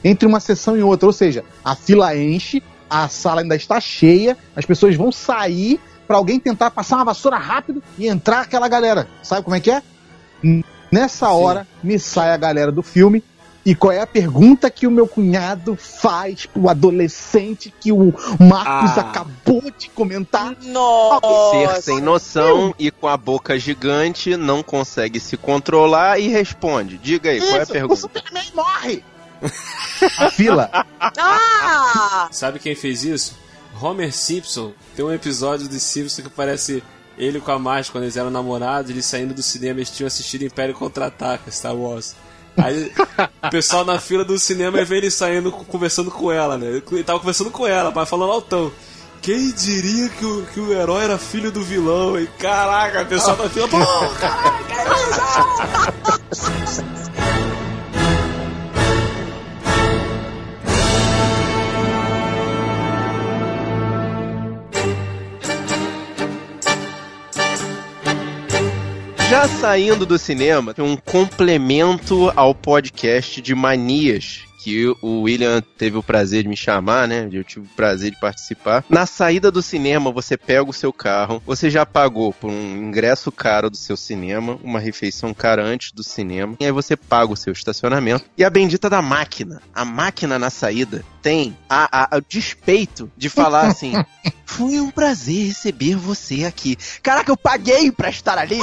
entre 0.04 0.26
uma 0.26 0.40
sessão 0.40 0.76
e 0.76 0.82
outra. 0.82 1.06
Ou 1.06 1.12
seja, 1.12 1.44
a 1.64 1.74
fila 1.74 2.16
enche, 2.16 2.62
a 2.88 3.08
sala 3.08 3.40
ainda 3.42 3.56
está 3.56 3.80
cheia, 3.80 4.36
as 4.54 4.64
pessoas 4.64 4.94
vão 4.96 5.10
sair 5.10 5.80
para 6.06 6.16
alguém 6.16 6.38
tentar 6.38 6.70
passar 6.70 6.96
uma 6.96 7.04
vassoura 7.06 7.36
rápido 7.36 7.82
e 7.98 8.06
entrar 8.06 8.40
aquela 8.42 8.68
galera. 8.68 9.08
Sabe 9.22 9.42
como 9.42 9.56
é 9.56 9.60
que 9.60 9.70
é? 9.70 9.82
Nessa 10.90 11.30
hora 11.30 11.66
me 11.82 11.98
sai 11.98 12.30
a 12.30 12.36
galera 12.36 12.70
do 12.70 12.82
filme. 12.82 13.22
E 13.64 13.74
qual 13.74 13.90
é 13.90 14.00
a 14.00 14.06
pergunta 14.06 14.70
que 14.70 14.86
o 14.86 14.90
meu 14.92 15.08
cunhado 15.08 15.74
faz 15.74 16.46
pro 16.46 16.68
adolescente 16.68 17.74
que 17.80 17.90
o 17.90 18.14
Marcos 18.38 18.96
Ah. 18.96 19.00
acabou 19.00 19.60
de 19.76 19.90
comentar? 19.90 20.54
Nossa. 20.62 21.20
Ser 21.50 21.82
sem 21.82 22.00
noção 22.00 22.72
e 22.78 22.92
com 22.92 23.08
a 23.08 23.16
boca 23.16 23.58
gigante, 23.58 24.36
não 24.36 24.62
consegue 24.62 25.18
se 25.18 25.36
controlar 25.36 26.20
e 26.20 26.28
responde. 26.28 26.96
Diga 26.96 27.30
aí, 27.30 27.40
qual 27.40 27.56
é 27.56 27.58
a 27.58 27.62
Isso, 27.62 27.70
o 27.70 27.74
pergunta? 27.74 27.96
Superman 27.96 28.44
morre! 28.54 29.04
A 30.18 30.30
fila. 30.30 30.70
Ah! 31.00 32.28
Sabe 32.30 32.58
quem 32.58 32.74
fez 32.74 33.04
isso? 33.04 33.36
Homer 33.80 34.12
Simpson. 34.12 34.72
Tem 34.94 35.04
um 35.04 35.12
episódio 35.12 35.68
dos 35.68 35.82
Simpsons 35.82 36.26
que 36.26 36.30
parece 36.30 36.82
ele 37.18 37.40
com 37.40 37.50
a 37.50 37.58
Marge 37.58 37.90
quando 37.90 38.04
eles 38.04 38.16
eram 38.16 38.30
namorados, 38.30 38.90
eles 38.90 39.06
saindo 39.06 39.34
do 39.34 39.42
cinema, 39.42 39.78
eles 39.78 39.90
tinham 39.90 40.06
assistido 40.06 40.42
Império 40.42 40.74
Contra-Ataca, 40.74 41.50
Star 41.50 41.74
Wars. 41.74 42.14
Aí 42.56 42.92
o 43.42 43.50
pessoal 43.50 43.84
na 43.84 43.98
fila 43.98 44.24
do 44.24 44.38
cinema 44.38 44.82
vê 44.84 44.96
ele 44.96 45.10
saindo 45.10 45.52
conversando 45.52 46.10
com 46.10 46.32
ela, 46.32 46.56
né? 46.56 46.82
Ele 46.90 47.04
tava 47.04 47.18
conversando 47.18 47.50
com 47.50 47.66
ela, 47.66 47.90
mas 47.94 48.08
falando 48.08 48.32
altão. 48.32 48.72
Quem 49.20 49.50
diria 49.52 50.08
que 50.08 50.24
o, 50.24 50.46
que 50.46 50.60
o 50.60 50.72
herói 50.72 51.04
era 51.04 51.18
filho 51.18 51.50
do 51.50 51.62
vilão? 51.62 52.18
E 52.18 52.26
caraca, 52.26 53.02
o 53.02 53.06
pessoal 53.06 53.36
na 53.36 53.48
fila, 53.48 53.66
pô, 53.68 53.78
caraca, 54.20 54.66
Já 69.28 69.48
saindo 69.48 70.06
do 70.06 70.16
cinema, 70.18 70.72
tem 70.72 70.84
um 70.84 70.96
complemento 70.96 72.32
ao 72.36 72.54
podcast 72.54 73.42
de 73.42 73.56
manias 73.56 74.45
que 74.66 74.92
o 75.00 75.20
William 75.20 75.62
teve 75.78 75.96
o 75.96 76.02
prazer 76.02 76.42
de 76.42 76.48
me 76.48 76.56
chamar, 76.56 77.06
né? 77.06 77.28
Eu 77.30 77.44
tive 77.44 77.66
o 77.66 77.76
prazer 77.76 78.10
de 78.10 78.18
participar. 78.18 78.84
Na 78.90 79.06
saída 79.06 79.48
do 79.48 79.62
cinema, 79.62 80.10
você 80.10 80.36
pega 80.36 80.68
o 80.68 80.72
seu 80.72 80.92
carro, 80.92 81.40
você 81.46 81.70
já 81.70 81.86
pagou 81.86 82.32
por 82.32 82.50
um 82.50 82.76
ingresso 82.76 83.30
caro 83.30 83.70
do 83.70 83.76
seu 83.76 83.96
cinema, 83.96 84.58
uma 84.64 84.80
refeição 84.80 85.32
cara 85.32 85.62
antes 85.62 85.92
do 85.92 86.02
cinema, 86.02 86.56
e 86.58 86.64
aí 86.64 86.72
você 86.72 86.96
paga 86.96 87.32
o 87.32 87.36
seu 87.36 87.52
estacionamento. 87.52 88.24
E 88.36 88.42
a 88.42 88.50
bendita 88.50 88.90
da 88.90 89.00
máquina, 89.00 89.62
a 89.72 89.84
máquina 89.84 90.36
na 90.36 90.50
saída, 90.50 91.04
tem 91.22 91.56
a, 91.70 92.16
a, 92.16 92.16
a 92.16 92.20
despeito 92.28 93.08
de 93.16 93.28
falar 93.28 93.68
assim: 93.68 93.92
Foi 94.44 94.80
um 94.80 94.90
prazer 94.90 95.46
receber 95.46 95.94
você 95.94 96.44
aqui. 96.44 96.76
Caraca, 97.04 97.30
eu 97.30 97.36
paguei 97.36 97.92
pra 97.92 98.10
estar 98.10 98.36
ali. 98.36 98.58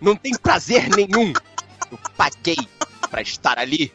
Não 0.00 0.16
tem 0.16 0.32
prazer 0.32 0.88
nenhum. 0.88 1.32
Eu 1.92 1.98
paguei 2.16 2.56
pra 3.08 3.22
estar 3.22 3.56
ali. 3.56 3.92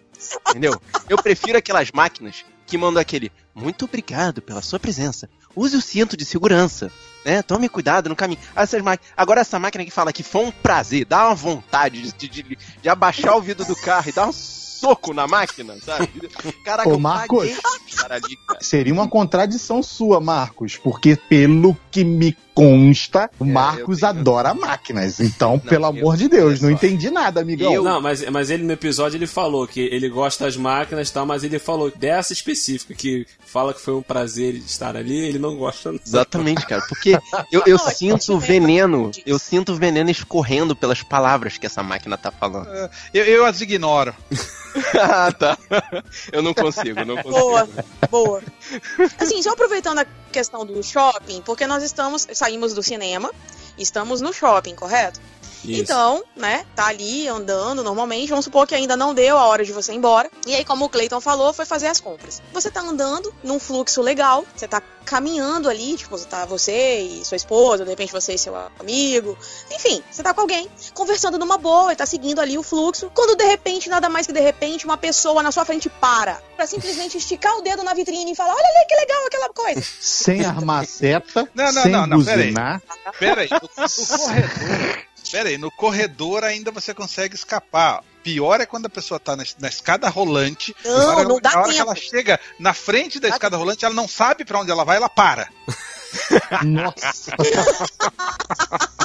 Entendeu? 0.49 0.79
Eu 1.07 1.17
prefiro 1.17 1.57
aquelas 1.57 1.91
máquinas 1.91 2.45
que 2.65 2.77
mandam 2.77 3.01
aquele 3.01 3.31
muito 3.55 3.85
obrigado 3.85 4.41
pela 4.41 4.61
sua 4.61 4.79
presença. 4.79 5.29
Use 5.55 5.75
o 5.75 5.81
cinto 5.81 6.15
de 6.15 6.23
segurança. 6.23 6.91
Né? 7.25 7.41
Tome 7.41 7.67
cuidado 7.67 8.07
no 8.07 8.15
caminho. 8.15 8.39
Essas 8.55 8.81
máquinas... 8.81 9.11
Agora 9.17 9.41
essa 9.41 9.59
máquina 9.59 9.83
que 9.83 9.91
fala 9.91 10.13
que 10.13 10.23
foi 10.23 10.45
um 10.45 10.51
prazer, 10.51 11.05
dá 11.05 11.27
uma 11.27 11.35
vontade 11.35 12.01
de, 12.01 12.11
de, 12.11 12.43
de, 12.43 12.57
de 12.81 12.89
abaixar 12.89 13.35
o 13.35 13.41
vidro 13.41 13.65
do 13.65 13.75
carro 13.75 14.09
e 14.09 14.13
dar 14.13 14.27
um 14.27 14.31
soco 14.79 15.13
na 15.13 15.27
máquina, 15.27 15.75
sabe? 15.85 16.07
Caraca, 16.63 16.89
Ô, 16.89 16.99
Marcos. 16.99 17.49
paguei. 17.97 18.37
Seria 18.61 18.93
uma 18.93 19.07
contradição 19.07 19.81
sua, 19.83 20.19
Marcos, 20.19 20.77
porque 20.77 21.15
pelo 21.15 21.75
que 21.91 22.03
me 22.03 22.35
consta, 22.53 23.29
o 23.39 23.45
É, 23.45 23.47
Marcos 23.47 24.03
adora 24.03 24.53
máquinas. 24.53 25.19
Então, 25.21 25.51
Não, 25.53 25.59
pelo 25.59 25.85
eu- 25.85 25.89
amor 25.89 26.17
de 26.17 26.27
Deus, 26.27 26.59
não 26.59 26.69
entendi 26.69 27.09
nada, 27.09 27.39
amigão. 27.41 27.71
Eu- 27.73 27.83
Não, 27.83 28.01
mas, 28.01 28.27
mas 28.29 28.49
ele 28.49 28.63
no 28.63 28.73
episódio 28.73 29.15
ele 29.17 29.27
falou 29.27 29.65
que 29.65 29.79
ele 29.79 30.09
gosta 30.09 30.43
das 30.45 30.57
máquinas 30.57 31.07
e 31.09 31.13
tal, 31.13 31.25
mas 31.25 31.43
ele 31.43 31.57
falou 31.57 31.89
dessa 31.95 32.33
específica, 32.33 32.93
que 32.93 33.25
fala 33.45 33.73
que 33.73 33.79
foi 33.79 33.93
um 33.95 34.01
prazer 34.01 34.55
estar 34.55 34.95
ali, 34.97 35.17
ele 35.17 35.39
não 35.39 35.55
gosta. 35.55 35.91
não. 35.91 35.99
Exatamente, 36.05 36.65
cara. 36.67 36.81
Porque 36.89 37.17
eu, 37.51 37.63
eu 37.65 37.77
Não, 37.77 37.87
é 37.87 37.91
sinto 37.91 38.33
o 38.33 38.39
veneno. 38.39 39.11
Eu 39.25 39.39
sinto 39.39 39.71
o 39.71 39.75
veneno 39.75 40.09
escorrendo 40.09 40.75
pelas 40.75 41.01
palavras 41.01 41.57
que 41.57 41.65
essa 41.65 41.81
máquina 41.81 42.17
tá 42.17 42.29
falando. 42.31 42.67
Eu, 43.13 43.23
eu 43.23 43.45
as 43.45 43.61
ignoro. 43.61 44.13
ah, 44.99 45.31
tá. 45.31 45.57
Eu 46.31 46.41
não 46.41 46.53
consigo, 46.53 47.03
não 47.05 47.15
consigo. 47.17 47.39
Boa, 47.39 47.69
boa. 48.09 48.43
Assim, 49.19 49.41
só 49.41 49.51
aproveitando 49.51 49.99
a 49.99 50.05
questão 50.31 50.65
do 50.65 50.81
shopping, 50.83 51.41
porque 51.41 51.65
nós 51.65 51.83
estamos, 51.83 52.27
saímos 52.33 52.73
do 52.73 52.83
cinema, 52.83 53.31
estamos 53.77 54.21
no 54.21 54.33
shopping, 54.33 54.75
correto? 54.75 55.19
Isso. 55.63 55.81
Então, 55.81 56.23
né, 56.35 56.65
tá 56.75 56.87
ali 56.87 57.27
andando 57.27 57.83
normalmente. 57.83 58.29
Vamos 58.29 58.45
supor 58.45 58.65
que 58.67 58.75
ainda 58.75 58.95
não 58.95 59.13
deu 59.13 59.37
a 59.37 59.45
hora 59.45 59.63
de 59.65 59.71
você 59.73 59.91
ir 59.91 59.95
embora. 59.95 60.29
E 60.45 60.55
aí, 60.55 60.63
como 60.63 60.85
o 60.85 60.89
Clayton 60.89 61.19
falou, 61.21 61.53
foi 61.53 61.65
fazer 61.65 61.87
as 61.87 61.99
compras. 61.99 62.41
Você 62.53 62.69
tá 62.69 62.81
andando 62.81 63.33
num 63.43 63.59
fluxo 63.59 64.01
legal, 64.01 64.45
você 64.55 64.67
tá 64.67 64.81
caminhando 65.05 65.67
ali, 65.67 65.97
tipo, 65.97 66.15
você 66.15 66.27
tá 66.27 66.45
você 66.45 66.99
e 66.99 67.25
sua 67.25 67.35
esposa, 67.35 67.83
de 67.83 67.89
repente 67.89 68.11
você 68.11 68.33
e 68.33 68.37
seu 68.37 68.55
amigo. 68.79 69.35
Enfim, 69.71 70.03
você 70.09 70.21
tá 70.21 70.33
com 70.35 70.41
alguém, 70.41 70.69
conversando 70.93 71.39
numa 71.39 71.57
boa 71.57 71.91
e 71.91 71.95
tá 71.95 72.05
seguindo 72.05 72.39
ali 72.39 72.57
o 72.57 72.63
fluxo. 72.63 73.11
Quando 73.15 73.35
de 73.35 73.43
repente, 73.43 73.89
nada 73.89 74.07
mais 74.07 74.27
que 74.27 74.33
de 74.33 74.39
repente, 74.39 74.85
uma 74.85 74.97
pessoa 74.97 75.41
na 75.41 75.51
sua 75.51 75.65
frente 75.65 75.89
para 75.89 76.39
pra 76.55 76.67
simplesmente 76.67 77.17
esticar 77.17 77.57
o 77.57 77.61
dedo 77.61 77.83
na 77.83 77.93
vitrine 77.93 78.31
e 78.31 78.35
falar: 78.35 78.53
Olha 78.53 78.65
ali 78.65 78.87
que 78.87 78.95
legal 78.95 79.25
aquela 79.25 79.49
coisa. 79.49 79.83
Sem 79.99 80.45
armar 80.45 80.85
seta, 80.85 81.49
Não, 81.55 81.71
não, 81.71 81.83
sem 81.83 81.91
não, 81.91 82.05
não, 82.05 82.23
peraí. 82.23 82.43
buzinar. 82.43 82.81
Pera 83.17 83.41
aí, 83.41 83.49
no, 83.49 83.59
no 83.59 84.17
corredor. 84.17 85.08
Pera 85.31 85.49
aí, 85.49 85.57
no 85.57 85.69
corredor 85.69 86.43
ainda 86.43 86.71
você 86.71 86.93
consegue 86.93 87.35
escapar. 87.35 88.03
Pior 88.23 88.59
é 88.59 88.65
quando 88.65 88.87
a 88.87 88.89
pessoa 88.89 89.19
tá 89.19 89.35
na, 89.35 89.43
na 89.59 89.67
escada 89.67 90.09
rolante. 90.09 90.75
Não, 90.83 90.97
na 90.97 91.15
hora, 91.15 91.27
não 91.27 91.39
dá 91.39 91.51
na 91.51 91.59
hora 91.59 91.67
que 91.67 91.75
tempo. 91.75 91.87
ela 91.87 91.95
chega 91.95 92.39
na 92.59 92.73
frente 92.73 93.19
da 93.19 93.29
escada 93.29 93.55
rolante, 93.55 93.85
ela 93.85 93.93
não 93.93 94.07
sabe 94.07 94.43
pra 94.43 94.59
onde 94.59 94.71
ela 94.71 94.83
vai, 94.83 94.97
ela 94.97 95.09
para. 95.09 95.49
Nossa. 96.63 97.33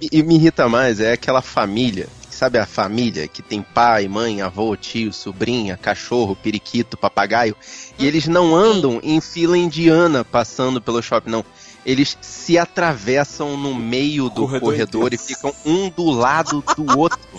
E, 0.00 0.18
e 0.18 0.22
me 0.22 0.34
irrita 0.34 0.68
mais 0.68 1.00
é 1.00 1.12
aquela 1.12 1.40
família. 1.40 2.08
Sabe 2.30 2.58
a 2.58 2.66
família 2.66 3.26
que 3.26 3.40
tem 3.40 3.62
pai, 3.62 4.06
mãe, 4.06 4.42
avô, 4.42 4.76
tio, 4.76 5.10
sobrinha, 5.10 5.74
cachorro, 5.74 6.36
periquito, 6.36 6.94
papagaio? 6.94 7.56
E 7.98 8.06
eles 8.06 8.26
não 8.28 8.54
andam 8.54 9.00
em 9.02 9.18
fila 9.22 9.56
indiana 9.56 10.22
passando 10.22 10.78
pelo 10.78 11.02
shopping, 11.02 11.30
não. 11.30 11.42
Eles 11.86 12.18
se 12.20 12.58
atravessam 12.58 13.56
no 13.56 13.72
meio 13.72 14.28
do 14.28 14.42
Corredor 14.42 14.60
corredor, 14.60 15.14
e 15.14 15.16
ficam 15.16 15.54
um 15.64 15.88
do 15.88 16.10
lado 16.10 16.62
do 16.76 16.98
outro. 16.98 17.20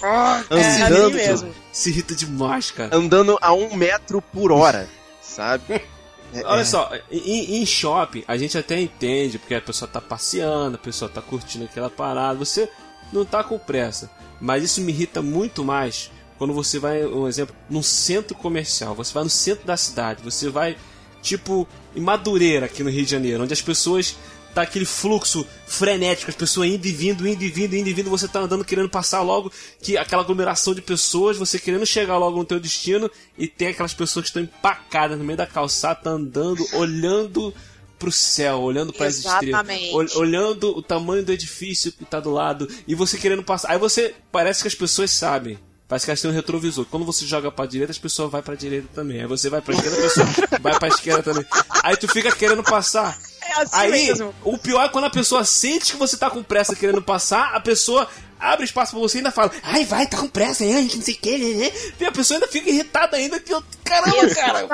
É 0.49 0.83
andando, 0.83 1.15
mesmo. 1.15 1.53
Se 1.71 1.89
irrita 1.89 2.15
demais, 2.15 2.71
cara. 2.71 2.95
andando 2.95 3.37
a 3.41 3.51
um 3.53 3.75
metro 3.75 4.21
por 4.21 4.51
hora, 4.51 4.87
sabe? 5.21 5.81
É- 6.33 6.43
Olha 6.43 6.61
é- 6.61 6.65
só, 6.65 6.91
em, 7.09 7.61
em 7.61 7.65
shopping 7.65 8.21
a 8.27 8.35
gente 8.35 8.57
até 8.57 8.79
entende, 8.79 9.39
porque 9.39 9.55
a 9.55 9.61
pessoa 9.61 9.89
tá 9.89 10.01
passeando, 10.01 10.75
a 10.75 10.79
pessoa 10.79 11.09
tá 11.09 11.21
curtindo 11.21 11.63
aquela 11.63 11.89
parada, 11.89 12.37
você 12.37 12.69
não 13.13 13.23
tá 13.23 13.43
com 13.45 13.57
pressa. 13.57 14.11
Mas 14.39 14.63
isso 14.63 14.81
me 14.81 14.91
irrita 14.91 15.21
muito 15.21 15.63
mais 15.63 16.11
quando 16.37 16.53
você 16.53 16.79
vai, 16.79 17.03
um 17.05 17.27
exemplo, 17.27 17.55
num 17.69 17.81
centro 17.81 18.35
comercial, 18.35 18.93
você 18.93 19.13
vai 19.13 19.23
no 19.23 19.29
centro 19.29 19.65
da 19.65 19.75
cidade, 19.75 20.21
você 20.23 20.49
vai, 20.49 20.77
tipo, 21.21 21.67
em 21.95 22.01
Madureira, 22.01 22.67
aqui 22.67 22.83
no 22.83 22.89
Rio 22.89 23.05
de 23.05 23.11
Janeiro, 23.11 23.43
onde 23.43 23.53
as 23.53 23.61
pessoas. 23.61 24.15
Tá 24.57 24.63
aquele 24.63 24.85
fluxo 24.85 25.45
frenético, 25.67 26.31
as 26.31 26.35
pessoas 26.35 26.67
indo 26.67 26.83
e 26.83 26.91
vindo, 26.91 27.27
indo 27.27 27.43
e 27.43 27.47
vindo, 27.47 27.75
indo 27.75 27.89
e 27.89 27.93
vindo, 27.93 28.09
você 28.09 28.27
tá 28.27 28.39
andando 28.39 28.65
querendo 28.65 28.89
passar 28.89 29.21
logo, 29.21 29.51
que 29.79 29.95
aquela 29.95 30.23
aglomeração 30.23 30.73
de 30.73 30.81
pessoas, 30.81 31.37
você 31.37 31.59
querendo 31.59 31.85
chegar 31.85 32.17
logo 32.17 32.39
no 32.39 32.43
teu 32.43 32.59
destino, 32.59 33.07
e 33.37 33.47
tem 33.47 33.67
aquelas 33.67 33.93
pessoas 33.93 34.23
que 34.23 34.29
estão 34.29 34.41
empacadas 34.41 35.15
no 35.15 35.23
meio 35.23 35.37
da 35.37 35.45
calçada, 35.45 35.99
tá 36.01 36.09
andando, 36.09 36.65
olhando 36.73 37.53
pro 37.99 38.11
céu, 38.11 38.61
olhando 38.61 38.91
para 38.91 39.05
as 39.05 39.17
estrelas, 39.17 40.15
olhando 40.15 40.75
o 40.75 40.81
tamanho 40.81 41.23
do 41.23 41.31
edifício 41.31 41.91
que 41.91 42.03
tá 42.03 42.19
do 42.19 42.31
lado, 42.31 42.67
e 42.87 42.95
você 42.95 43.15
querendo 43.15 43.43
passar. 43.43 43.69
Aí 43.69 43.77
você 43.77 44.15
parece 44.31 44.63
que 44.63 44.67
as 44.69 44.73
pessoas 44.73 45.11
sabem. 45.11 45.59
Parece 45.87 46.05
que 46.05 46.09
elas 46.09 46.21
têm 46.21 46.31
um 46.31 46.33
retrovisor. 46.33 46.83
Quando 46.85 47.05
você 47.05 47.27
joga 47.27 47.51
pra 47.51 47.67
direita, 47.67 47.91
as 47.91 47.99
pessoas 47.99 48.31
vão 48.31 48.41
pra 48.41 48.55
direita 48.55 48.87
também. 48.93 49.21
Aí 49.21 49.27
você 49.27 49.51
vai 49.51 49.61
pra 49.61 49.75
esquerda, 49.75 49.97
a 49.97 50.01
pessoa 50.01 50.27
vai 50.59 50.79
pra 50.79 50.87
esquerda 50.87 51.21
também. 51.21 51.45
Aí 51.83 51.95
tu 51.95 52.07
fica 52.07 52.35
querendo 52.35 52.63
passar. 52.63 53.17
É 53.49 53.61
assim 53.61 53.71
Aí, 53.73 53.91
mesmo. 53.91 54.33
o 54.43 54.57
pior 54.57 54.83
é 54.83 54.89
quando 54.89 55.05
a 55.05 55.09
pessoa 55.09 55.43
sente 55.43 55.93
que 55.93 55.97
você 55.97 56.17
tá 56.17 56.29
com 56.29 56.43
pressa 56.43 56.75
querendo 56.75 57.01
passar, 57.01 57.55
a 57.55 57.59
pessoa 57.59 58.07
abre 58.39 58.65
espaço 58.65 58.91
pra 58.91 58.99
você 58.99 59.17
e 59.17 59.19
ainda 59.19 59.31
fala, 59.31 59.51
ai, 59.63 59.83
vai, 59.85 60.05
tá 60.05 60.17
com 60.17 60.27
pressa, 60.27 60.63
hein, 60.63 60.89
não 60.93 61.01
sei 61.01 61.15
o 61.15 61.17
que, 61.17 61.37
né, 61.37 61.65
né. 61.65 61.71
E 61.99 62.05
a 62.05 62.11
pessoa 62.11 62.37
ainda 62.37 62.47
fica 62.47 62.69
irritada 62.69 63.17
ainda, 63.17 63.39
que 63.39 63.53
eu, 63.53 63.63
caramba, 63.83 64.35
cara. 64.35 64.67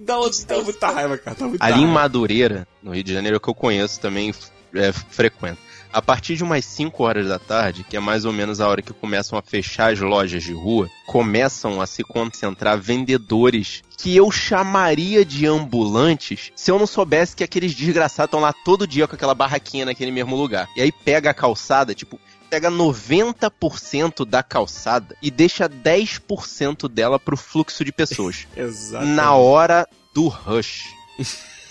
Dá, 0.00 0.16
dá 0.46 0.62
muita 0.62 0.90
raiva, 0.90 1.18
cara. 1.18 1.36
Dá 1.38 1.46
muita 1.46 1.64
Ali 1.64 1.74
em 1.74 1.84
raiva. 1.84 1.92
Madureira, 1.92 2.68
no 2.82 2.94
Rio 2.94 3.04
de 3.04 3.12
Janeiro, 3.14 3.40
que 3.40 3.48
eu 3.48 3.54
conheço 3.54 4.00
também, 4.00 4.34
é, 4.74 4.92
frequento. 4.92 5.67
A 5.92 6.02
partir 6.02 6.36
de 6.36 6.44
umas 6.44 6.64
5 6.64 7.02
horas 7.02 7.28
da 7.28 7.38
tarde, 7.38 7.84
que 7.84 7.96
é 7.96 8.00
mais 8.00 8.24
ou 8.24 8.32
menos 8.32 8.60
a 8.60 8.68
hora 8.68 8.82
que 8.82 8.92
começam 8.92 9.38
a 9.38 9.42
fechar 9.42 9.92
as 9.92 10.00
lojas 10.00 10.42
de 10.42 10.52
rua, 10.52 10.90
começam 11.06 11.80
a 11.80 11.86
se 11.86 12.02
concentrar 12.04 12.78
vendedores 12.78 13.82
que 13.96 14.14
eu 14.14 14.30
chamaria 14.30 15.24
de 15.24 15.46
ambulantes 15.46 16.52
se 16.54 16.70
eu 16.70 16.78
não 16.78 16.86
soubesse 16.86 17.34
que 17.34 17.42
aqueles 17.42 17.74
desgraçados 17.74 18.28
estão 18.28 18.40
lá 18.40 18.52
todo 18.52 18.86
dia 18.86 19.08
com 19.08 19.16
aquela 19.16 19.34
barraquinha 19.34 19.86
naquele 19.86 20.10
mesmo 20.10 20.36
lugar. 20.36 20.68
E 20.76 20.82
aí 20.82 20.92
pega 20.92 21.30
a 21.30 21.34
calçada, 21.34 21.94
tipo, 21.94 22.20
pega 22.48 22.70
90% 22.70 24.24
da 24.24 24.42
calçada 24.42 25.16
e 25.20 25.30
deixa 25.30 25.68
10% 25.68 26.88
dela 26.88 27.18
pro 27.18 27.36
fluxo 27.36 27.84
de 27.84 27.92
pessoas 27.92 28.46
Exatamente. 28.56 29.14
na 29.14 29.34
hora 29.34 29.86
do 30.14 30.28
rush. 30.28 30.94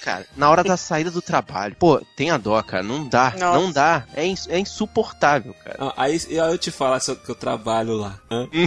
Cara, 0.07 0.25
na 0.37 0.49
hora 0.49 0.63
da 0.63 0.77
saída 0.77 1.11
do 1.11 1.21
trabalho. 1.21 1.75
Pô, 1.77 2.01
tem 2.15 2.31
a 2.31 2.37
dó, 2.37 2.63
cara. 2.63 2.81
Não 2.81 3.05
dá. 3.09 3.33
Nossa. 3.37 3.59
Não 3.59 3.69
dá. 3.73 4.05
É, 4.15 4.25
ins- 4.25 4.47
é 4.47 4.57
insuportável, 4.57 5.53
cara. 5.65 5.75
Ah, 5.81 5.93
aí 5.97 6.17
aí 6.29 6.37
eu 6.37 6.57
te 6.57 6.71
falar 6.71 7.01
se 7.01 7.11
eu- 7.11 7.17
que 7.17 7.29
eu 7.29 7.35
trabalho 7.35 7.97
lá. 7.97 8.17
hã? 8.31 8.47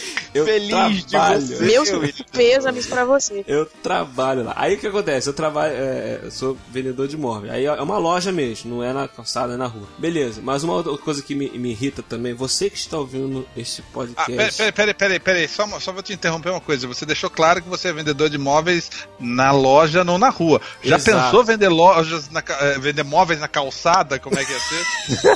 Eu 0.32 0.44
Feliz 0.44 0.96
de 0.96 1.06
trabalho. 1.06 1.40
você. 1.40 1.64
Meus 1.64 1.88
Eu- 1.88 2.02
pêsames 2.32 2.86
pra 2.86 3.04
você. 3.04 3.44
Eu 3.48 3.66
trabalho 3.66 4.44
lá. 4.44 4.52
Aí 4.56 4.74
o 4.74 4.78
que 4.78 4.86
acontece? 4.86 5.28
Eu 5.28 5.32
trabalho, 5.32 5.74
é, 5.74 6.20
eu 6.22 6.30
sou 6.30 6.56
vendedor 6.70 7.08
de 7.08 7.16
móvel. 7.16 7.50
Aí 7.52 7.64
é 7.66 7.72
uma 7.82 7.98
loja 7.98 8.30
mesmo, 8.30 8.76
não 8.76 8.84
é 8.84 8.92
na 8.92 9.08
calçada, 9.08 9.54
é 9.54 9.56
na 9.56 9.66
rua. 9.66 9.88
Beleza. 9.98 10.40
Mas 10.42 10.62
uma 10.62 10.74
outra 10.74 10.96
coisa 10.98 11.20
que 11.22 11.34
me, 11.34 11.50
me 11.50 11.70
irrita 11.70 12.00
também, 12.02 12.32
você 12.32 12.70
que 12.70 12.76
está 12.78 12.96
ouvindo 12.96 13.46
este 13.56 13.82
Ah, 13.82 13.84
podcast. 13.92 14.26
peraí, 14.26 14.50
peraí, 14.52 14.72
peraí, 14.72 14.94
peraí, 14.94 15.20
peraí. 15.20 15.48
Só, 15.48 15.66
só 15.80 15.92
vou 15.92 16.02
te 16.02 16.12
interromper 16.12 16.50
uma 16.50 16.60
coisa. 16.60 16.86
Você 16.86 17.04
deixou 17.04 17.28
claro 17.28 17.60
que 17.60 17.68
você 17.68 17.88
é 17.88 17.92
vendedor 17.92 18.30
de 18.30 18.38
móveis 18.38 18.88
na 19.18 19.50
loja, 19.50 20.04
não 20.04 20.16
na 20.18 20.28
rua. 20.28 20.60
Já 20.82 20.96
Exato. 20.96 21.24
pensou 21.24 21.44
vender 21.44 21.68
lojas, 21.68 22.30
na 22.30 22.42
eh, 22.46 22.78
vender 22.78 23.02
móveis 23.02 23.40
na 23.40 23.48
calçada? 23.48 24.18
Como 24.18 24.38
é 24.38 24.44
que 24.44 24.52
ia 24.52 24.60
ser? 24.60 25.30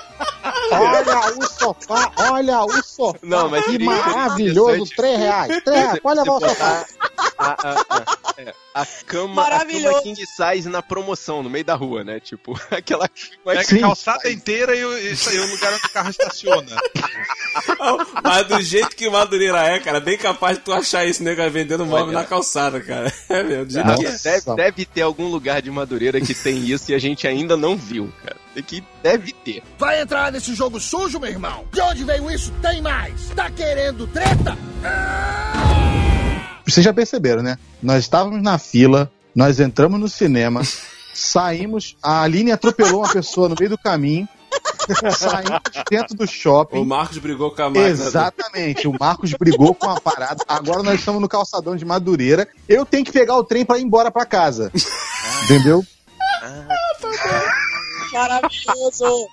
Olha 0.70 1.38
o 1.38 1.46
sofá, 1.48 2.12
olha 2.30 2.60
o 2.64 2.82
sofá. 2.82 3.18
Não, 3.22 3.48
mas 3.48 3.64
que 3.66 3.78
maravilhoso, 3.78 4.70
interessante. 4.70 4.96
3 4.96 5.18
reais. 5.18 5.62
3 5.64 5.80
reais, 5.80 5.98
pode 6.00 6.20
levar 6.20 6.32
o 6.32 6.40
sofá. 6.40 6.86
a, 7.38 7.46
a- 7.68 7.84
a- 7.90 8.04
A 8.74 8.84
cama, 9.06 9.40
a 9.46 9.64
cama 9.64 10.02
king 10.02 10.20
size 10.26 10.68
na 10.68 10.82
promoção, 10.82 11.44
no 11.44 11.48
meio 11.48 11.64
da 11.64 11.76
rua, 11.76 12.02
né? 12.02 12.18
Tipo, 12.18 12.58
aquela 12.72 13.08
Pega 13.44 13.62
Sim. 13.62 13.78
a 13.78 13.80
calçada 13.82 14.28
inteira 14.30 14.74
e 14.74 14.84
o- 14.84 14.98
isso 14.98 15.30
aí 15.30 15.36
é 15.36 15.40
o 15.40 15.46
lugar 15.50 15.72
onde 15.72 15.86
o 15.86 15.90
carro 15.90 16.10
estaciona. 16.10 16.76
Mas 18.22 18.46
do 18.48 18.60
jeito 18.60 18.96
que 18.96 19.08
Madureira 19.08 19.62
é, 19.68 19.78
cara, 19.78 20.00
bem 20.00 20.18
capaz 20.18 20.58
de 20.58 20.64
tu 20.64 20.72
achar 20.72 21.04
isso, 21.06 21.22
nego, 21.22 21.48
vendendo 21.50 21.86
móvel 21.86 22.06
Olha. 22.06 22.18
na 22.18 22.24
calçada, 22.24 22.80
cara. 22.80 23.12
É 23.28 23.42
mesmo, 23.42 23.66
do 23.66 23.72
jeito 23.72 23.94
que 23.96 24.06
é. 24.06 24.08
Nossa. 24.10 24.30
deve, 24.30 24.56
deve 24.56 24.84
ter 24.86 25.02
algum 25.02 25.28
lugar 25.28 25.62
de 25.62 25.70
Madureira 25.70 26.20
que 26.20 26.34
tem 26.34 26.58
isso 26.64 26.90
e 26.90 26.94
a 26.94 26.98
gente 26.98 27.26
ainda 27.28 27.56
não 27.56 27.76
viu, 27.76 28.12
cara. 28.24 28.36
Que 28.62 28.82
deve 29.02 29.32
ter. 29.32 29.62
Vai 29.78 30.00
entrar 30.00 30.30
nesse 30.32 30.54
jogo 30.54 30.80
sujo, 30.80 31.18
meu 31.18 31.30
irmão? 31.30 31.64
De 31.72 31.80
onde 31.80 32.04
veio 32.04 32.30
isso? 32.30 32.52
Tem 32.62 32.80
mais! 32.80 33.28
Tá 33.34 33.50
querendo 33.50 34.06
treta? 34.06 34.56
Vocês 36.66 36.84
já 36.84 36.92
perceberam, 36.92 37.42
né? 37.42 37.58
Nós 37.82 38.04
estávamos 38.04 38.42
na 38.42 38.58
fila, 38.58 39.10
nós 39.34 39.60
entramos 39.60 40.00
no 40.00 40.08
cinema, 40.08 40.62
saímos, 41.12 41.96
a 42.02 42.22
Aline 42.22 42.52
atropelou 42.52 43.00
uma 43.00 43.12
pessoa 43.12 43.48
no 43.48 43.56
meio 43.58 43.70
do 43.70 43.78
caminho, 43.78 44.28
saímos 45.16 45.60
dentro 45.90 46.16
do 46.16 46.24
O 46.24 46.26
shopping. 46.26 46.84
Marcos 46.84 47.18
brigou 47.18 47.50
com 47.50 47.62
a 47.62 47.66
máquina. 47.66 47.86
Exatamente, 47.88 48.88
o 48.88 48.96
Marcos 48.98 49.32
brigou 49.34 49.74
com 49.74 49.90
a 49.90 50.00
parada. 50.00 50.42
Agora 50.48 50.82
nós 50.82 50.98
estamos 50.98 51.20
no 51.20 51.28
calçadão 51.28 51.76
de 51.76 51.84
Madureira. 51.84 52.48
Eu 52.68 52.86
tenho 52.86 53.04
que 53.04 53.12
pegar 53.12 53.36
o 53.36 53.44
trem 53.44 53.64
para 53.64 53.78
ir 53.78 53.82
embora 53.82 54.10
para 54.10 54.24
casa. 54.24 54.72
Entendeu? 55.44 55.84
Maravilhoso. 58.14 59.28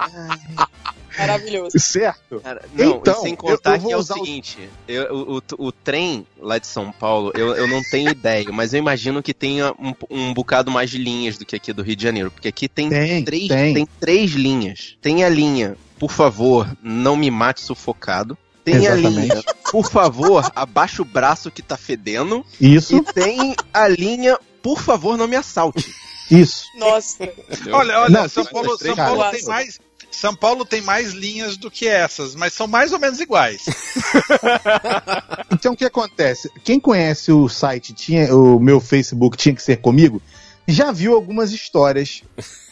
Maravilhoso. 1.17 1.77
Certo? 1.77 2.39
Cara, 2.39 2.61
não, 2.73 2.95
Então, 2.97 3.21
sem 3.21 3.31
eu- 3.31 3.37
contar 3.37 3.75
eu 3.75 3.79
vou 3.79 3.87
que 3.89 3.93
é 3.93 3.97
o 3.97 3.99
usar 3.99 4.15
o- 4.15 4.17
seguinte, 4.25 4.57
eu- 4.87 5.13
o, 5.13 5.37
o, 5.37 5.67
o 5.67 5.71
trem 5.71 6.25
lá 6.39 6.57
de 6.57 6.65
São 6.67 6.91
Paulo, 6.91 7.31
eu, 7.35 7.53
eu 7.55 7.67
não 7.67 7.81
tenho 7.83 8.09
ideia, 8.11 8.47
mas 8.51 8.73
eu 8.73 8.79
imagino 8.79 9.21
que 9.21 9.33
tenha 9.33 9.73
um, 9.77 9.93
um 10.09 10.33
bocado 10.33 10.71
mais 10.71 10.89
de 10.89 10.97
linhas 10.97 11.37
do 11.37 11.45
que 11.45 11.55
aqui 11.55 11.73
do 11.73 11.83
Rio 11.83 11.95
de 11.95 12.03
Janeiro, 12.03 12.31
porque 12.31 12.47
aqui 12.47 12.67
tem, 12.69 12.89
Tem, 12.89 13.23
três, 13.25 13.47
tem. 13.49 13.87
três 13.99 14.31
linhas. 14.31 14.97
Tem 15.01 15.23
a 15.23 15.29
linha, 15.29 15.75
por 15.99 16.11
favor, 16.11 16.67
não 16.81 17.15
me 17.15 17.29
mate 17.29 17.61
sufocado. 17.61 18.37
Tem 18.63 18.87
a 18.87 18.95
Exatamente. 18.95 19.19
linha, 19.33 19.43
por 19.71 19.89
favor, 19.89 20.49
abaixa 20.55 21.01
o 21.01 21.05
braço 21.05 21.49
que 21.51 21.61
tá 21.63 21.75
fedendo. 21.75 22.45
Isso, 22.59 22.95
E 22.95 23.01
tem 23.13 23.55
a 23.73 23.87
linha, 23.87 24.37
por 24.61 24.79
favor, 24.79 25.17
não 25.17 25.27
me 25.27 25.35
assalte. 25.35 25.93
Isso. 26.31 26.65
Nossa. 26.75 27.23
Olha, 27.71 27.99
olha, 27.99 28.09
Não, 28.09 28.29
São 28.29 28.45
Paulo, 28.45 28.77
tem- 28.77 28.87
São 28.87 28.95
Paulo 28.95 29.31
tem 29.31 29.43
mais. 29.45 29.79
São 30.11 30.35
Paulo 30.35 30.65
tem 30.65 30.81
mais 30.81 31.13
linhas 31.13 31.55
do 31.55 31.71
que 31.71 31.87
essas, 31.87 32.35
mas 32.35 32.53
são 32.53 32.67
mais 32.67 32.91
ou 32.91 32.99
menos 32.99 33.19
iguais. 33.19 33.61
Então 35.53 35.73
o 35.73 35.77
que 35.77 35.85
acontece? 35.85 36.49
Quem 36.63 36.79
conhece 36.79 37.31
o 37.31 37.47
site, 37.47 37.93
tinha 37.93 38.35
o 38.35 38.59
meu 38.59 38.79
Facebook 38.79 39.37
tinha 39.37 39.53
que 39.53 39.61
ser 39.61 39.77
comigo, 39.77 40.21
já 40.67 40.91
viu 40.91 41.13
algumas 41.13 41.51
histórias 41.51 42.23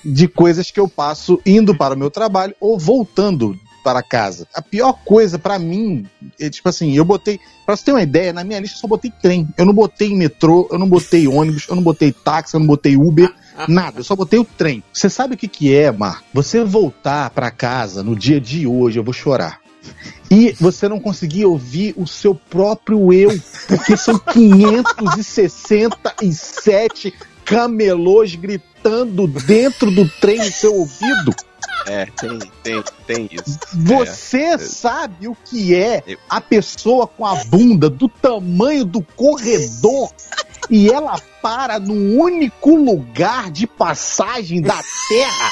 de 0.04 0.28
coisas 0.28 0.72
que 0.72 0.80
eu 0.80 0.88
passo 0.88 1.40
indo 1.46 1.76
para 1.76 1.94
o 1.94 1.98
meu 1.98 2.10
trabalho 2.10 2.56
ou 2.60 2.80
voltando 2.80 3.58
para 3.84 4.02
casa. 4.04 4.48
A 4.54 4.62
pior 4.62 4.94
coisa 5.06 5.38
pra 5.40 5.58
mim, 5.60 6.06
é 6.40 6.50
tipo 6.50 6.68
assim, 6.70 6.96
eu 6.96 7.06
botei, 7.06 7.40
pra 7.66 7.76
você 7.76 7.86
ter 7.86 7.92
uma 7.92 8.02
ideia, 8.02 8.34
na 8.34 8.44
minha 8.44 8.60
lista 8.60 8.78
eu 8.78 8.82
só 8.82 8.88
botei 8.88 9.12
trem. 9.22 9.48
Eu 9.58 9.66
não 9.66 9.74
botei 9.74 10.14
metrô, 10.16 10.68
eu 10.72 10.78
não 10.80 10.88
botei 10.88 11.28
ônibus, 11.28 11.66
eu 11.68 11.76
não 11.76 11.84
botei 11.84 12.12
táxi, 12.12 12.56
eu 12.56 12.60
não 12.60 12.68
botei 12.68 12.96
Uber, 12.98 13.34
nada. 13.68 14.00
Eu 14.00 14.04
só 14.04 14.16
botei 14.16 14.40
o 14.40 14.46
trem. 14.46 14.84
Você 14.94 15.10
sabe 15.10 15.36
o 15.36 15.38
que 15.38 15.48
que 15.48 15.76
é, 15.76 15.92
Mar? 15.92 16.24
Você 16.34 16.64
voltar 16.64 17.30
pra 17.32 17.52
casa 17.52 18.04
no 18.04 18.16
dia 18.16 18.40
de 18.40 18.68
hoje, 18.68 19.00
eu 19.00 19.04
vou 19.04 19.14
chorar. 19.14 19.60
E 20.30 20.56
você 20.60 20.88
não 20.88 21.00
conseguir 21.00 21.46
ouvir 21.46 21.96
o 21.98 22.06
seu 22.06 22.36
próprio 22.36 23.12
eu, 23.12 23.36
porque 23.68 23.98
são 23.98 24.20
567 24.32 27.12
camelôs 27.44 28.36
gritando 28.36 29.28
dentro 29.28 29.90
do 29.90 30.08
trem 30.08 30.38
no 30.38 30.52
seu 30.52 30.76
ouvido. 30.76 31.34
É, 31.88 32.06
tem, 32.06 32.38
tem, 32.62 32.84
tem 33.08 33.28
isso. 33.32 33.58
Você 33.74 34.60
sabe 34.60 35.28
o 35.28 35.36
que 35.36 35.74
é 35.74 36.04
a 36.30 36.40
pessoa 36.40 37.08
com 37.08 37.26
a 37.26 37.34
bunda 37.46 37.90
do 37.90 38.08
tamanho 38.08 38.86
do 38.86 39.02
corredor 39.02 40.12
e 40.70 40.90
ela 40.90 41.20
para 41.42 41.80
no 41.80 41.94
único 42.22 42.76
lugar 42.76 43.52
de 43.52 43.66
passagem 43.66 44.62
da 44.62 44.80
Terra 45.08 45.52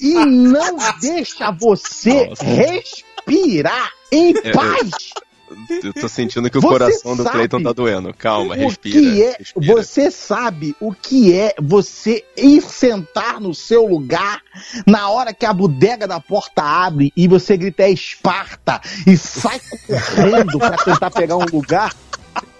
e 0.00 0.14
não 0.24 0.76
deixa 1.00 1.50
você 1.50 2.26
Nossa. 2.26 2.44
respirar 2.44 3.90
em 4.10 4.32
paz. 4.52 4.90
Eu 5.82 5.92
tô 5.94 6.08
sentindo 6.08 6.50
que 6.50 6.58
o 6.58 6.60
Você 6.60 6.68
coração 6.68 7.16
do 7.16 7.24
Cleiton 7.24 7.62
tá 7.62 7.72
doendo. 7.72 8.12
Calma, 8.12 8.56
respira. 8.56 9.00
que 9.00 9.22
é, 9.22 9.36
respira. 9.38 9.74
você 9.74 10.10
sabe 10.10 10.74
o 10.80 10.92
que 10.92 11.32
é 11.32 11.54
você 11.60 12.24
ir 12.36 12.60
sentar 12.62 13.40
no 13.40 13.54
seu 13.54 13.86
lugar 13.86 14.42
na 14.86 15.08
hora 15.08 15.32
que 15.32 15.46
a 15.46 15.52
bodega 15.52 16.06
da 16.06 16.18
porta 16.18 16.62
abre 16.62 17.12
e 17.16 17.28
você 17.28 17.56
grita 17.56 17.84
é 17.84 17.90
Esparta 17.90 18.80
e 19.06 19.16
sai 19.16 19.60
correndo 19.86 20.58
pra 20.58 20.76
tentar 20.76 21.10
pegar 21.10 21.36
um 21.36 21.46
lugar. 21.46 21.94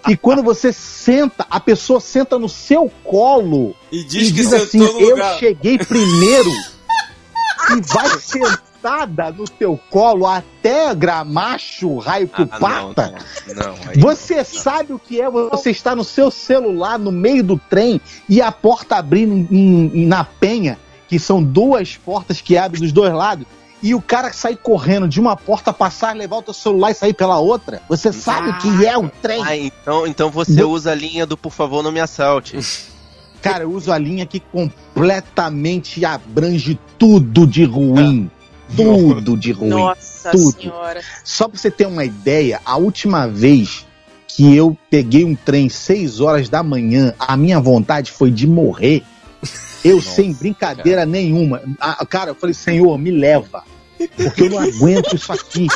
E 0.07 0.15
quando 0.15 0.41
você 0.41 0.71
senta, 0.71 1.45
a 1.49 1.59
pessoa 1.59 1.99
senta 1.99 2.39
no 2.39 2.47
seu 2.47 2.89
colo 3.03 3.75
E 3.91 4.03
diz 4.03 4.29
e 4.29 4.31
diz 4.31 4.53
assim: 4.53 4.79
Eu 4.81 5.09
lugar. 5.11 5.37
cheguei 5.37 5.77
primeiro. 5.77 6.49
e 6.49 7.81
vai 7.93 8.09
sentada 8.19 9.31
no 9.31 9.43
teu 9.43 9.77
colo 9.89 10.25
até 10.25 10.95
gramacho, 10.95 11.97
raio 11.97 12.29
Ah, 12.33 12.41
o 12.43 12.47
parta. 12.47 13.13
não, 13.47 13.55
não, 13.55 13.75
não, 13.75 14.01
Você 14.01 14.43
sabe 14.45 14.93
o 14.93 14.99
que 14.99 15.19
é 15.19 15.29
você 15.29 15.71
estar 15.71 15.95
no 15.95 16.03
seu 16.05 16.31
celular 16.31 16.97
no 16.97 17.11
meio 17.11 17.43
do 17.43 17.57
trem 17.69 17.99
e 18.29 18.41
a 18.41 18.51
porta 18.51 18.95
abrindo 18.95 19.33
em- 19.53 19.91
em- 19.93 20.05
na 20.05 20.23
penha, 20.23 20.79
que 21.09 21.19
são 21.19 21.43
duas 21.43 21.97
portas 21.97 22.39
que 22.39 22.57
abrem 22.57 22.81
dos 22.81 22.93
dois 22.93 23.13
lados, 23.13 23.45
e 23.81 23.93
o 23.93 24.01
cara 24.01 24.33
sair 24.33 24.57
correndo 24.57 25.07
de 25.07 25.19
uma 25.19 25.35
porta, 25.35 25.71
passar, 25.71 26.15
levar 26.15 26.37
o 26.37 26.41
teu 26.41 26.53
celular 26.53 26.91
e 26.91 26.93
sair 26.95 27.13
pela 27.13 27.39
outra? 27.39 27.81
Você 27.87 28.11
sabe 28.11 28.49
o 28.49 28.57
que 28.57 28.85
é 28.85 28.97
um 28.97 29.07
trem? 29.07 29.43
Ah, 29.43 29.55
então, 29.55 30.07
então 30.07 30.29
você 30.29 30.63
usa 30.63 30.91
a 30.91 30.95
linha 30.95 31.25
do 31.25 31.37
por 31.37 31.51
favor 31.51 31.83
não 31.83 31.91
me 31.91 31.99
assalte. 31.99 32.57
Cara, 33.41 33.63
eu 33.63 33.71
uso 33.71 33.91
a 33.91 33.97
linha 33.97 34.25
que 34.25 34.39
completamente 34.39 36.03
abrange 36.03 36.77
tudo 36.97 37.45
de 37.45 37.63
ruim. 37.63 38.29
Tudo 38.75 39.37
de 39.37 39.51
ruim. 39.51 39.69
Nossa 39.69 40.31
tudo. 40.31 40.61
senhora. 40.61 41.01
Só 41.23 41.47
pra 41.47 41.57
você 41.57 41.71
ter 41.71 41.85
uma 41.85 42.03
ideia, 42.03 42.59
a 42.65 42.77
última 42.77 43.27
vez 43.27 43.85
que 44.27 44.55
eu 44.55 44.77
peguei 44.89 45.23
um 45.23 45.35
trem 45.35 45.69
6 45.69 46.19
horas 46.19 46.49
da 46.49 46.61
manhã, 46.61 47.13
a 47.17 47.37
minha 47.37 47.59
vontade 47.59 48.11
foi 48.11 48.29
de 48.29 48.45
morrer. 48.45 49.03
Eu, 49.83 50.01
sem 50.01 50.33
brincadeira 50.33 51.05
nenhuma. 51.05 51.61
Ah, 51.79 52.05
cara, 52.05 52.31
eu 52.31 52.35
falei, 52.35 52.53
Senhor, 52.53 52.97
me 52.97 53.11
leva. 53.11 53.63
Porque 54.15 54.43
eu 54.43 54.49
não 54.49 54.59
aguento 54.59 55.15
isso 55.15 55.31
aqui. 55.31 55.67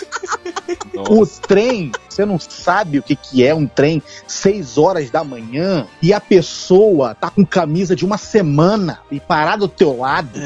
O 1.09 1.25
trem, 1.25 1.91
você 2.07 2.25
não 2.25 2.39
sabe 2.39 2.99
o 2.99 3.03
que, 3.03 3.15
que 3.15 3.45
é 3.45 3.53
um 3.53 3.65
trem 3.65 4.01
6 4.27 4.77
horas 4.77 5.09
da 5.09 5.23
manhã 5.23 5.87
e 6.01 6.13
a 6.13 6.19
pessoa 6.19 7.15
tá 7.15 7.29
com 7.29 7.45
camisa 7.45 7.95
de 7.95 8.05
uma 8.05 8.17
semana 8.17 8.99
e 9.09 9.19
parada 9.19 9.59
do 9.59 9.67
teu 9.67 9.97
lado. 9.97 10.39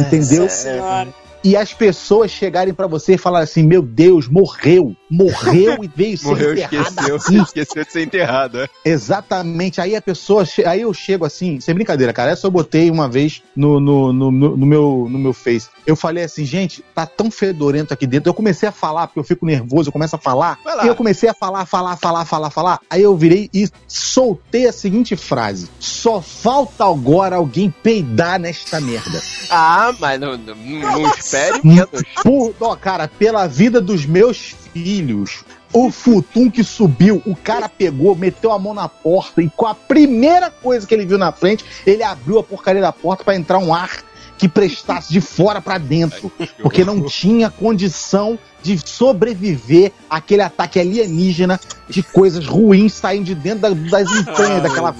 Entendeu? 0.00 0.44
Nossa 0.44 0.56
senhora. 0.56 1.21
E 1.44 1.56
as 1.56 1.72
pessoas 1.74 2.30
chegarem 2.30 2.72
pra 2.72 2.86
você 2.86 3.14
e 3.14 3.18
falarem 3.18 3.44
assim: 3.44 3.62
Meu 3.62 3.82
Deus, 3.82 4.28
morreu. 4.28 4.94
Morreu 5.10 5.84
e 5.84 5.90
veio 5.94 6.16
ser 6.16 6.26
Morreu, 6.26 6.52
enterrada 6.52 6.88
esqueceu, 6.88 7.16
aqui. 7.16 7.36
esqueceu 7.36 7.84
de 7.84 7.92
ser 7.92 8.02
enterrado. 8.02 8.60
é. 8.60 8.68
Exatamente. 8.84 9.80
Aí 9.80 9.94
a 9.94 10.00
pessoa, 10.00 10.44
aí 10.66 10.80
eu 10.82 10.94
chego 10.94 11.24
assim, 11.26 11.60
sem 11.60 11.74
brincadeira, 11.74 12.12
cara. 12.12 12.30
Essa 12.30 12.46
eu 12.46 12.50
botei 12.50 12.90
uma 12.90 13.08
vez 13.08 13.42
no, 13.54 13.78
no, 13.78 14.12
no, 14.12 14.30
no- 14.30 14.56
no 14.56 14.66
meu, 14.66 15.06
no 15.10 15.18
meu 15.18 15.32
Face. 15.32 15.68
Eu 15.86 15.96
falei 15.96 16.24
assim, 16.24 16.44
gente, 16.44 16.82
tá 16.94 17.04
tão 17.04 17.30
fedorento 17.30 17.92
aqui 17.92 18.06
dentro. 18.06 18.30
Eu 18.30 18.34
comecei 18.34 18.68
a 18.68 18.72
falar, 18.72 19.06
porque 19.08 19.18
eu 19.20 19.24
fico 19.24 19.44
nervoso, 19.44 19.88
eu 19.88 19.92
começo 19.92 20.16
a 20.16 20.18
falar. 20.18 20.58
E 20.84 20.86
eu 20.86 20.94
comecei 20.96 21.28
a 21.28 21.34
falar, 21.34 21.66
falar, 21.66 21.96
falar, 21.96 22.24
falar, 22.24 22.50
falar. 22.50 22.78
Aí 22.88 23.02
eu 23.02 23.16
virei 23.16 23.50
e 23.52 23.68
soltei 23.86 24.66
a 24.66 24.72
seguinte 24.72 25.14
frase: 25.16 25.68
Só 25.78 26.22
falta 26.22 26.84
agora 26.86 27.36
alguém 27.36 27.72
peidar 27.82 28.38
nesta 28.38 28.80
merda. 28.80 29.20
Ah, 29.50 29.92
mas 29.98 30.18
não, 30.20 30.36
não, 30.38 30.54
não 30.54 31.12
espere 31.36 31.60
menos. 31.64 31.88
Por, 32.22 32.54
ó, 32.60 32.76
cara, 32.76 33.08
pela 33.08 33.46
vida 33.46 33.80
dos 33.80 34.04
meus 34.06 34.54
filhos. 34.72 35.44
O 35.72 35.90
futum 35.90 36.50
que 36.50 36.62
subiu, 36.62 37.22
o 37.24 37.34
cara 37.34 37.66
pegou, 37.68 38.14
meteu 38.14 38.52
a 38.52 38.58
mão 38.58 38.74
na 38.74 38.88
porta 38.88 39.40
e 39.40 39.48
com 39.48 39.66
a 39.66 39.74
primeira 39.74 40.50
coisa 40.50 40.86
que 40.86 40.92
ele 40.94 41.06
viu 41.06 41.16
na 41.16 41.32
frente, 41.32 41.64
ele 41.86 42.02
abriu 42.02 42.38
a 42.38 42.42
porcaria 42.42 42.82
da 42.82 42.92
porta 42.92 43.24
pra 43.24 43.34
entrar 43.34 43.58
um 43.58 43.72
ar 43.74 43.90
que 44.36 44.46
prestasse 44.48 45.10
de 45.12 45.20
fora 45.20 45.60
pra 45.62 45.78
dentro, 45.78 46.30
porque 46.60 46.84
não 46.84 47.06
tinha 47.06 47.48
condição 47.48 48.38
de 48.62 48.78
sobreviver 48.86 49.92
àquele 50.10 50.42
ataque 50.42 50.78
alienígena 50.78 51.58
de 51.88 52.02
coisas 52.02 52.46
ruins 52.46 52.92
saindo 52.92 53.24
de 53.24 53.34
dentro 53.34 53.60
da- 53.60 53.70
das 53.90 54.10
entranhas 54.12 54.62
daquela 54.62 54.94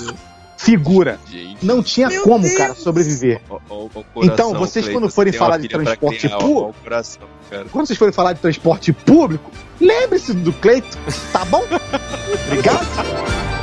figura. 0.64 1.18
Gente, 1.30 1.64
Não 1.64 1.82
tinha 1.82 2.08
Meu 2.08 2.22
como, 2.22 2.42
Deus. 2.44 2.56
cara, 2.56 2.74
sobreviver. 2.74 3.40
ó 3.48 3.56
o 3.56 3.88
coração, 3.88 4.04
Então, 4.22 4.54
vocês 4.54 4.84
Cleiton, 4.84 5.00
quando 5.00 5.10
forem 5.12 5.32
falar 5.32 5.58
de 5.58 5.68
transporte 5.68 6.26
ó, 6.26 6.38
público- 6.38 6.68
o 6.70 6.72
coração. 6.82 7.22
Quando 7.70 7.86
vocês 7.86 7.98
forem 7.98 8.12
falar 8.14 8.32
de 8.32 8.40
transporte 8.40 8.92
público, 8.92 9.50
lembre-se 9.80 10.32
do 10.32 10.52
Cleiton, 10.54 10.98
tá 11.32 11.44
bom? 11.44 11.62
Obrigado. 12.46 13.61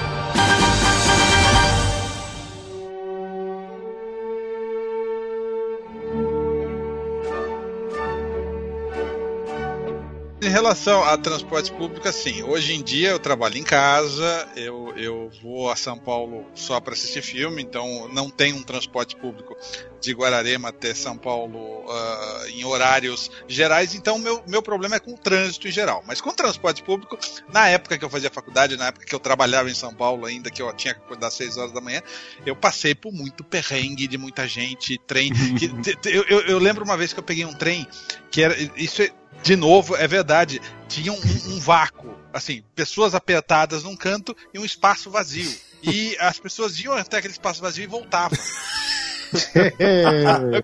Em 10.42 10.48
relação 10.48 11.04
a 11.04 11.18
transporte 11.18 11.72
público, 11.72 12.08
assim, 12.08 12.44
hoje 12.44 12.74
em 12.74 12.82
dia 12.82 13.10
eu 13.10 13.20
trabalho 13.20 13.58
em 13.58 13.64
casa, 13.64 14.48
eu, 14.56 14.94
eu 14.96 15.30
vou 15.42 15.70
a 15.70 15.76
São 15.76 15.98
Paulo 15.98 16.46
só 16.56 16.80
para 16.80 16.94
assistir 16.94 17.22
filme, 17.22 17.62
então 17.62 18.08
não 18.14 18.30
tem 18.30 18.54
um 18.54 18.64
transporte 18.64 19.16
público 19.18 19.56
de 20.00 20.14
Guararema 20.14 20.70
até 20.70 20.94
São 20.94 21.18
Paulo 21.18 21.84
uh, 21.86 22.48
em 22.48 22.64
horários 22.64 23.30
gerais, 23.48 23.94
então 23.94 24.18
meu, 24.18 24.42
meu 24.48 24.62
problema 24.62 24.96
é 24.96 25.00
com 25.00 25.14
o 25.14 25.18
trânsito 25.18 25.68
em 25.68 25.72
geral. 25.72 26.04
Mas 26.08 26.22
com 26.22 26.30
o 26.30 26.34
transporte 26.34 26.84
público, 26.84 27.18
na 27.52 27.68
época 27.68 27.98
que 27.98 28.06
eu 28.06 28.10
fazia 28.10 28.30
faculdade, 28.30 28.78
na 28.78 28.88
época 28.88 29.06
que 29.06 29.14
eu 29.14 29.20
trabalhava 29.20 29.70
em 29.70 29.76
São 29.76 29.94
Paulo 29.94 30.26
ainda, 30.26 30.50
que 30.50 30.62
eu 30.62 30.72
tinha 30.74 30.94
que 30.94 31.02
acordar 31.02 31.28
às 31.28 31.34
6 31.34 31.58
horas 31.58 31.72
da 31.74 31.82
manhã, 31.82 32.02
eu 32.46 32.56
passei 32.56 32.96
por 32.96 33.12
muito 33.12 33.44
perrengue 33.44 34.08
de 34.08 34.18
muita 34.18 34.48
gente, 34.48 34.98
trem. 35.06 35.32
que, 35.34 35.66
eu, 36.10 36.24
eu, 36.30 36.40
eu, 36.42 36.60
lembro 36.60 36.86
uma 36.86 36.96
vez 36.96 37.12
que 37.12 37.20
eu 37.20 37.24
peguei 37.24 37.44
um 37.44 37.54
trem 37.54 37.86
que 38.32 38.42
era. 38.42 38.56
Isso 38.78 39.02
é, 39.02 39.12
de 39.44 39.56
novo, 39.56 39.96
é 39.96 40.08
verdade. 40.08 40.62
Tinha 40.88 41.12
um, 41.12 41.22
um 41.48 41.60
vácuo. 41.60 42.18
Assim, 42.32 42.64
pessoas 42.76 43.16
apertadas 43.16 43.84
num 43.84 43.96
canto 43.96 44.36
e 44.54 44.60
um 44.60 44.66
espaço 44.66 45.10
vazio. 45.10 45.52
E 45.82 46.16
as 46.20 46.38
pessoas 46.38 46.80
iam 46.80 46.94
até 46.94 47.18
aquele 47.18 47.34
espaço 47.34 47.62
vazio 47.62 47.84
e 47.84 47.88
voltavam. 47.88 48.38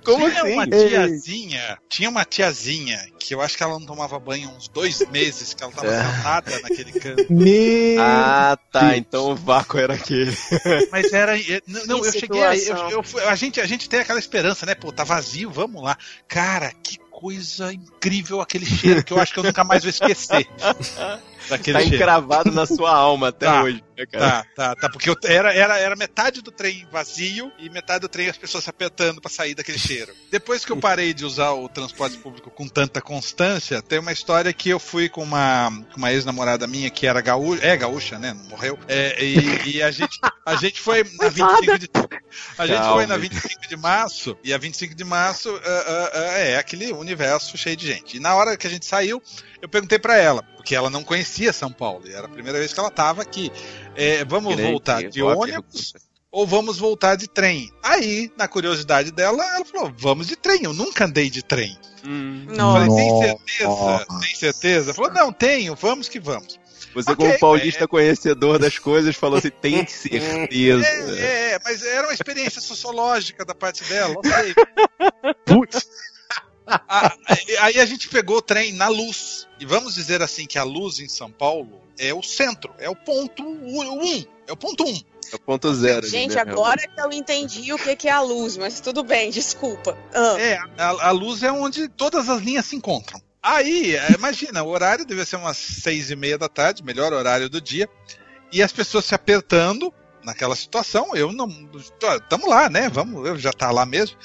Como 0.04 0.30
tinha 0.30 0.42
assim? 0.42 0.54
uma 0.54 0.68
tiazinha, 0.68 1.78
tinha 1.88 2.10
uma 2.10 2.26
tiazinha 2.26 3.00
que 3.20 3.34
eu 3.34 3.42
acho 3.42 3.58
que 3.58 3.64
ela 3.64 3.80
não 3.80 3.86
tomava 3.86 4.20
banho 4.20 4.50
uns 4.50 4.68
dois 4.68 5.00
meses, 5.10 5.54
que 5.54 5.64
ela 5.64 5.72
tava 5.72 5.90
sentada 5.90 6.60
naquele 6.62 6.92
canto. 6.92 7.26
Meu 7.32 8.02
Ah, 8.02 8.58
tá. 8.72 8.98
Então 8.98 9.32
o 9.32 9.36
vácuo 9.36 9.78
era 9.78 9.94
aquele. 9.94 10.36
Mas 10.92 11.12
era. 11.14 11.34
Não, 11.68 11.86
não, 11.86 12.06
eu 12.06 12.12
cheguei 12.12 12.44
aí. 12.44 12.68
Eu, 12.68 13.04
eu 13.20 13.30
a, 13.30 13.36
gente, 13.36 13.62
a 13.62 13.66
gente 13.66 13.90
tem 13.90 14.00
aquela 14.00 14.20
esperança, 14.20 14.66
né? 14.66 14.76
Pô, 14.76 14.92
tá 14.92 15.04
vazio, 15.04 15.50
vamos 15.50 15.84
lá. 15.84 15.98
Cara, 16.28 16.72
que 16.84 16.98
coisa 17.16 17.72
incrível 17.72 18.42
aquele 18.42 18.66
cheiro 18.66 19.04
que 19.04 19.14
eu 19.14 19.20
acho 19.20 19.34
que 19.34 19.40
eu 19.40 19.44
nunca 19.44 19.64
mais 19.64 19.84
vou 19.84 19.90
esquecer. 19.90 20.48
Daquele 21.50 21.78
Tá 21.80 21.84
encravado 21.86 22.52
na 22.52 22.66
sua 22.66 22.92
alma 22.94 23.30
até 23.30 23.46
Tá, 23.46 23.64
hoje, 23.64 23.84
né, 23.98 24.06
cara? 24.06 24.26
Tá, 24.26 24.46
tá, 24.56 24.76
tá. 24.76 24.90
Porque 24.90 25.10
eu- 25.10 25.16
era, 25.26 25.54
era, 25.54 25.78
era 25.80 25.96
metade 25.96 26.42
do 26.42 26.52
trem 26.52 26.88
vazio 26.92 27.52
e 27.60 27.70
metade 27.70 28.02
do 28.02 28.10
trem 28.10 28.30
as 28.30 28.38
pessoas 28.38 28.64
se 28.64 28.70
apertando 28.70 29.22
pra 29.22 29.30
sair 29.30 29.54
daquele 29.56 29.78
cheiro. 29.80 30.14
Depois 30.32 30.66
que 30.66 30.72
eu 30.72 30.78
parei 30.78 31.14
de 31.14 31.26
usar 31.26 31.52
o 31.52 31.70
transporte 31.70 32.18
público 32.18 32.50
com 32.50 32.68
tanta 32.68 33.02
constância, 33.02 33.82
tem 33.82 34.00
uma 34.00 34.12
história 34.12 34.52
que 34.54 34.70
eu 34.70 34.80
fui 34.80 35.10
com 35.10 35.24
uma, 35.24 35.72
com 35.92 35.98
uma 35.98 36.12
ex-namorada 36.12 36.68
minha 36.68 36.90
que 36.90 37.06
era 37.08 37.22
gaúcha, 37.22 37.66
é 37.66 37.78
gaúcha, 37.78 38.18
né? 38.20 38.34
Não 38.34 38.44
morreu. 38.46 38.78
É, 38.88 39.24
e, 39.24 39.76
e 39.76 39.84
a, 39.84 39.92
gente, 39.92 40.20
a 40.46 40.56
gente 40.56 40.80
foi 40.80 41.04
na 41.20 41.30
25 41.30 41.80
de. 41.80 41.90
A 42.58 42.68
gente 42.68 42.78
Calma. 42.78 42.94
foi 42.96 43.06
na 43.06 43.18
25 43.18 43.68
de 43.68 43.78
março, 43.78 44.38
e 44.44 44.54
a 44.54 44.58
25 44.58 44.94
de 44.96 45.04
março 45.04 45.50
ah, 45.64 45.84
ah, 45.88 46.10
ah, 46.14 46.40
é 46.40 46.58
aquele 46.58 46.92
universo 46.92 47.58
cheio 47.58 47.76
de 47.78 47.88
gente. 47.88 48.18
E 48.18 48.20
na 48.20 48.36
hora 48.36 48.58
que 48.58 48.68
a 48.68 48.70
gente 48.70 48.86
saiu, 48.86 49.22
eu 49.66 49.70
perguntei 49.70 49.98
pra 49.98 50.16
ela, 50.16 50.44
porque 50.56 50.76
ela 50.76 50.92
não 50.92 51.04
conhecia 51.04 51.52
São 51.52 51.72
Paulo, 51.72 52.08
e 52.08 52.14
era 52.14 52.28
a 52.28 52.30
primeira 52.30 52.60
vez 52.60 52.72
que 52.72 52.80
ela 52.80 52.92
tava 52.92 53.24
aqui. 53.24 53.52
É, 53.96 54.24
vamos 54.24 54.56
Grande, 54.56 54.72
voltar 54.72 55.04
de 55.10 55.24
ônibus 55.24 55.94
ou 56.32 56.46
vamos 56.46 56.78
voltar 56.78 57.16
de 57.16 57.28
trem? 57.28 57.72
Aí, 57.82 58.32
na 58.38 58.48
curiosidade 58.48 59.12
dela, 59.12 59.44
ela 59.56 59.66
falou: 59.66 59.92
vamos 59.98 60.28
de 60.28 60.36
trem. 60.36 60.64
Eu 60.64 60.74
nunca 60.74 61.06
andei 61.06 61.32
de 61.32 61.42
trem. 61.42 61.76
Hum, 62.06 62.46
Eu 62.48 62.56
Nossa. 62.56 62.86
falei: 62.86 62.96
tem 62.96 63.10
Nossa. 63.10 63.98
certeza? 63.98 64.20
Tem 64.22 64.36
certeza? 64.36 64.94
Falou: 64.94 65.12
não, 65.12 65.34
tenho, 65.34 65.74
vamos 65.76 66.08
que 66.08 66.20
vamos. 66.20 66.60
você, 66.94 67.12
Ok, 67.12 67.16
como 67.16 67.40
paulista 67.40 67.88
conhecedor 67.88 68.60
das 68.60 68.78
coisas, 68.78 69.16
falou 69.16 69.40
assim: 69.40 69.50
tem 69.50 69.88
certeza. 69.88 70.86
É, 70.86 71.54
é, 71.54 71.60
mas 71.64 71.84
era 71.84 72.06
uma 72.06 72.14
experiência 72.14 72.62
sociológica 72.62 73.44
da 73.44 73.56
parte 73.56 73.84
dela, 73.86 74.14
ok. 74.16 74.54
Putz. 75.44 75.88
Ah, 76.68 77.14
aí 77.62 77.80
a 77.80 77.86
gente 77.86 78.10
pegou 78.10 78.38
o 78.38 78.42
trem 78.42 78.74
na 78.74 78.88
luz. 78.88 79.48
E 79.60 79.66
vamos 79.66 79.96
dizer 79.96 80.22
assim 80.22 80.46
que 80.46 80.58
a 80.58 80.64
luz 80.64 81.00
em 81.00 81.08
São 81.08 81.32
Paulo 81.32 81.82
é 81.98 82.14
o 82.14 82.24
centro, 82.24 82.74
é 82.78 82.90
o 82.90 82.96
ponto 82.96 83.44
1. 83.44 83.80
Um, 83.80 84.26
é 84.48 84.52
o 84.52 84.58
ponto 84.58 84.84
1. 84.84 84.90
Um. 84.90 85.02
É 85.32 85.36
o 85.36 85.40
ponto 85.40 85.74
zero. 85.74 86.06
Gente, 86.08 86.36
né, 86.36 86.42
agora 86.42 86.88
que 86.88 87.02
eu 87.02 87.12
entendi 87.12 87.74
o 87.74 87.78
que 87.78 87.96
que 87.96 88.08
é 88.08 88.12
a 88.12 88.22
luz, 88.22 88.58
mas 88.58 88.80
tudo 88.80 89.04
bem, 89.04 89.32
desculpa. 89.32 89.98
Ah, 90.14 90.40
É, 90.40 90.60
a, 90.78 91.08
a 91.08 91.12
luz 91.12 91.42
é 91.42 91.52
onde 91.52 91.88
todas 91.90 92.30
as 92.30 92.42
linhas 92.42 92.66
se 92.66 92.76
encontram. 92.76 93.20
Aí, 93.42 93.96
é, 93.96 94.12
imagina, 94.12 94.64
o 94.64 94.70
horário 94.70 95.06
devia 95.06 95.26
ser 95.26 95.36
umas 95.36 95.58
seis 95.58 96.10
e 96.10 96.16
meia 96.16 96.38
da 96.38 96.50
tarde, 96.50 96.84
melhor 96.84 97.14
horário 97.14 97.50
do 97.50 97.62
dia, 97.62 97.90
e 98.52 98.62
as 98.62 98.72
pessoas 98.72 99.06
se 99.06 99.16
apertando 99.16 99.94
naquela 100.24 100.56
situação. 100.56 101.16
Eu 101.16 101.32
não. 101.32 101.48
Tamo 102.30 102.50
lá, 102.50 102.70
né? 102.70 102.90
Vamos, 102.90 103.28
eu 103.28 103.38
já 103.38 103.54
tá 103.54 103.72
lá 103.72 103.86
mesmo. 103.86 104.18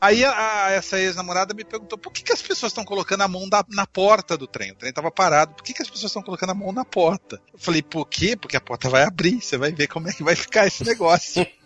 Aí 0.00 0.24
a- 0.24 0.64
a- 0.66 0.70
essa 0.70 0.98
ex-namorada 0.98 1.52
me 1.52 1.64
perguntou 1.64 1.98
por 1.98 2.12
que, 2.12 2.22
que 2.22 2.32
as 2.32 2.40
pessoas 2.40 2.70
estão 2.70 2.84
colocando 2.84 3.20
a 3.22 3.28
mão 3.28 3.48
da- 3.48 3.64
na 3.68 3.86
porta 3.86 4.36
do 4.36 4.46
trem. 4.46 4.72
O 4.72 4.74
trem 4.74 4.92
tava 4.92 5.10
parado. 5.10 5.54
Por 5.54 5.62
que, 5.62 5.74
que 5.74 5.82
as 5.82 5.90
pessoas 5.90 6.10
estão 6.10 6.22
colocando 6.22 6.50
a 6.50 6.54
mão 6.54 6.72
na 6.72 6.84
porta? 6.84 7.40
Eu 7.52 7.58
falei, 7.58 7.82
por 7.82 8.06
quê? 8.06 8.36
Porque 8.36 8.56
a 8.56 8.60
porta 8.60 8.88
vai 8.88 9.02
abrir. 9.04 9.40
Você 9.42 9.58
vai 9.58 9.72
ver 9.72 9.86
como 9.88 10.08
é 10.08 10.12
que 10.12 10.22
vai 10.22 10.34
ficar 10.34 10.66
esse 10.66 10.84
negócio. 10.84 11.46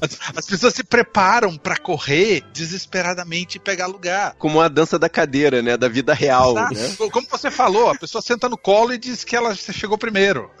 As, 0.00 0.18
as 0.36 0.46
pessoas 0.46 0.74
se 0.74 0.84
preparam 0.84 1.56
pra 1.56 1.76
correr 1.76 2.42
desesperadamente 2.52 3.56
e 3.56 3.60
pegar 3.60 3.86
lugar. 3.86 4.34
Como 4.38 4.60
a 4.60 4.68
dança 4.68 4.98
da 4.98 5.08
cadeira, 5.08 5.62
né? 5.62 5.76
Da 5.76 5.88
vida 5.88 6.14
real, 6.14 6.52
Exato. 6.52 6.74
né? 6.74 7.10
Como 7.10 7.26
você 7.30 7.50
falou, 7.50 7.90
a 7.90 7.94
pessoa 7.94 8.22
senta 8.22 8.48
no 8.48 8.56
colo 8.56 8.92
e 8.92 8.98
diz 8.98 9.24
que 9.24 9.34
ela 9.36 9.54
chegou 9.54 9.98
primeiro. 9.98 10.50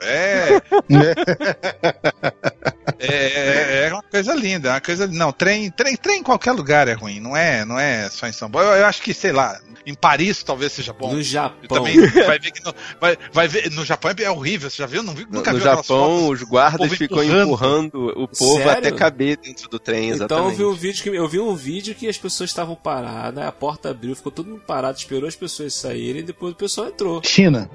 É, 2.98 3.86
é, 3.86 3.88
é 3.88 3.92
uma 3.94 4.02
coisa 4.02 4.34
linda, 4.34 4.68
é 4.68 4.72
uma 4.72 4.80
coisa 4.80 5.06
não 5.06 5.32
trem, 5.32 5.70
trem, 5.70 5.96
trem 5.96 6.18
em 6.18 6.22
qualquer 6.22 6.52
lugar 6.52 6.86
é 6.86 6.92
ruim, 6.92 7.18
não 7.18 7.34
é, 7.34 7.64
não 7.64 7.78
é 7.78 8.10
só 8.10 8.26
em 8.26 8.32
São 8.32 8.50
Paulo. 8.50 8.68
Eu, 8.68 8.74
eu 8.80 8.86
acho 8.86 9.00
que 9.00 9.14
sei 9.14 9.32
lá, 9.32 9.58
em 9.86 9.94
Paris 9.94 10.42
talvez 10.42 10.72
seja 10.72 10.92
bom. 10.92 11.14
No 11.14 11.22
Japão. 11.22 11.78
também 11.78 11.98
vai 12.06 12.38
ver 12.38 12.50
que 12.50 12.62
no, 12.62 12.74
vai, 13.00 13.16
vai 13.32 13.48
ver 13.48 13.70
no 13.70 13.84
Japão 13.84 14.12
é 14.18 14.30
horrível. 14.30 14.68
Você 14.70 14.76
já 14.76 14.86
viu? 14.86 15.02
Não 15.02 15.14
viu? 15.14 15.26
No, 15.26 15.38
Nunca 15.38 15.52
no 15.52 15.58
viu 15.58 15.66
aquelas 15.66 15.86
Japão, 15.86 16.18
fotos? 16.20 16.42
os 16.42 16.48
guardas 16.48 16.92
ficam 16.92 17.22
empurrando. 17.22 17.46
empurrando 17.46 18.22
o 18.22 18.28
povo 18.28 18.69
Sério? 18.72 18.88
até 18.88 18.96
caber 18.96 19.36
dentro 19.36 19.68
do 19.68 19.78
trem, 19.78 20.10
Então 20.10 20.10
eu 20.10 20.14
exatamente. 20.14 20.56
vi 20.56 20.64
um 20.64 20.72
vídeo 20.74 21.02
que 21.02 21.08
eu 21.10 21.28
vi 21.28 21.40
um 21.40 21.54
vídeo 21.54 21.94
que 21.94 22.08
as 22.08 22.18
pessoas 22.18 22.50
estavam 22.50 22.74
paradas, 22.74 23.44
a 23.44 23.52
porta 23.52 23.90
abriu, 23.90 24.14
ficou 24.16 24.32
todo 24.32 24.48
mundo 24.48 24.62
parado, 24.66 24.98
esperou 24.98 25.28
as 25.28 25.36
pessoas 25.36 25.74
saírem 25.74 26.20
e 26.22 26.24
depois 26.24 26.52
o 26.52 26.56
pessoal 26.56 26.88
entrou. 26.88 27.20
China. 27.24 27.70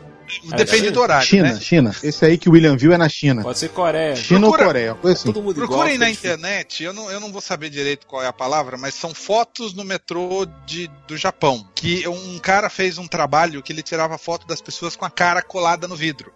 Depende 0.56 0.90
do 0.92 1.02
horário, 1.02 1.28
China, 1.28 1.54
né? 1.54 1.60
China. 1.60 1.96
Esse 2.04 2.26
aí 2.26 2.38
que 2.38 2.50
o 2.50 2.54
William 2.54 2.76
viu 2.78 2.92
é 2.94 2.98
na 2.98 3.08
China. 3.10 3.42
Pode 3.44 3.60
ser 3.60 3.70
Coreia. 3.70 4.16
China 4.16 4.40
Procura- 4.42 4.62
ou 4.64 4.68
Coreia, 4.68 4.96
coisa 4.96 5.18
assim. 5.18 5.32
Todo 5.32 5.42
mundo 5.44 5.52
igual. 5.56 5.68
Procurem 5.70 5.98
na 5.98 6.10
internet, 6.10 6.84
eu 6.84 6.94
não, 6.94 7.10
eu 7.12 7.20
não 7.20 7.32
vou 7.32 7.42
saber 7.42 7.70
direito 7.70 8.06
qual 8.08 8.24
é 8.24 8.28
a 8.28 8.34
palavra, 8.34 8.78
mas 8.78 8.94
são 8.96 9.14
fotos 9.14 9.74
no 9.74 9.84
metrô 9.84 10.46
de, 10.66 10.90
do 11.08 11.16
Japão. 11.18 11.68
Que 11.76 12.08
um 12.08 12.40
cara 12.40 12.70
fez 12.70 12.98
um 12.98 13.08
trabalho 13.08 13.62
que 13.62 13.72
ele 13.74 13.82
tirava 13.84 14.18
foto 14.18 14.46
das 14.48 14.62
pessoas 14.62 14.96
com 14.96 15.06
a 15.06 15.10
cara 15.10 15.42
colada 15.42 15.88
no 15.88 15.96
vidro. 15.96 16.32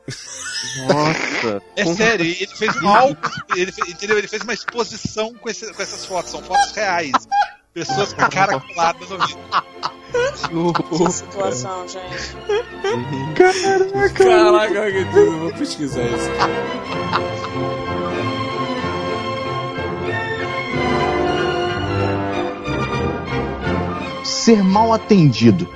Nossa. 0.88 1.62
É 1.76 1.86
sério, 1.86 2.26
ele 2.26 2.48
fez 2.48 2.76
um 2.82 2.88
álbum, 2.90 3.16
ele, 3.56 3.74
entendeu? 3.88 4.18
Ele 4.18 4.28
fez 4.28 4.42
uma 4.44 4.54
exposição 4.54 5.34
com, 5.34 5.50
esse- 5.50 5.74
com 5.74 5.82
essas 5.82 6.06
fotos, 6.06 6.32
são 6.32 6.42
fotos 6.44 6.72
reais. 6.72 7.12
Pessoas 7.74 8.13
com 8.13 8.22
a 8.22 8.30
cara 8.30 8.59
colada 8.59 8.99
no 8.99 9.28
vidro. 9.28 10.74
que 10.74 11.11
situação, 11.11 11.88
gente. 11.88 12.36
Caraca, 14.15 14.91
que 14.91 15.05
tudo, 15.13 15.39
vou 15.39 15.53
pesquisar 15.53 16.01
isso. 16.01 16.30
Ser 24.24 24.63
mal 24.63 24.91
atendido, 24.91 25.67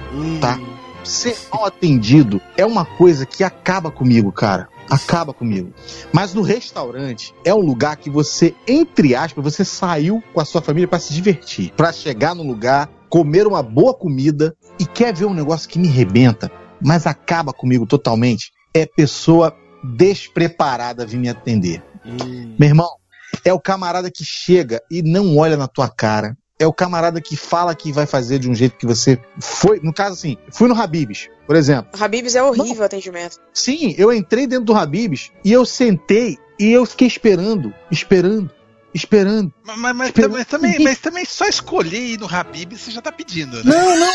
tá? 0.41 0.59
Ser 1.03 1.37
mal 1.51 1.65
atendido 1.65 2.41
é 2.57 2.65
uma 2.65 2.85
coisa 2.85 3.23
que 3.25 3.43
acaba 3.43 3.91
comigo, 3.91 4.31
cara. 4.31 4.67
Acaba 4.93 5.33
comigo. 5.33 5.73
Mas 6.11 6.33
no 6.33 6.43
restaurante 6.43 7.33
é 7.43 7.53
um 7.53 7.61
lugar 7.61 7.97
que 7.97 8.09
você, 8.09 8.53
entre 8.67 9.15
aspas, 9.15 9.43
você 9.43 9.65
saiu 9.65 10.23
com 10.33 10.39
a 10.39 10.45
sua 10.45 10.61
família 10.61 10.87
pra 10.87 10.99
se 10.99 11.13
divertir, 11.13 11.71
Pra 11.75 11.91
chegar 11.91 12.35
no 12.35 12.43
lugar, 12.43 12.89
comer 13.09 13.47
uma 13.47 13.63
boa 13.63 13.93
comida 13.93 14.55
e 14.79 14.85
quer 14.85 15.13
ver 15.13 15.25
um 15.25 15.33
negócio 15.33 15.67
que 15.67 15.79
me 15.79 15.87
rebenta, 15.87 16.51
mas 16.79 17.07
acaba 17.07 17.51
comigo 17.51 17.87
totalmente. 17.87 18.51
É 18.73 18.85
pessoa 18.85 19.55
despreparada 19.83 21.05
vir 21.05 21.17
me 21.17 21.29
atender. 21.29 21.83
Hum. 22.05 22.55
Meu 22.59 22.69
irmão, 22.69 22.89
é 23.43 23.51
o 23.51 23.59
camarada 23.59 24.11
que 24.11 24.23
chega 24.23 24.81
e 24.91 25.01
não 25.01 25.37
olha 25.37 25.57
na 25.57 25.67
tua 25.67 25.89
cara. 25.89 26.37
É 26.63 26.67
o 26.67 26.71
camarada 26.71 27.19
que 27.19 27.35
fala 27.35 27.75
que 27.75 27.91
vai 27.91 28.05
fazer 28.05 28.39
de 28.39 28.49
um 28.49 28.55
jeito 28.55 28.77
que 28.77 28.85
você 28.85 29.19
foi. 29.37 29.81
No 29.83 29.91
caso, 29.93 30.13
assim, 30.13 30.37
fui 30.49 30.69
no 30.69 30.73
Habibs, 30.79 31.29
por 31.45 31.57
exemplo. 31.57 31.89
Habibs 32.01 32.35
é 32.35 32.41
horrível 32.41 32.83
o 32.83 32.85
atendimento. 32.85 33.37
Sim, 33.53 33.93
eu 33.97 34.13
entrei 34.13 34.47
dentro 34.47 34.63
do 34.63 34.73
Habibs 34.73 35.29
e 35.43 35.51
eu 35.51 35.65
sentei 35.65 36.37
e 36.57 36.71
eu 36.71 36.85
fiquei 36.85 37.05
esperando, 37.07 37.73
esperando, 37.91 38.49
esperando. 38.93 39.51
Mas, 39.65 39.77
mas- 39.77 39.95
mas 39.95 40.07
Espera- 40.07 40.29
também, 40.29 40.45
também- 40.45 40.79
mas 40.85 40.99
também 40.99 41.25
só 41.25 41.45
escolher 41.45 41.99
ir 41.99 42.17
no 42.17 42.33
Habib 42.33 42.77
você 42.77 42.91
já 42.91 43.01
tá 43.01 43.11
pedindo, 43.11 43.57
né? 43.61 43.63
Não, 43.65 43.99
não, 43.99 44.13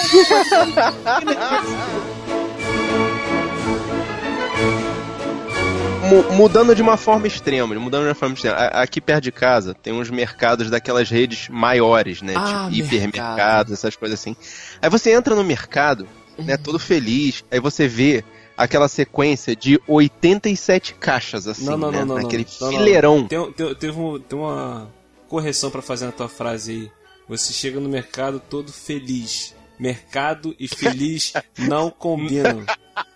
mudando 6.34 6.74
de 6.74 6.82
uma 6.82 6.96
forma 6.96 7.26
extrema, 7.26 7.74
mudando 7.74 8.02
de 8.02 8.08
uma 8.08 8.14
forma 8.14 8.34
extrema. 8.34 8.56
Aqui 8.56 9.00
perto 9.00 9.24
de 9.24 9.32
casa 9.32 9.74
tem 9.74 9.92
uns 9.92 10.10
mercados 10.10 10.70
daquelas 10.70 11.08
redes 11.10 11.48
maiores, 11.48 12.22
né? 12.22 12.34
Ah, 12.36 12.68
tipo 12.70 12.86
hipermercados, 12.86 13.72
essas 13.72 13.96
coisas 13.96 14.18
assim. 14.20 14.36
Aí 14.80 14.88
você 14.90 15.12
entra 15.12 15.34
no 15.34 15.44
mercado 15.44 16.06
né, 16.38 16.56
todo 16.56 16.78
feliz. 16.78 17.44
Aí 17.50 17.60
você 17.60 17.86
vê 17.88 18.24
aquela 18.56 18.88
sequência 18.88 19.54
de 19.54 19.80
87 19.86 20.94
caixas, 20.94 21.46
assim, 21.46 21.64
Não, 21.64 21.76
não, 21.76 21.90
né? 21.92 21.98
não, 22.00 22.06
não, 22.16 22.22
naquele 22.22 22.44
fileirão. 22.44 23.26
Tem, 23.26 23.52
tem, 23.52 23.90
um- 23.90 24.18
tem 24.18 24.38
uma 24.38 24.88
correção 25.28 25.70
pra 25.70 25.82
fazer 25.82 26.06
na 26.06 26.12
tua 26.12 26.28
frase 26.28 26.72
aí. 26.72 26.90
Você 27.28 27.52
chega 27.52 27.78
no 27.78 27.88
mercado 27.88 28.40
todo 28.40 28.72
feliz. 28.72 29.54
Mercado 29.78 30.56
e 30.58 30.66
feliz 30.66 31.32
não 31.58 31.88
combinam. 31.90 32.64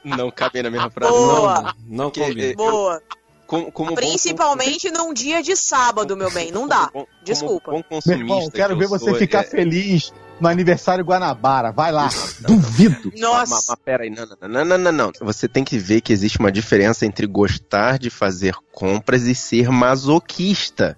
Não 0.05 0.31
cabe 0.31 0.63
na 0.63 0.71
mesma 0.71 0.91
frase. 0.91 1.13
Boa. 1.13 1.63
Não, 1.63 1.75
não 2.05 2.11
Que- 2.11 2.21
combinam. 2.21 2.55
Boa. 2.57 3.03
Como, 3.47 3.71
como 3.71 3.91
bom 3.91 3.97
Principalmente 3.97 4.91
num 4.91 5.13
dia 5.13 5.43
de 5.43 5.55
sábado, 5.57 6.17
meu 6.17 6.31
bem. 6.31 6.51
Não 6.51 6.67
dá. 6.67 6.89
Como 6.89 7.05
bom- 7.05 7.11
Desculpa. 7.23 7.71
Como 7.71 7.85
bom 7.91 8.01
Meu 8.07 8.17
irmão, 8.19 8.51
quero 8.51 8.73
que 8.75 8.81
ver 8.81 8.89
você 8.89 9.11
sou, 9.11 9.15
ficar 9.15 9.41
é- 9.41 9.45
feliz 9.45 10.11
no 10.41 10.49
aniversário 10.49 11.05
Guanabara. 11.05 11.71
Vai 11.71 11.93
lá. 11.93 12.09
Duvido. 12.41 13.11
Mas, 13.13 13.21
Nossa. 13.21 13.65
mas 13.73 13.79
pera 13.85 14.05
aí, 14.05 14.11
não, 14.11 14.27
não, 14.27 14.49
não, 14.49 14.65
não, 14.65 14.79
não, 14.79 14.93
não. 14.93 15.13
Você 15.21 15.47
tem 15.47 15.63
que 15.65 15.77
ver 15.77 16.01
que 16.01 16.15
existe 16.15 16.39
uma 16.39 16.51
diferença 16.51 17.05
entre 17.05 17.27
gostar 17.27 17.99
de 17.99 18.09
fazer 18.09 18.55
compras 18.73 19.25
e 19.25 19.35
ser 19.35 19.69
masoquista. 19.71 20.97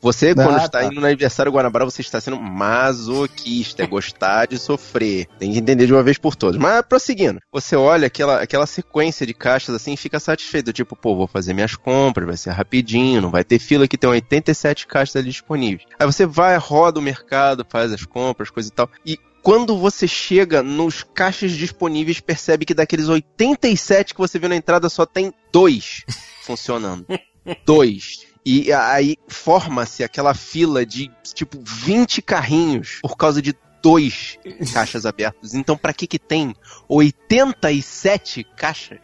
Você, 0.00 0.34
quando 0.34 0.54
Ah, 0.54 0.64
está 0.64 0.80
tá. 0.80 0.84
indo 0.84 1.00
no 1.00 1.06
aniversário 1.06 1.52
Guanabara, 1.52 1.84
você 1.84 2.00
está 2.02 2.20
sendo 2.20 2.38
masoquista, 2.40 3.82
é 3.82 3.86
gostar 3.86 4.46
de 4.46 4.58
sofrer. 4.58 5.26
Tem 5.38 5.52
que 5.52 5.58
entender 5.58 5.86
de 5.86 5.92
uma 5.92 6.02
vez 6.02 6.18
por 6.18 6.34
todas. 6.36 6.60
Mas 6.60 6.82
prosseguindo, 6.86 7.40
você 7.52 7.76
olha 7.76 8.06
aquela, 8.06 8.40
aquela 8.40 8.66
sequência 8.66 9.26
de 9.26 9.34
caixas 9.34 9.74
assim 9.74 9.94
e 9.94 9.96
fica 9.96 10.18
satisfeito. 10.20 10.72
Tipo, 10.72 10.96
pô, 10.96 11.14
vou 11.16 11.26
fazer 11.26 11.54
minhas 11.54 11.76
compras, 11.76 12.26
vai 12.26 12.36
ser 12.36 12.50
rapidinho, 12.50 13.20
não 13.20 13.30
vai 13.30 13.44
ter 13.44 13.58
fila 13.58 13.88
que 13.88 13.98
tem 13.98 14.08
87 14.10 14.86
caixas 14.86 15.16
ali 15.16 15.30
disponíveis. 15.30 15.86
Aí 15.98 16.06
você 16.06 16.26
vai, 16.26 16.56
roda 16.56 16.98
o 16.98 17.02
mercado, 17.02 17.66
faz 17.68 17.92
as 17.92 18.04
compras, 18.04 18.50
coisa 18.50 18.68
e 18.68 18.72
tal. 18.72 18.88
E 19.04 19.18
quando 19.42 19.76
você 19.76 20.08
chega 20.08 20.62
nos 20.62 21.02
caixas 21.02 21.52
disponíveis, 21.52 22.18
percebe 22.20 22.64
que 22.64 22.72
daqueles 22.74 23.08
87 23.08 24.14
que 24.14 24.20
você 24.20 24.38
viu 24.38 24.48
na 24.48 24.56
entrada 24.56 24.88
só 24.88 25.04
tem 25.04 25.32
dois 25.52 26.02
funcionando. 26.42 27.04
dois. 27.66 28.26
E 28.44 28.72
aí 28.72 29.16
forma-se 29.26 30.04
aquela 30.04 30.34
fila 30.34 30.84
de 30.84 31.10
tipo 31.34 31.58
20 31.62 32.20
carrinhos 32.20 32.98
por 33.00 33.16
causa 33.16 33.40
de 33.40 33.54
dois 33.82 34.38
caixas 34.72 35.06
abertos. 35.06 35.54
Então, 35.54 35.76
pra 35.76 35.92
que 35.94 36.06
que 36.06 36.18
tem 36.18 36.54
87 36.88 38.44
caixas 38.56 38.98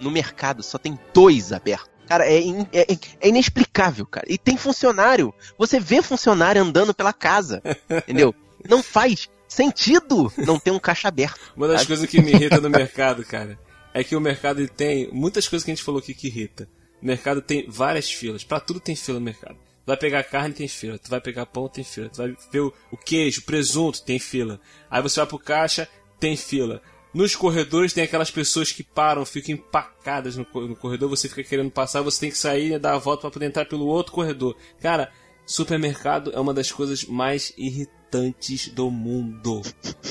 no 0.00 0.10
mercado? 0.10 0.62
Só 0.62 0.78
tem 0.78 0.98
dois 1.12 1.52
abertos. 1.52 1.88
Cara, 2.06 2.26
é, 2.26 2.40
in- 2.40 2.66
é- 2.72 2.86
é 3.20 3.28
inexplicável, 3.28 4.06
cara. 4.06 4.26
E 4.30 4.38
tem 4.38 4.56
funcionário. 4.56 5.32
Você 5.58 5.78
vê 5.78 6.00
funcionário 6.00 6.62
andando 6.62 6.94
pela 6.94 7.12
casa. 7.12 7.62
Entendeu? 7.90 8.34
Não 8.66 8.82
faz 8.82 9.28
sentido 9.46 10.32
não 10.38 10.58
ter 10.58 10.70
um 10.70 10.78
caixa 10.78 11.08
aberto. 11.08 11.52
Uma 11.56 11.68
das 11.68 11.80
sabe? 11.82 11.88
coisas 11.88 12.06
que 12.08 12.22
me 12.22 12.32
irrita 12.32 12.60
no 12.60 12.70
mercado, 12.70 13.22
cara, 13.24 13.58
é 13.92 14.02
que 14.02 14.16
o 14.16 14.20
mercado 14.20 14.66
tem 14.68 15.10
muitas 15.12 15.46
coisas 15.46 15.64
que 15.64 15.70
a 15.70 15.74
gente 15.74 15.84
falou 15.84 15.98
aqui 16.00 16.14
que 16.14 16.28
irrita. 16.28 16.68
O 17.02 17.06
mercado 17.06 17.40
tem 17.40 17.68
várias 17.68 18.10
filas. 18.10 18.44
Pra 18.44 18.60
tudo 18.60 18.80
tem 18.80 18.96
fila 18.96 19.18
no 19.18 19.24
mercado. 19.24 19.54
Tu 19.54 19.86
vai 19.86 19.96
pegar 19.96 20.22
carne, 20.24 20.54
tem 20.54 20.68
fila. 20.68 20.98
Tu 20.98 21.08
vai 21.08 21.20
pegar 21.20 21.46
pão, 21.46 21.68
tem 21.68 21.84
fila. 21.84 22.08
Tu 22.08 22.16
vai 22.18 22.36
ver 22.52 22.60
o, 22.60 22.72
o 22.90 22.96
queijo, 22.96 23.42
presunto, 23.42 24.02
tem 24.02 24.18
fila. 24.18 24.60
Aí 24.90 25.00
você 25.00 25.20
vai 25.20 25.26
pro 25.26 25.38
caixa, 25.38 25.88
tem 26.20 26.36
fila. 26.36 26.82
Nos 27.14 27.34
corredores 27.34 27.92
tem 27.92 28.04
aquelas 28.04 28.30
pessoas 28.30 28.70
que 28.70 28.82
param, 28.82 29.24
ficam 29.24 29.54
empacadas 29.54 30.36
no, 30.36 30.46
no 30.54 30.76
corredor, 30.76 31.08
você 31.08 31.28
fica 31.28 31.42
querendo 31.42 31.70
passar, 31.70 32.02
você 32.02 32.20
tem 32.20 32.30
que 32.30 32.36
sair 32.36 32.72
e 32.72 32.78
dar 32.78 32.94
a 32.94 32.98
volta 32.98 33.22
pra 33.22 33.30
poder 33.30 33.46
entrar 33.46 33.64
pelo 33.64 33.86
outro 33.86 34.12
corredor. 34.12 34.54
Cara, 34.78 35.10
supermercado 35.46 36.30
é 36.34 36.38
uma 36.38 36.52
das 36.52 36.70
coisas 36.70 37.04
mais 37.06 37.52
irritantes 37.56 38.68
do 38.68 38.90
mundo. 38.90 39.62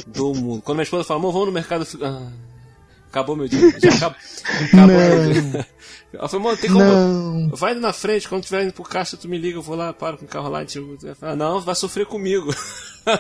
Do 0.08 0.34
mundo. 0.34 0.64
Quando 0.64 0.78
minha 0.78 0.84
esposa 0.84 1.04
fala, 1.04 1.20
amor, 1.20 1.32
vamos 1.32 1.48
no 1.48 1.54
mercado, 1.54 1.82
eu 1.82 1.86
fico. 1.86 2.04
"Ah, 2.04 2.32
acabou 3.10 3.36
meu 3.36 3.48
dia. 3.48 3.74
Já 3.80 3.90
acabou. 3.90 4.18
acabou 4.68 4.96
meu 4.96 5.34
dia. 5.34 5.68
Ela 6.14 6.30
falou, 6.30 6.46
mano, 6.46 6.58
tem 6.58 6.70
como. 6.72 6.84
Não. 6.86 7.50
Vai 7.50 7.74
na 7.74 7.92
frente, 7.92 8.30
quando 8.30 8.44
tiver 8.46 8.64
indo 8.64 8.72
pro 8.74 8.84
caixa, 8.84 9.18
tu 9.18 9.28
me 9.28 9.38
liga, 9.38 9.58
eu 9.58 9.62
vou 9.62 9.76
lá, 9.76 9.92
paro 9.92 10.18
com 10.18 10.24
o 10.24 10.28
carro 10.28 10.48
lá 10.50 10.64
e 10.64 10.66
tiro. 10.66 10.98
Ela 11.04 11.16
fala, 11.16 11.36
não, 11.36 11.60
vai 11.60 11.76
sofrer 11.76 12.06
comigo. 12.06 12.50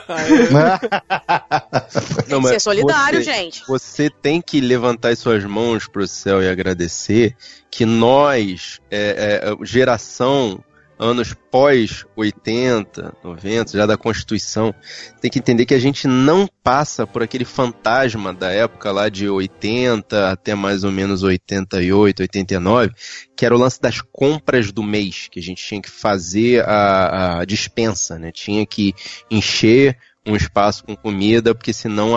Aí, 0.08 0.50
Não, 2.30 2.42
que 2.42 2.48
ser 2.48 2.54
mas 2.54 2.64
solidário, 2.64 3.20
você- 3.24 3.32
gente. 3.32 3.64
Você 3.68 4.10
tem 4.10 4.42
que 4.42 4.60
levantar 4.62 5.10
as 5.10 5.20
suas 5.20 5.44
mãos 5.44 5.88
pro 5.88 6.08
céu 6.08 6.42
e 6.42 6.50
agradecer 6.50 7.36
que 7.70 7.86
nós, 7.86 8.80
é, 8.90 9.42
é, 9.44 9.66
geração 9.66 10.64
anos 11.00 11.34
pós 11.52 12.06
80, 12.16 13.16
90, 13.24 13.78
já 13.78 13.86
da 13.86 13.98
Constituição, 13.98 14.74
tem 15.22 15.30
que 15.30 15.39
entender 15.39 15.66
que 15.66 15.74
a 15.74 15.80
gente 15.80 16.08
não 16.08 16.48
passa 16.64 17.06
por 17.06 17.22
aquele 17.22 17.45
fantasma 17.45 18.34
da 18.34 18.52
época 18.52 18.91
lá 18.91 19.10
de 19.10 19.30
80 19.30 20.32
até 20.32 20.56
mais 20.56 20.84
ou 20.84 20.91
menos 20.91 21.24
88, 21.24 22.22
89, 22.22 22.93
que 23.36 23.45
era 23.45 23.56
o 23.56 23.60
lance 23.60 23.82
das 23.82 24.02
compras 24.02 24.72
do 24.72 24.82
mês, 24.82 25.28
que 25.30 25.39
a 25.39 25.43
gente 25.43 25.64
tinha 25.64 25.82
que 25.82 25.89
fazer 25.89 26.64
a, 26.68 27.39
a 27.39 27.45
dispensa, 27.45 28.18
né? 28.18 28.32
Tinha 28.32 28.66
que 28.66 28.93
encher 29.30 29.98
um 30.26 30.36
espaço 30.36 30.84
com 30.84 30.95
comida, 30.95 31.56
porque 31.56 31.72
senão 31.72 32.12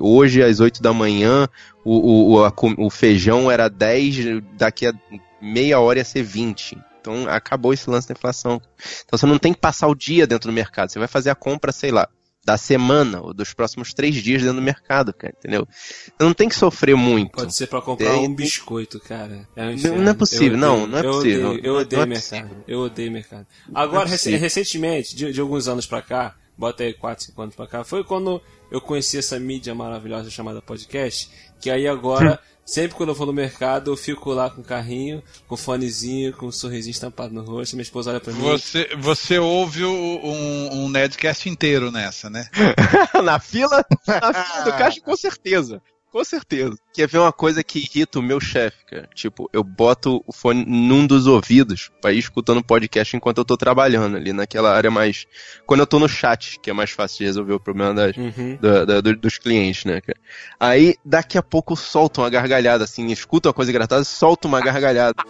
hoje 0.00 0.42
às 0.42 0.58
8 0.58 0.82
da 0.82 0.92
manhã 0.92 1.48
o, 1.84 2.34
o, 2.34 2.44
a 2.44 2.52
o 2.78 2.90
feijão 2.90 3.48
era 3.48 3.68
10, 3.68 4.42
daqui 4.56 4.86
a 4.86 4.92
meia 5.40 5.78
hora 5.78 6.00
ia 6.00 6.04
ser 6.04 6.24
20. 6.24 6.76
Então 7.06 7.28
acabou 7.28 7.72
esse 7.72 7.88
lance 7.88 8.08
da 8.08 8.12
inflação. 8.12 8.60
Então 9.04 9.18
você 9.18 9.26
não 9.26 9.38
tem 9.38 9.52
que 9.54 9.60
passar 9.60 9.86
o 9.88 9.94
dia 9.94 10.26
dentro 10.26 10.50
do 10.50 10.54
mercado, 10.54 10.90
você 10.90 10.98
vai 10.98 11.08
fazer 11.08 11.30
a 11.30 11.34
compra, 11.34 11.70
sei 11.72 11.90
lá, 11.90 12.08
da 12.44 12.56
semana 12.56 13.20
ou 13.22 13.34
dos 13.34 13.52
próximos 13.52 13.92
três 13.92 14.14
dias 14.16 14.40
dentro 14.42 14.56
do 14.56 14.62
mercado, 14.62 15.12
cara, 15.12 15.34
entendeu? 15.36 15.66
Você 15.70 16.12
não 16.20 16.32
tem 16.32 16.48
que 16.48 16.54
sofrer 16.54 16.94
muito. 16.96 17.32
Pode 17.32 17.54
ser 17.54 17.66
pra 17.66 17.80
comprar 17.82 18.12
Tem- 18.12 18.26
um 18.28 18.34
biscoito, 18.34 19.00
cara. 19.00 19.48
É 19.56 19.66
um 19.66 19.76
Não- 19.76 19.98
não 19.98 20.10
é 20.10 20.14
possível, 20.14 20.56
não, 20.56 20.86
não 20.86 20.98
é 20.98 21.06
eu 21.06 21.10
possível. 21.12 21.48
Odeio, 21.50 21.66
eu 21.66 21.78
é 21.78 21.80
odeio 21.80 22.06
possível. 22.06 22.38
mercado. 22.38 22.64
Eu 22.68 22.80
odeio 22.80 23.10
mercado. 23.12 23.46
Agora, 23.74 24.04
é 24.04 24.10
rec- 24.10 24.18
possível. 24.20 24.38
recentemente, 24.40 25.16
de, 25.16 25.32
de 25.32 25.40
alguns 25.40 25.66
anos 25.66 25.86
pra 25.86 26.00
cá, 26.02 26.36
bota 26.56 26.84
aí 26.84 26.94
4, 26.94 27.24
5 27.26 27.42
anos 27.42 27.54
pra 27.56 27.66
cá, 27.66 27.82
foi 27.82 28.04
quando 28.04 28.40
eu 28.70 28.80
conheci 28.80 29.18
essa 29.18 29.38
mídia 29.40 29.74
maravilhosa 29.74 30.30
chamada 30.30 30.62
podcast, 30.62 31.28
que 31.60 31.68
aí 31.68 31.86
agora, 31.88 32.38
sempre 32.66 32.96
quando 32.96 33.10
eu 33.10 33.14
vou 33.14 33.26
no 33.26 33.32
mercado, 33.32 33.90
eu 33.92 33.96
fico 33.96 34.30
lá 34.32 34.50
com 34.50 34.60
o 34.60 34.64
carrinho, 34.64 35.22
com 35.48 35.54
o 35.54 35.58
fonezinho, 35.58 36.32
com 36.32 36.46
o 36.46 36.52
sorrisinho 36.52 36.90
estampado 36.90 37.32
no 37.32 37.42
rosto, 37.42 37.76
minha 37.76 37.82
esposa 37.84 38.10
olha 38.10 38.20
pra 38.20 38.32
mim. 38.32 38.40
Você, 38.40 38.88
você 38.98 39.38
ouve 39.38 39.84
o- 39.84 40.20
um, 40.24 40.84
um 40.84 40.88
Nerdcast 40.88 41.48
inteiro 41.48 41.90
nessa, 41.92 42.28
né? 42.28 42.48
na 43.24 43.38
fila, 43.38 43.84
na 44.06 44.34
fila 44.34 44.64
do 44.64 44.72
caixa, 44.72 45.00
com 45.00 45.16
certeza. 45.16 45.80
Com 46.16 46.24
certeza. 46.24 46.74
Quer 46.94 47.06
ver 47.06 47.18
uma 47.18 47.30
coisa 47.30 47.62
que 47.62 47.78
irrita 47.78 48.18
o 48.18 48.22
meu 48.22 48.40
chefe, 48.40 48.86
cara? 48.86 49.06
Tipo, 49.14 49.50
eu 49.52 49.62
boto 49.62 50.24
o 50.26 50.32
fone 50.32 50.64
num 50.66 51.06
dos 51.06 51.26
ouvidos 51.26 51.90
pra 52.00 52.10
ir 52.10 52.18
escutando 52.20 52.56
o 52.56 52.64
podcast 52.64 53.14
enquanto 53.14 53.36
eu 53.36 53.44
tô 53.44 53.54
trabalhando 53.54 54.16
ali 54.16 54.32
naquela 54.32 54.74
área 54.74 54.90
mais. 54.90 55.26
Quando 55.66 55.80
eu 55.80 55.86
tô 55.86 55.98
no 55.98 56.08
chat, 56.08 56.58
que 56.60 56.70
é 56.70 56.72
mais 56.72 56.88
fácil 56.90 57.18
de 57.18 57.24
resolver 57.24 57.52
o 57.52 57.60
problema 57.60 57.92
das, 57.92 58.16
Uhum. 58.16 58.56
da- 58.58 58.86
da- 58.86 59.00
do- 59.02 59.14
dos 59.16 59.36
clientes, 59.36 59.84
né, 59.84 60.00
cara? 60.00 60.18
Aí, 60.58 60.94
daqui 61.04 61.36
a 61.36 61.42
pouco, 61.42 61.76
solta 61.76 62.22
uma 62.22 62.30
gargalhada, 62.30 62.84
assim, 62.84 63.08
escuta 63.08 63.50
uma 63.50 63.52
coisa 63.54 63.70
engraçada, 63.70 64.02
solta 64.02 64.48
uma 64.48 64.62
gargalhada. 64.62 65.22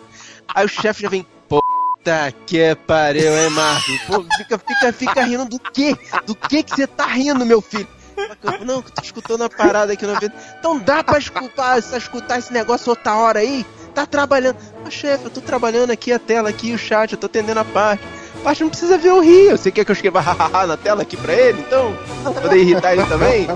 Aí 0.54 0.64
o 0.64 0.68
chefe 0.68 1.02
já 1.02 1.08
vem, 1.08 1.26
puta 1.48 2.32
que 2.46 2.76
pariu, 2.86 3.36
hein, 3.36 3.50
Marcos? 3.50 3.98
Pô, 4.06 4.24
fica, 4.36 4.56
fica, 4.56 4.92
fica 4.92 5.22
rindo 5.24 5.46
do 5.46 5.58
quê? 5.58 5.96
Do 6.24 6.36
que 6.36 6.62
que 6.62 6.76
você 6.76 6.86
tá 6.86 7.06
rindo, 7.06 7.44
meu 7.44 7.60
filho? 7.60 7.88
Não, 8.64 8.82
tô 8.82 9.02
escutando 9.02 9.44
a 9.44 9.48
parada 9.48 9.92
aqui 9.92 10.06
no 10.06 10.12
ouvido. 10.12 10.32
Então 10.58 10.78
dá 10.78 11.02
pra 11.02 11.18
escutar, 11.18 11.78
escutar 11.78 12.38
esse 12.38 12.52
negócio 12.52 12.90
outra 12.90 13.14
hora 13.14 13.40
aí? 13.40 13.64
Tá 13.94 14.06
trabalhando. 14.06 14.56
Mas, 14.84 14.94
chefe, 14.94 15.24
eu 15.24 15.30
tô 15.30 15.40
trabalhando 15.40 15.90
aqui 15.90 16.12
a 16.12 16.18
tela, 16.18 16.48
aqui 16.48 16.72
o 16.72 16.78
chat, 16.78 17.12
eu 17.12 17.18
tô 17.18 17.26
atendendo 17.26 17.60
a 17.60 17.64
parte. 17.64 18.02
A 18.40 18.44
parte 18.44 18.62
não 18.62 18.70
precisa 18.70 18.98
ver 18.98 19.12
o 19.12 19.20
rio. 19.20 19.56
Você 19.56 19.70
quer 19.70 19.84
que 19.84 19.90
eu 19.90 19.94
escreva 19.94 20.20
hahaha 20.20 20.66
na 20.66 20.76
tela 20.76 21.02
aqui 21.02 21.16
pra 21.16 21.32
ele? 21.32 21.60
Então, 21.60 21.96
poder 22.42 22.58
irritar 22.58 22.92
ele 22.92 23.06
também? 23.06 23.46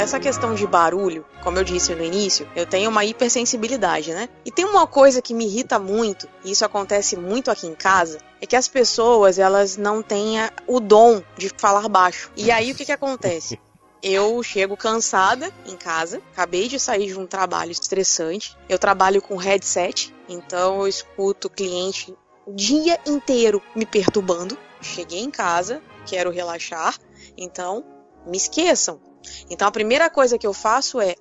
Essa 0.00 0.18
questão 0.18 0.54
de 0.54 0.66
barulho, 0.66 1.26
como 1.42 1.58
eu 1.58 1.62
disse 1.62 1.94
no 1.94 2.02
início, 2.02 2.50
eu 2.56 2.64
tenho 2.64 2.88
uma 2.88 3.04
hipersensibilidade, 3.04 4.14
né? 4.14 4.30
E 4.46 4.50
tem 4.50 4.64
uma 4.64 4.86
coisa 4.86 5.20
que 5.20 5.34
me 5.34 5.44
irrita 5.44 5.78
muito, 5.78 6.26
e 6.42 6.52
isso 6.52 6.64
acontece 6.64 7.18
muito 7.18 7.50
aqui 7.50 7.66
em 7.66 7.74
casa, 7.74 8.18
é 8.40 8.46
que 8.46 8.56
as 8.56 8.66
pessoas, 8.66 9.38
elas 9.38 9.76
não 9.76 10.02
têm 10.02 10.38
o 10.66 10.80
dom 10.80 11.22
de 11.36 11.50
falar 11.54 11.86
baixo. 11.86 12.32
E 12.34 12.50
aí 12.50 12.72
o 12.72 12.74
que 12.74 12.86
que 12.86 12.92
acontece? 12.92 13.60
Eu 14.02 14.42
chego 14.42 14.74
cansada 14.74 15.52
em 15.66 15.76
casa, 15.76 16.22
acabei 16.32 16.66
de 16.66 16.80
sair 16.80 17.08
de 17.08 17.18
um 17.18 17.26
trabalho 17.26 17.70
estressante. 17.70 18.56
Eu 18.70 18.78
trabalho 18.78 19.20
com 19.20 19.36
headset, 19.36 20.14
então 20.26 20.80
eu 20.80 20.88
escuto 20.88 21.48
o 21.48 21.50
cliente 21.50 22.16
o 22.46 22.54
dia 22.54 22.98
inteiro 23.04 23.60
me 23.76 23.84
perturbando. 23.84 24.56
Cheguei 24.80 25.20
em 25.20 25.30
casa, 25.30 25.82
quero 26.06 26.30
relaxar, 26.30 26.98
então 27.36 27.84
me 28.26 28.38
esqueçam. 28.38 29.09
Então 29.50 29.66
a 29.68 29.72
primeira 29.72 30.08
coisa 30.10 30.38
que 30.38 30.46
eu 30.46 30.52
faço 30.52 31.00
é 31.00 31.14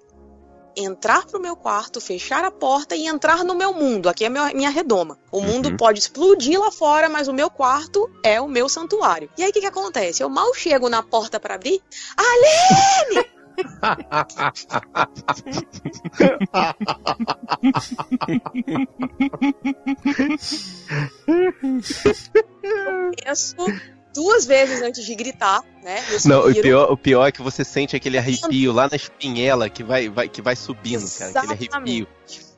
entrar 0.77 1.25
pro 1.25 1.41
meu 1.41 1.55
quarto, 1.55 1.99
fechar 1.99 2.45
a 2.45 2.51
porta 2.51 2.95
e 2.95 3.07
entrar 3.07 3.43
no 3.43 3.55
meu 3.55 3.73
mundo. 3.73 4.07
Aqui 4.07 4.23
é 4.25 4.29
meu- 4.29 4.45
minha 4.55 4.69
redoma. 4.69 5.17
O 5.31 5.41
mundo 5.41 5.69
Uhum. 5.69 5.77
pode 5.77 5.99
explodir 5.99 6.59
lá 6.59 6.71
fora, 6.71 7.09
mas 7.09 7.27
o 7.27 7.33
meu 7.33 7.49
quarto 7.49 8.07
é 8.23 8.39
o 8.39 8.47
meu 8.47 8.69
santuário. 8.69 9.29
E 9.37 9.43
aí 9.43 9.49
o 9.49 9.53
que, 9.53 9.59
que 9.61 9.65
acontece? 9.65 10.21
Eu 10.23 10.29
mal 10.29 10.53
chego 10.53 10.87
na 10.87 11.01
porta 11.03 11.39
pra 11.39 11.55
abrir. 11.55 11.81
Aline! 12.15 13.25
Penso 23.25 23.55
duas 24.19 24.45
vezes 24.45 24.81
antes 24.81 25.05
de 25.05 25.15
gritar, 25.15 25.63
né? 25.81 26.03
Não, 26.25 26.45
o 26.49 26.53
pior, 26.53 26.91
o 26.91 26.97
pior 26.97 27.25
é 27.27 27.31
que 27.31 27.41
você 27.41 27.63
sente 27.63 27.95
aquele 27.95 28.17
arrepio 28.17 28.73
lá 28.73 28.89
na 28.89 28.97
espinhela 28.97 29.69
que 29.69 29.81
vai, 29.81 30.09
vai, 30.09 30.27
que 30.27 30.41
vai 30.41 30.57
subindo, 30.57 31.09
cara. 31.17 31.31
Aquele 31.39 31.53
arrepio. 31.53 32.07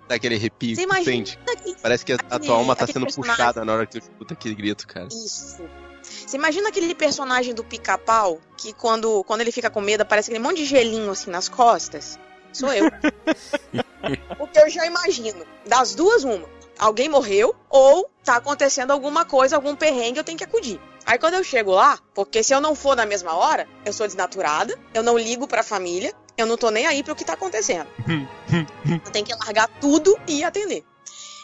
Daquele 0.07 0.35
arrepio 0.35 0.75
Você 0.75 0.85
que 0.87 1.03
sente. 1.05 1.39
que 1.63 1.75
Parece 1.81 2.03
que 2.03 2.13
a, 2.13 2.17
tua 2.17 2.55
alma 2.55 2.75
tá 2.75 2.83
aquele 2.85 2.93
sendo 2.93 3.05
personagem- 3.05 3.35
puxada 3.37 3.63
na 3.63 3.73
hora 3.73 3.85
que 3.85 3.91
tu 3.91 4.03
escuta 4.03 4.33
aquele 4.33 4.55
grito, 4.55 4.87
cara. 4.87 5.07
Isso. 5.07 5.61
Você 6.01 6.35
imagina 6.35 6.69
aquele 6.69 6.93
personagem 6.95 7.53
do 7.53 7.63
pica-pau 7.63 8.41
que 8.57 8.73
quando, 8.73 9.23
quando 9.23 9.41
ele 9.41 9.51
fica 9.51 9.69
com 9.69 9.79
medo 9.79 10.01
aparece 10.01 10.31
aquele 10.31 10.43
monte 10.43 10.57
de 10.57 10.65
gelinho 10.65 11.11
assim 11.11 11.29
nas 11.29 11.47
costas? 11.47 12.17
Sou 12.51 12.73
eu. 12.73 12.89
Porque 14.37 14.59
eu 14.59 14.69
já 14.69 14.85
imagino. 14.85 15.45
Das 15.65 15.93
duas, 15.93 16.23
uma. 16.23 16.49
Alguém 16.77 17.07
morreu 17.07 17.55
ou 17.69 18.09
tá 18.23 18.37
acontecendo 18.37 18.91
alguma 18.91 19.23
coisa, 19.23 19.55
algum 19.55 19.75
perrengue, 19.75 20.17
eu 20.17 20.23
tenho 20.23 20.37
que 20.37 20.43
acudir. 20.43 20.79
Aí 21.05 21.17
quando 21.17 21.33
eu 21.35 21.43
chego 21.43 21.71
lá, 21.71 21.99
porque 22.13 22.43
se 22.43 22.53
eu 22.53 22.61
não 22.61 22.75
for 22.75 22.95
na 22.95 23.05
mesma 23.05 23.35
hora, 23.35 23.67
eu 23.85 23.93
sou 23.93 24.07
desnaturada, 24.07 24.77
eu 24.93 25.03
não 25.03 25.17
ligo 25.17 25.47
pra 25.47 25.63
família, 25.63 26.13
eu 26.37 26.45
não 26.45 26.57
tô 26.57 26.69
nem 26.69 26.85
aí 26.85 27.03
pro 27.03 27.15
que 27.15 27.25
tá 27.25 27.33
acontecendo. 27.33 27.87
eu 29.05 29.11
tenho 29.11 29.25
que 29.25 29.35
largar 29.35 29.67
tudo 29.79 30.17
e 30.27 30.39
ir 30.39 30.43
atender. 30.43 30.85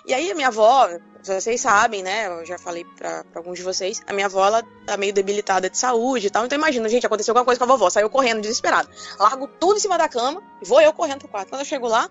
E 0.05 0.13
aí 0.13 0.31
a 0.31 0.35
minha 0.35 0.47
avó, 0.47 0.87
vocês 1.21 1.59
sabem, 1.59 2.01
né? 2.01 2.27
Eu 2.27 2.45
já 2.45 2.57
falei 2.57 2.85
pra, 2.85 3.25
pra 3.25 3.41
alguns 3.41 3.57
de 3.57 3.63
vocês, 3.63 4.01
a 4.07 4.13
minha 4.13 4.27
avó 4.27 4.45
ela 4.45 4.63
tá 4.85 4.95
meio 4.95 5.11
debilitada 5.11 5.69
de 5.69 5.77
saúde 5.77 6.27
e 6.27 6.29
tal. 6.29 6.45
Então 6.45 6.57
imagina, 6.57 6.87
gente, 6.87 7.05
aconteceu 7.05 7.33
alguma 7.33 7.43
coisa 7.43 7.59
com 7.59 7.65
a 7.65 7.67
vovó, 7.67 7.89
saiu 7.89 8.09
correndo 8.09 8.39
desesperada. 8.39 8.89
Largo 9.19 9.47
tudo 9.47 9.75
em 9.75 9.81
cima 9.81 9.97
da 9.97 10.07
cama 10.07 10.41
e 10.61 10.65
vou 10.65 10.79
eu 10.79 10.93
correndo 10.93 11.19
pro 11.19 11.27
quarto. 11.27 11.49
Quando 11.49 11.61
eu 11.61 11.65
chego 11.65 11.87
lá, 11.87 12.09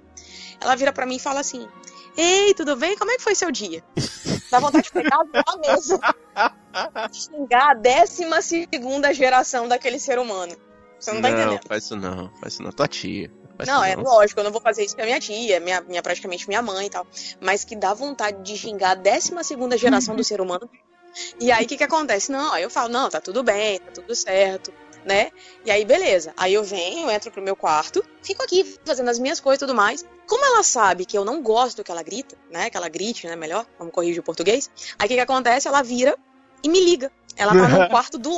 ela 0.61 0.77
vira 0.77 0.93
pra 0.93 1.07
mim 1.07 1.17
e 1.17 1.21
fala 1.21 1.41
assim: 1.41 1.67
Ei, 2.17 2.53
tudo 2.53 2.77
bem? 2.77 2.99
Como 2.99 3.11
é 3.11 3.17
que 3.17 3.23
foi 3.23 3.35
seu 3.35 3.51
dia? 3.51 3.83
Dá 4.51 4.59
vontade 4.61 4.85
de 4.85 4.93
pegar 4.93 5.19
lá 5.19 5.57
mesmo. 5.59 6.01
Xingar 7.13 7.71
a 7.71 7.75
décima 7.75 8.41
segunda 8.43 9.13
geração 9.13 9.69
daquele 9.69 9.99
ser 9.99 10.19
humano. 10.19 10.57
Você 10.99 11.13
não 11.13 11.23
tá 11.23 11.31
entendendo. 11.31 11.61
faz 11.67 11.85
isso 11.85 11.97
não, 11.97 12.31
faz 12.41 12.55
isso 12.55 12.63
não. 12.63 12.73
Tua 12.73 12.89
tia. 12.89 13.31
Faz 13.57 13.69
Não, 13.69 13.83
é 13.83 13.97
lógico, 13.97 14.41
eu 14.41 14.45
não 14.45 14.53
vou 14.53 14.61
fazer 14.61 14.85
isso 14.85 14.95
com 14.95 15.03
a 15.03 15.05
minha 15.05 15.19
tia, 15.19 15.61
minha, 15.61 15.81
minha 15.81 16.03
praticamente 16.03 16.47
minha 16.47 16.61
mãe 16.63 16.87
e 16.87 16.91
tal. 16.91 17.07
Mas 17.41 17.65
que 17.65 17.75
dá 17.75 17.95
vontade 17.95 18.43
de 18.43 18.57
xingar 18.57 18.91
a 18.91 18.95
12 18.95 19.33
segunda 19.43 19.77
geração 19.79 20.15
do 20.15 20.23
ser 20.23 20.41
humano. 20.41 20.69
E 21.41 21.51
aí 21.51 21.65
o 21.65 21.69
que, 21.69 21.79
que 21.79 21.85
acontece? 21.85 22.31
Não, 22.31 22.53
aí 22.53 22.63
eu 22.63 22.71
falo, 22.71 22.91
não, 22.91 23.09
tá 23.09 23.21
tudo 23.21 23.43
bem, 23.43 23.79
tá 23.81 23.91
tudo 23.91 24.15
certo, 24.15 24.73
né? 25.07 25.31
E 25.65 25.71
aí, 25.71 25.85
beleza. 25.85 26.35
Aí 26.37 26.53
eu 26.53 26.65
venho, 26.65 27.09
entro 27.11 27.31
pro 27.31 27.41
meu 27.41 27.55
quarto, 27.57 28.05
fico 28.23 28.43
aqui 28.43 28.77
fazendo 28.85 29.09
as 29.09 29.19
minhas 29.19 29.39
coisas 29.41 29.59
e 29.63 29.67
tudo 29.67 29.75
mais. 29.75 30.05
Como 30.27 30.45
ela 30.45 30.63
sabe 30.63 31.07
que 31.07 31.17
eu 31.17 31.25
não 31.25 31.41
gosto 31.41 31.85
que 31.85 31.91
ela 31.91 32.03
grita, 32.03 32.37
né? 32.51 32.69
Que 32.69 32.77
ela 32.77 32.89
grite, 32.89 33.27
né? 33.27 33.37
Melhor, 33.37 33.65
vamos 33.79 33.95
corrigir 33.95 34.21
o 34.21 34.25
português. 34.25 34.69
Aí 34.99 35.07
o 35.07 35.09
que, 35.09 35.15
que 35.15 35.21
acontece? 35.21 35.69
Ela 35.69 35.83
vira 35.83 36.17
e 36.63 36.69
me 36.69 36.81
liga. 36.81 37.11
Ela 37.37 37.53
tá 37.53 37.69
no 37.69 37.89
quarto 37.91 38.19
do. 38.19 38.37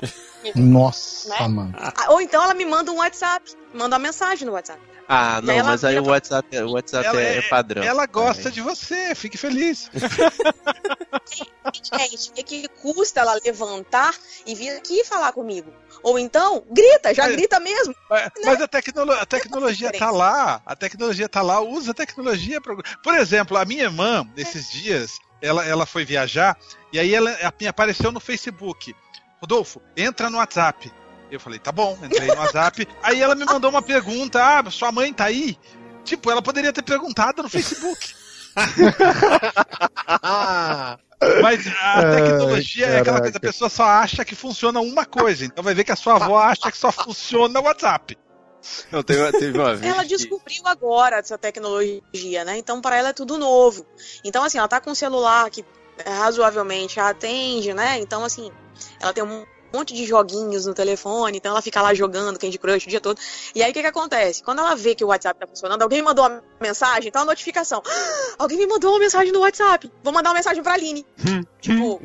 Nossa, 0.54 1.28
Né? 1.30 1.48
mano. 1.48 1.74
Ah, 1.74 2.12
Ou 2.12 2.20
então 2.20 2.42
ela 2.42 2.54
me 2.54 2.64
manda 2.64 2.92
um 2.92 2.96
WhatsApp, 2.96 3.50
manda 3.72 3.96
uma 3.96 4.02
mensagem 4.02 4.46
no 4.46 4.52
WhatsApp. 4.52 4.80
Ah, 5.11 5.40
não, 5.42 5.54
ela 5.54 5.70
mas 5.70 5.84
aí 5.84 5.94
vira 5.94 6.06
o 6.06 6.11
WhatsApp, 6.11 6.59
o 6.59 6.72
WhatsApp 6.72 7.06
Ela 7.06 7.20
é, 7.22 7.38
é- 7.38 7.42
padrão. 7.42 7.82
Ela 7.82 8.04
gosta 8.04 8.48
Aí. 8.48 8.54
de 8.54 8.61
você, 8.61 9.14
fique 9.14 9.38
feliz. 9.38 9.90
Gente, 11.72 12.30
o 12.30 12.32
que, 12.34 12.42
que 12.42 12.68
custa 12.68 13.20
ela 13.20 13.34
levantar 13.44 14.14
e 14.46 14.54
vir 14.54 14.70
aqui 14.76 15.04
falar 15.04 15.32
comigo? 15.32 15.72
Ou 16.02 16.18
então, 16.18 16.62
grita, 16.70 17.14
já 17.14 17.24
Mas- 17.24 17.32
grita 17.36 17.59
mesmo. 17.59 17.94
Mas, 18.11 18.30
mas 18.44 18.61
a, 18.61 18.68
tecnolo- 18.68 19.12
a 19.12 19.24
tecnologia 19.26 19.90
tá 19.92 20.11
lá, 20.11 20.61
a 20.64 20.76
tecnologia 20.76 21.28
tá 21.28 21.40
lá, 21.42 21.61
usa 21.61 21.90
a 21.92 21.94
tecnologia. 21.94 22.61
Pra... 22.61 22.76
Por 23.02 23.14
exemplo, 23.14 23.56
a 23.56 23.64
minha 23.64 23.84
irmã, 23.84 24.28
nesses 24.36 24.70
dias, 24.70 25.18
ela, 25.40 25.64
ela 25.64 25.86
foi 25.86 26.04
viajar 26.04 26.56
e 26.92 26.98
aí 26.98 27.14
ela 27.14 27.34
me 27.61 27.66
apareceu 27.66 28.12
no 28.12 28.20
Facebook. 28.20 28.94
Rodolfo, 29.40 29.80
entra 29.96 30.28
no 30.28 30.38
WhatsApp. 30.38 30.92
Eu 31.31 31.39
falei, 31.39 31.59
tá 31.59 31.70
bom, 31.70 31.99
entrei 32.03 32.29
no 32.29 32.37
WhatsApp. 32.37 32.89
Aí 33.03 33.20
ela 33.20 33.35
me 33.35 33.45
mandou 33.45 33.70
uma 33.70 33.83
pergunta: 33.83 34.43
ah, 34.43 34.70
sua 34.70 34.91
mãe 34.91 35.12
tá 35.12 35.24
aí? 35.24 35.59
Tipo, 36.05 36.31
ela 36.31 36.41
poderia 36.41 36.72
ter 36.72 36.83
perguntado 36.83 37.43
no 37.43 37.49
Facebook. 37.49 38.14
Mas 41.43 41.66
a 41.66 41.99
Ai, 41.99 42.14
tecnologia 42.14 42.87
é 42.87 43.01
aquela 43.01 43.20
coisa, 43.20 43.37
a 43.37 43.41
pessoa 43.41 43.68
só 43.68 43.85
acha 43.85 44.24
que 44.24 44.35
funciona 44.35 44.81
uma 44.81 45.05
coisa. 45.05 45.45
Então 45.45 45.62
vai 45.64 45.74
ver 45.74 45.85
que 45.85 45.93
a 45.93 45.97
sua 45.97 46.14
avó 46.14 46.39
acha 46.39 46.70
que 46.70 46.79
só 46.79 46.91
funciona 46.93 47.61
o 47.61 47.64
WhatsApp. 47.64 48.16
Não, 48.91 49.03
teve, 49.03 49.33
teve 49.33 49.59
uma 49.59 49.74
vez. 49.74 49.93
Ela 49.93 50.03
que- 50.03 50.09
descobriu 50.09 50.62
agora 50.66 51.16
essa 51.16 51.39
tecnologia, 51.39 52.45
né? 52.45 52.59
Então, 52.59 52.81
para 52.81 52.97
ela 52.97 53.09
é 53.11 53.12
tudo 53.12 53.39
novo. 53.39 53.87
Então, 54.24 54.43
assim, 54.45 54.59
ela 54.59 54.68
tá 54.68 54.81
com 54.81 54.91
um 54.91 54.95
celular 54.95 55.49
que 55.51 55.64
é, 56.05 56.11
razoavelmente 56.11 57.01
a 57.01 57.09
atende, 57.09 57.72
né? 57.74 57.99
Então, 57.99 58.24
assim, 58.24 58.51
ela 59.01 59.12
tem 59.12 59.24
um 59.24 59.45
monte 59.72 59.94
de 59.94 60.06
joguinhos 60.06 60.66
no 60.66 60.74
telefone, 60.74 61.38
então 61.38 61.52
ela 61.52 61.62
fica 61.62 61.80
lá 61.82 61.92
jogando 61.94 62.38
Candy 62.38 62.58
Crush 62.58 62.86
o 62.86 62.88
dia 62.88 63.00
todo. 63.00 63.18
E 63.54 63.62
aí 63.62 63.70
o 63.70 63.74
que 63.74 63.80
que 63.80 63.86
acontece? 63.86 64.42
Quando 64.42 64.60
ela 64.60 64.74
vê 64.74 64.94
que 64.94 65.04
o 65.04 65.08
WhatsApp 65.08 65.38
tá 65.38 65.46
funcionando, 65.46 65.82
alguém 65.82 66.00
mandou 66.02 66.26
uma 66.26 66.42
mensagem, 66.60 67.10
tá 67.12 67.20
uma 67.20 67.26
notificação. 67.26 67.82
"Ah, 67.86 67.90
alguém 68.38 68.58
me 68.58 68.66
mandou 68.66 68.92
uma 68.92 68.98
mensagem 68.98 69.32
no 69.32 69.40
WhatsApp. 69.40 69.90
Vou 70.02 70.12
mandar 70.12 70.30
uma 70.30 70.36
mensagem 70.36 70.62
pra 70.62 70.72
Aline. 70.74 71.04
tipo, 71.60 72.00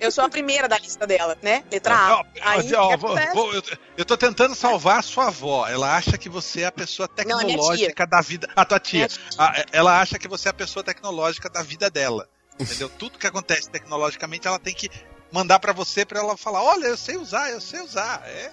eu 0.00 0.10
sou 0.10 0.24
a 0.24 0.28
primeira 0.28 0.68
da 0.68 0.78
lista 0.78 1.06
dela, 1.06 1.36
né? 1.42 1.64
Letra 1.70 1.94
A. 1.94 2.22
Aí, 2.42 2.74
ó, 2.74 2.96
vou- 2.96 3.16
vou- 3.34 3.54
eu, 3.54 3.62
eu 3.98 4.04
tô 4.04 4.16
tentando 4.16 4.54
salvar 4.54 4.98
a 4.98 5.02
sua 5.02 5.28
avó. 5.28 5.66
Ela 5.66 5.96
acha 5.96 6.16
que 6.18 6.28
você 6.28 6.60
é 6.62 6.66
a 6.66 6.72
pessoa 6.72 7.08
Não, 7.26 7.40
é 7.40 7.44
tecnológica 7.44 8.06
da 8.06 8.20
vida. 8.20 8.48
A 8.54 8.64
tua 8.64 8.78
tia. 8.78 9.08
Tia. 9.08 9.20
Ah, 9.38 9.64
ela 9.72 10.00
acha 10.00 10.18
que 10.18 10.28
você 10.28 10.48
é 10.48 10.50
a 10.50 10.54
pessoa 10.54 10.84
tecnológica 10.84 11.48
da 11.48 11.62
vida 11.62 11.90
dela. 11.90 12.28
Entendeu? 12.58 12.88
Tudo 12.88 13.18
que 13.18 13.26
acontece 13.26 13.68
tecnologicamente, 13.68 14.46
ela 14.46 14.58
tem 14.58 14.74
que 14.74 14.88
mandar 15.36 15.58
pra 15.60 15.72
você 15.72 16.04
pra 16.04 16.18
ela 16.20 16.36
falar: 16.36 16.62
olha, 16.62 16.86
eu 16.86 16.96
sei 16.96 17.16
usar, 17.16 17.50
eu 17.50 17.60
sei 17.60 17.80
usar. 17.80 18.22
É. 18.26 18.50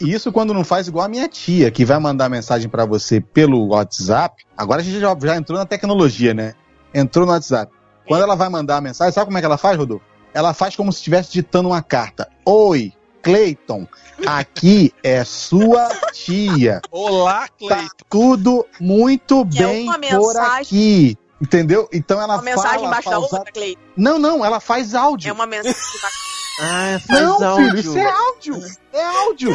E 0.00 0.12
Isso 0.12 0.30
quando 0.30 0.54
não 0.54 0.62
faz 0.64 0.86
igual 0.86 1.06
a 1.06 1.08
minha 1.08 1.26
tia, 1.28 1.70
que 1.70 1.84
vai 1.84 1.98
mandar 1.98 2.28
mensagem 2.28 2.68
pra 2.68 2.84
você 2.84 3.20
pelo 3.20 3.68
WhatsApp. 3.68 4.44
Agora 4.56 4.80
a 4.80 4.84
gente 4.84 5.00
já, 5.00 5.16
já 5.20 5.36
entrou 5.36 5.58
na 5.58 5.64
tecnologia, 5.66 6.32
né? 6.34 6.54
Entrou 6.94 7.26
no 7.26 7.32
WhatsApp. 7.32 7.72
Quando 8.06 8.22
ela 8.22 8.36
vai 8.36 8.48
mandar 8.48 8.76
a 8.76 8.80
mensagem, 8.80 9.12
sabe 9.12 9.26
como 9.26 9.38
é 9.38 9.40
que 9.40 9.46
ela 9.46 9.58
faz, 9.58 9.76
Rodolfo? 9.76 10.04
Ela 10.32 10.54
faz 10.54 10.76
como 10.76 10.92
se 10.92 10.98
estivesse 10.98 11.32
ditando 11.32 11.70
uma 11.70 11.82
carta. 11.82 12.28
Oi, 12.44 12.92
Cleiton, 13.22 13.86
aqui 14.26 14.92
é 15.02 15.24
sua 15.24 15.88
tia. 16.12 16.80
Olá, 16.90 17.48
Tá 17.48 17.54
Cleiton. 17.58 17.88
tudo 18.08 18.66
muito 18.80 19.40
É 19.40 19.44
bem 19.44 19.84
uma 19.88 19.98
por 19.98 20.36
aqui. 20.36 21.18
Entendeu? 21.40 21.88
Então 21.92 22.20
ela 22.20 22.34
Uma 22.34 22.42
mensagem 22.42 22.70
fala 22.78 22.86
embaixo 22.86 23.10
da 23.10 23.18
outra, 23.18 23.44
Cleiton. 23.52 23.80
Não, 23.96 24.18
não, 24.18 24.44
ela 24.44 24.58
faz 24.60 24.94
áudio. 24.94 25.28
É 25.30 25.32
uma 25.32 25.46
mensagem 25.46 25.70
embaixo 25.96 26.28
Ah, 26.60 26.98
faz 27.06 27.20
Não, 27.22 27.44
áudio. 27.50 27.66
filho, 27.68 27.78
isso 27.78 27.96
é 27.98 28.10
áudio. 28.10 28.62
É 28.92 29.04
áudio. 29.04 29.52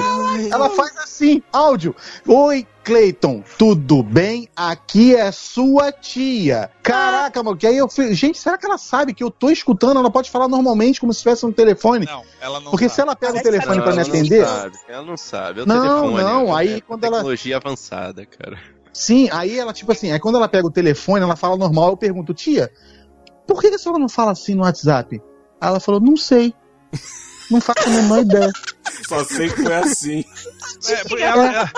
Ela 0.49 0.69
faz 0.69 0.95
assim, 0.99 1.43
áudio. 1.51 1.93
Oi, 2.25 2.65
Cleiton, 2.81 3.43
tudo 3.57 4.01
bem? 4.01 4.47
Aqui 4.55 5.13
é 5.13 5.29
sua 5.33 5.91
tia. 5.91 6.71
Caraca, 6.81 7.43
mano, 7.43 7.57
que 7.57 7.67
aí 7.67 7.75
eu 7.77 7.89
falei, 7.89 8.13
gente, 8.13 8.37
será 8.39 8.57
que 8.57 8.65
ela 8.65 8.77
sabe 8.77 9.13
que 9.13 9.21
eu 9.21 9.29
tô 9.29 9.49
escutando? 9.49 9.99
Ela 9.99 10.09
pode 10.09 10.31
falar 10.31 10.47
normalmente, 10.47 11.01
como 11.01 11.11
se 11.11 11.17
estivesse 11.17 11.45
no 11.45 11.51
telefone. 11.51 12.05
Não, 12.05 12.23
ela 12.39 12.61
não 12.61 12.71
Porque 12.71 12.87
se 12.87 12.95
sabe. 12.95 13.09
ela 13.09 13.15
pega 13.17 13.33
o 13.33 13.35
Parece 13.35 13.51
telefone 13.51 13.77
que 13.79 13.83
pra 13.83 13.91
ela 13.91 14.01
me 14.01 14.07
não 14.07 14.15
atender, 14.19 14.39
Ela 14.39 14.47
não 14.47 14.55
sabe, 14.55 14.79
ela 14.87 15.05
não 15.05 15.17
sabe. 15.17 15.59
É 15.59 15.63
o 15.63 15.65
Não, 15.65 15.81
telefone, 15.81 16.23
não, 16.23 16.57
é 16.57 16.61
aí 16.61 16.73
é 16.75 16.81
quando 16.81 17.03
ela- 17.03 17.17
tecnologia 17.17 17.57
avançada, 17.57 18.25
cara. 18.25 18.57
Sim, 18.93 19.27
aí 19.31 19.57
ela, 19.57 19.73
tipo 19.73 19.91
assim, 19.91 20.11
aí 20.11 20.19
quando 20.19 20.35
ela 20.37 20.47
pega 20.47 20.67
o 20.67 20.71
telefone, 20.71 21.23
ela 21.23 21.35
fala 21.35 21.57
normal, 21.57 21.89
eu 21.89 21.97
pergunto, 21.97 22.33
tia, 22.33 22.71
por 23.47 23.59
que, 23.59 23.67
a 23.67 23.77
senhora 23.77 23.99
não 23.99 24.07
fala 24.09 24.31
assim 24.31 24.55
no 24.55 24.61
WhatsApp? 24.63 25.21
Aí 25.59 25.67
ela 25.69 25.79
falou, 25.79 25.99
não 25.99 26.15
sei. 26.15 26.53
Não 27.51 27.59
faço 27.59 27.87
a 27.87 27.89
menor 27.91 28.19
ideia. 28.21 28.51
Só 29.07 29.23
sei 29.25 29.49
que 29.49 29.61
foi 29.63 29.73
assim. 29.75 30.23
É, 30.87 31.03
porque 31.03 31.21
ela, 31.23 31.45
ela- 31.45 31.71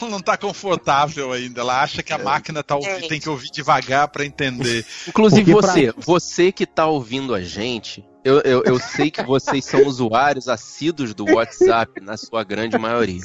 ela 0.00 0.10
não 0.10 0.20
tá 0.20 0.36
confortável 0.36 1.32
ainda. 1.32 1.60
Ela 1.60 1.82
acha 1.82 2.00
É. 2.00 2.02
que 2.04 2.12
a 2.12 2.18
máquina 2.18 2.62
tá 2.62 2.76
tem 3.08 3.18
que 3.18 3.28
ouvir 3.28 3.50
devagar 3.50 4.08
pra 4.08 4.24
entender. 4.24 4.86
Inclusive 5.08 5.50
Porque 5.52 5.66
pra- 5.66 5.72
você, 5.74 5.92
você 5.96 6.52
que 6.52 6.64
tá 6.66 6.86
ouvindo 6.86 7.34
a 7.34 7.40
gente, 7.42 8.04
eu, 8.24 8.40
eu, 8.42 8.62
eu 8.64 8.78
sei 8.78 9.10
que 9.10 9.22
vocês 9.24 9.64
são 9.64 9.84
usuários 9.86 10.48
assíduos 10.48 11.14
do 11.14 11.24
WhatsApp, 11.34 12.00
na 12.00 12.16
sua 12.16 12.44
grande 12.44 12.78
maioria. 12.78 13.22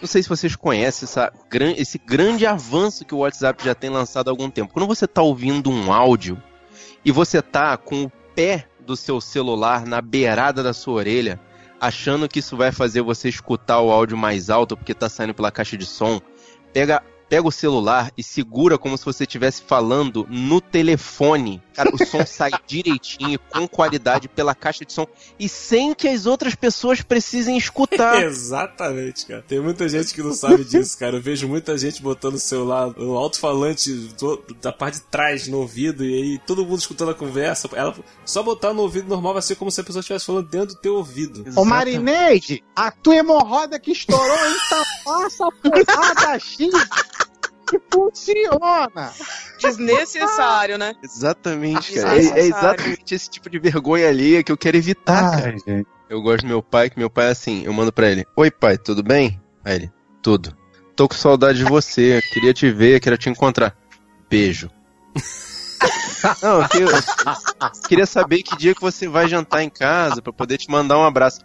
Não 0.00 0.08
sei 0.08 0.22
se 0.22 0.28
vocês 0.28 0.56
conhecem 0.56 1.06
essa, 1.06 1.32
esse 1.76 1.98
grande 1.98 2.46
avanço 2.46 3.04
que 3.04 3.14
o 3.14 3.18
WhatsApp 3.18 3.62
já 3.62 3.74
tem 3.74 3.90
lançado 3.90 4.28
há 4.28 4.30
algum 4.30 4.50
tempo. 4.50 4.72
Quando 4.72 4.86
você 4.86 5.06
tá 5.06 5.20
ouvindo 5.20 5.70
um 5.70 5.92
áudio 5.92 6.42
e 7.04 7.12
você 7.12 7.42
tá 7.42 7.76
com 7.76 8.04
o 8.04 8.12
pé 8.34 8.66
do 8.80 8.96
seu 8.96 9.20
celular 9.20 9.84
na 9.84 10.00
beirada 10.00 10.62
da 10.62 10.72
sua 10.72 10.94
orelha, 10.94 11.38
achando 11.78 12.28
que 12.28 12.38
isso 12.38 12.56
vai 12.56 12.72
fazer 12.72 13.02
você 13.02 13.28
escutar 13.28 13.80
o 13.80 13.90
áudio 13.90 14.16
mais 14.16 14.48
alto 14.48 14.76
porque 14.76 14.94
tá 14.94 15.08
saindo 15.08 15.34
pela 15.34 15.50
caixa 15.50 15.76
de 15.76 15.84
som, 15.84 16.18
pega, 16.72 17.02
pega 17.28 17.46
o 17.46 17.52
celular 17.52 18.10
e 18.16 18.22
segura 18.22 18.78
como 18.78 18.96
se 18.96 19.04
você 19.04 19.24
estivesse 19.24 19.62
falando 19.62 20.26
no 20.30 20.60
telefone. 20.60 21.62
Cara, 21.80 21.94
o 21.94 22.06
som 22.06 22.26
sai 22.26 22.50
direitinho, 22.66 23.38
com 23.50 23.66
qualidade, 23.66 24.28
pela 24.28 24.54
caixa 24.54 24.84
de 24.84 24.92
som, 24.92 25.06
e 25.38 25.48
sem 25.48 25.94
que 25.94 26.06
as 26.06 26.26
outras 26.26 26.54
pessoas 26.54 27.00
precisem 27.00 27.56
escutar. 27.56 28.20
Exatamente, 28.22 29.24
cara. 29.24 29.42
Tem 29.48 29.60
muita 29.60 29.88
gente 29.88 30.12
que 30.12 30.22
não 30.22 30.34
sabe 30.34 30.62
disso, 30.62 30.98
cara. 30.98 31.16
Eu 31.16 31.22
vejo 31.22 31.48
muita 31.48 31.78
gente 31.78 32.02
botando 32.02 32.34
o 32.34 32.38
celular 32.38 32.90
no 32.98 33.16
alto-falante 33.16 34.10
da 34.60 34.70
parte 34.70 34.98
de 34.98 35.04
trás 35.04 35.48
no 35.48 35.58
ouvido 35.58 36.04
e 36.04 36.14
aí 36.14 36.38
todo 36.46 36.66
mundo 36.66 36.80
escutando 36.80 37.12
a 37.12 37.14
conversa. 37.14 37.68
Ela 37.72 37.94
só 38.26 38.42
botar 38.42 38.74
no 38.74 38.82
ouvido 38.82 39.08
normal 39.08 39.32
vai 39.32 39.42
ser 39.42 39.54
como 39.54 39.70
se 39.70 39.80
a 39.80 39.84
pessoa 39.84 40.00
estivesse 40.00 40.26
falando 40.26 40.48
dentro 40.48 40.74
do 40.74 40.80
teu 40.80 40.96
ouvido. 40.96 41.44
Ô 41.56 41.64
Marineide, 41.64 42.62
a 42.76 42.90
tua 42.90 43.16
hemorroida 43.16 43.80
que 43.80 43.92
estourou 43.92 44.38
então 44.50 44.84
passa 45.04 45.48
porrada 45.62 46.38
X 46.38 46.68
que 47.70 47.80
funciona. 47.90 49.12
Desnecessário, 49.60 50.76
né? 50.78 50.94
Exatamente, 51.02 51.94
cara. 51.94 52.08
É, 52.16 52.18
Desnecessário. 52.18 52.42
é 52.42 52.46
exatamente 52.46 53.14
esse 53.14 53.30
tipo 53.30 53.48
de 53.48 53.58
vergonha 53.58 54.08
alheia 54.08 54.42
que 54.42 54.50
eu 54.52 54.56
quero 54.56 54.76
evitar, 54.76 55.30
cara. 55.40 55.56
Gente. 55.66 55.86
Eu 56.08 56.20
gosto 56.20 56.42
do 56.42 56.48
meu 56.48 56.62
pai, 56.62 56.90
que 56.90 56.98
meu 56.98 57.08
pai 57.08 57.26
é 57.28 57.30
assim, 57.30 57.62
eu 57.64 57.72
mando 57.72 57.92
pra 57.92 58.08
ele, 58.10 58.26
Oi 58.36 58.50
pai, 58.50 58.76
tudo 58.76 59.02
bem? 59.02 59.40
Aí 59.64 59.76
ele, 59.76 59.92
tudo. 60.20 60.56
Tô 60.96 61.08
com 61.08 61.14
saudade 61.14 61.58
de 61.58 61.64
você, 61.64 62.20
queria 62.32 62.52
te 62.52 62.70
ver, 62.70 62.98
queria 63.00 63.16
te 63.16 63.28
encontrar. 63.30 63.76
Beijo. 64.28 64.68
Não, 66.42 66.60
eu 66.60 66.68
que- 66.68 66.78
eu 66.82 66.90
queria 67.88 68.04
saber 68.06 68.42
que 68.42 68.56
dia 68.56 68.74
que 68.74 68.80
você 68.82 69.08
vai 69.08 69.26
jantar 69.28 69.62
em 69.62 69.70
casa 69.70 70.20
pra 70.20 70.32
poder 70.32 70.58
te 70.58 70.68
mandar 70.70 70.98
um 70.98 71.04
abraço. 71.04 71.40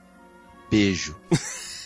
Beijo. 0.69 1.15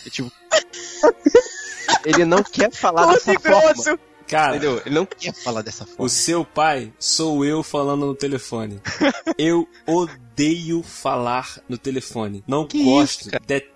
E, 0.04 0.10
tipo, 0.10 0.32
ele 2.04 2.24
não 2.24 2.42
quer 2.42 2.72
falar 2.72 3.06
Doce 3.06 3.26
dessa 3.26 3.40
forma. 3.40 3.98
Cara, 4.30 4.56
Entendeu? 4.56 4.80
Ele 4.86 4.94
não 4.94 5.04
quer 5.04 5.34
falar 5.34 5.60
dessa 5.62 5.84
forma. 5.84 6.04
o 6.04 6.08
seu 6.08 6.44
pai 6.44 6.92
sou 6.98 7.44
eu 7.44 7.62
falando 7.62 8.06
no 8.06 8.14
telefone. 8.14 8.80
Eu 9.36 9.66
odeio 9.86 10.82
falar 10.82 11.58
no 11.68 11.76
telefone. 11.76 12.44
Não 12.46 12.66
Que 12.66 12.82
gosto, 12.84 13.22
isso, 13.22 13.30
detesto. 13.46 13.70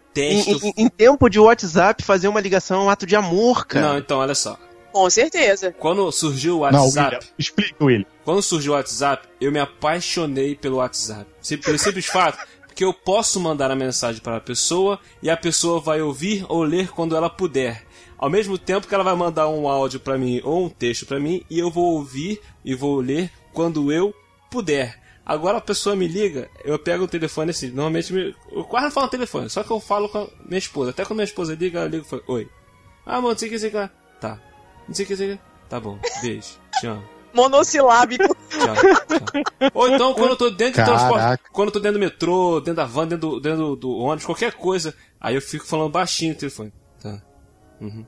Em, 0.67 0.69
em- 0.69 0.85
em 0.85 0.89
tempo 0.89 1.29
de 1.29 1.41
WhatsApp, 1.41 2.03
fazer 2.05 2.29
uma 2.29 2.41
ligação 2.41 2.83
é 2.83 2.85
um 2.85 2.91
ato 2.91 3.05
de 3.07 3.17
amor, 3.17 3.67
cara. 3.67 3.89
Não, 3.89 3.99
então, 3.99 4.19
olha 4.19 4.35
só. 4.35 4.57
Com 4.93 5.11
certeza. 5.11 5.73
Quando 5.73 6.11
surgiu 6.13 6.61
o 6.61 6.71
Não, 6.71 6.83
WhatsApp, 6.85 7.17
William, 7.17 7.31
explica, 7.37 7.85
William. 7.85 8.07
Quando 8.25 8.41
surgiu 8.43 8.73
o 8.73 8.77
WhatsApp, 8.77 9.27
eu 9.41 9.51
me 9.51 9.59
apaixonei 9.59 10.55
pelo 10.55 10.77
WhatsApp. 10.77 11.27
Pelo 11.65 11.79
simples 11.79 12.07
fato 12.07 12.39
que 12.77 12.85
eu 12.85 12.93
posso 12.95 13.41
mandar 13.41 13.71
a 13.73 13.77
mensagem 13.77 14.21
para 14.21 14.37
a 14.37 14.41
pessoa 14.41 15.01
e 15.23 15.29
a 15.31 15.37
pessoa 15.37 15.81
vai 15.81 16.01
ouvir 16.01 16.45
ou 16.49 16.63
ler 16.63 16.91
quando 16.91 17.17
ela 17.17 17.29
puder. 17.29 17.83
Ao 18.19 18.31
mesmo 18.31 18.57
tempo 18.57 18.87
que 18.87 18.95
ela 18.95 19.05
vai 19.05 19.15
mandar 19.15 19.49
um 19.49 19.69
áudio 19.69 20.01
para 20.01 20.17
mim 20.17 20.41
ou 20.45 20.65
um 20.65 20.69
texto 20.69 21.05
para 21.07 21.19
mim 21.21 21.43
e 21.51 21.59
eu 21.59 21.71
vou 21.71 21.95
ouvir 21.95 22.41
e 22.65 22.75
vou 22.75 23.01
ler 23.01 23.31
quando 23.53 23.93
eu 23.93 24.15
puder. 24.51 25.03
Agora 25.27 25.59
a 25.59 25.61
pessoa 25.61 25.97
me 25.97 26.07
liga, 26.07 26.51
eu 26.65 26.79
pego 26.79 27.05
o 27.05 27.09
telefone 27.09 27.51
assim, 27.51 27.69
normalmente 27.69 28.13
me- 28.13 28.35
eu 28.53 28.63
quase 28.65 28.85
não 28.87 28.93
falo 28.93 29.07
no 29.07 29.11
telefone, 29.11 29.49
só 29.49 29.63
que 29.63 29.71
eu 29.71 29.81
falo 29.81 30.09
com 30.09 30.19
a 30.19 30.27
minha 30.47 30.59
esposa. 30.59 30.91
Até 30.91 31.03
quando 31.05 31.17
minha 31.19 31.25
esposa 31.25 31.55
liga, 31.55 31.81
eu 31.81 31.89
ligo 31.89 32.05
e 32.05 32.09
falo, 32.09 32.23
oi. 32.29 32.49
Ah, 33.07 33.17
mano, 33.17 33.31
não 33.31 33.39
sei 33.39 33.49
o 33.49 33.53
que, 33.53 33.59
sei 33.59 33.71
lá." 33.71 33.91
Tá. 34.21 34.39
Não 34.87 34.95
sei 34.95 35.05
o 35.05 35.09
que, 35.09 35.17
sei 35.17 35.35
que. 35.37 35.41
Tá 35.69 35.81
bom, 35.81 35.99
beijo, 36.23 36.59
te 36.79 36.87
amo. 36.87 37.03
Monossilábico. 37.33 38.37
Tchau, 38.51 38.75
tchau. 38.75 39.71
Ou 39.75 39.89
então, 39.89 40.15
quando 40.15 40.31
eu 40.31 40.37
tô 40.37 40.51
dentro 40.51 40.83
do 40.83 40.87
Caraca. 40.87 41.09
transporte, 41.15 41.43
quando 41.53 41.69
eu 41.69 41.73
tô 41.73 41.81
dentro 41.81 41.99
do 41.99 42.05
metrô, 42.05 42.61
dentro 42.61 42.75
da 42.75 42.85
van, 42.85 43.09
dentro 43.09 43.31
do, 43.31 43.41
dentro 43.41 43.59
do, 43.59 43.77
do 43.77 43.97
ônibus, 43.97 44.25
qualquer 44.27 44.53
coisa, 44.53 44.95
aí 45.21 45.35
eu 45.35 45.43
fico 45.43 45.67
falando 45.67 45.91
baixinho 45.91 46.33
no 46.35 46.39
telefone. 46.39 46.73
Uhum. 47.81 48.05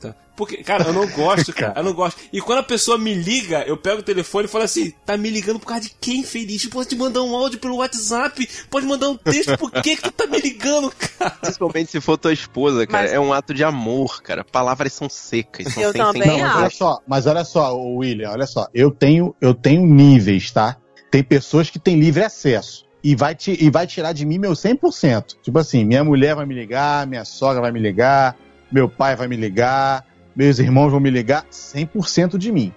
Tá. 0.00 0.14
Porque, 0.34 0.64
cara, 0.64 0.84
eu 0.84 0.94
não 0.94 1.06
gosto, 1.12 1.52
cara. 1.52 1.78
Eu 1.78 1.84
não 1.84 1.92
gosto. 1.92 2.18
E 2.32 2.40
quando 2.40 2.60
a 2.60 2.62
pessoa 2.62 2.96
me 2.96 3.12
liga, 3.12 3.62
eu 3.66 3.76
pego 3.76 4.00
o 4.00 4.02
telefone 4.02 4.46
e 4.46 4.48
falo 4.48 4.64
assim: 4.64 4.92
tá 5.04 5.14
me 5.14 5.28
ligando 5.28 5.60
por 5.60 5.66
causa 5.66 5.82
de 5.82 5.94
quem, 6.00 6.22
feliz? 6.24 6.64
Pode 6.66 6.96
mandar 6.96 7.22
um 7.22 7.36
áudio 7.36 7.58
pelo 7.58 7.76
WhatsApp, 7.76 8.48
pode 8.70 8.86
mandar 8.86 9.10
um 9.10 9.16
texto, 9.18 9.58
por 9.58 9.70
que, 9.70 9.96
que 9.96 10.02
tu 10.02 10.10
tá 10.10 10.26
me 10.26 10.40
ligando, 10.40 10.90
cara? 10.90 11.32
Principalmente 11.32 11.90
se 11.90 12.00
for 12.00 12.16
tua 12.16 12.32
esposa, 12.32 12.86
cara. 12.86 13.02
Mas- 13.04 13.12
É 13.12 13.20
um 13.20 13.30
ato 13.30 13.52
de 13.52 13.62
amor, 13.62 14.22
cara. 14.22 14.42
Palavras 14.42 14.90
são 14.94 15.06
secas, 15.10 15.70
são 15.74 15.82
Eu 15.82 15.92
sem 15.92 16.00
também. 16.00 16.26
Não, 16.26 16.38
mas 16.38 16.56
olha 16.56 16.66
acho. 16.66 16.76
só, 16.78 16.98
mas 17.06 17.26
olha 17.26 17.44
só, 17.44 17.76
William, 17.76 18.30
olha 18.30 18.46
só. 18.46 18.66
Eu 18.72 18.90
tenho, 18.90 19.36
eu 19.38 19.52
tenho 19.52 19.84
níveis, 19.84 20.50
tá? 20.50 20.78
Tem 21.10 21.22
pessoas 21.22 21.68
que 21.68 21.78
têm 21.78 22.00
livre 22.00 22.24
acesso. 22.24 22.86
E 23.02 23.14
vai, 23.14 23.34
ti- 23.34 23.56
e 23.60 23.70
vai 23.70 23.86
tirar 23.86 24.12
de 24.12 24.26
mim 24.26 24.38
meu 24.38 24.52
100%. 24.52 25.36
Tipo 25.42 25.58
assim, 25.58 25.84
minha 25.84 26.04
mulher 26.04 26.34
vai 26.34 26.44
me 26.46 26.54
ligar, 26.54 27.06
minha 27.06 27.24
sogra 27.24 27.60
vai 27.60 27.72
me 27.72 27.80
ligar, 27.80 28.36
meu 28.70 28.88
pai 28.88 29.16
vai 29.16 29.26
me 29.26 29.36
ligar, 29.36 30.04
meus 30.36 30.58
irmãos 30.58 30.90
vão 30.90 31.00
me 31.00 31.10
ligar, 31.10 31.44
100% 31.50 32.36
de 32.36 32.52
mim. 32.52 32.72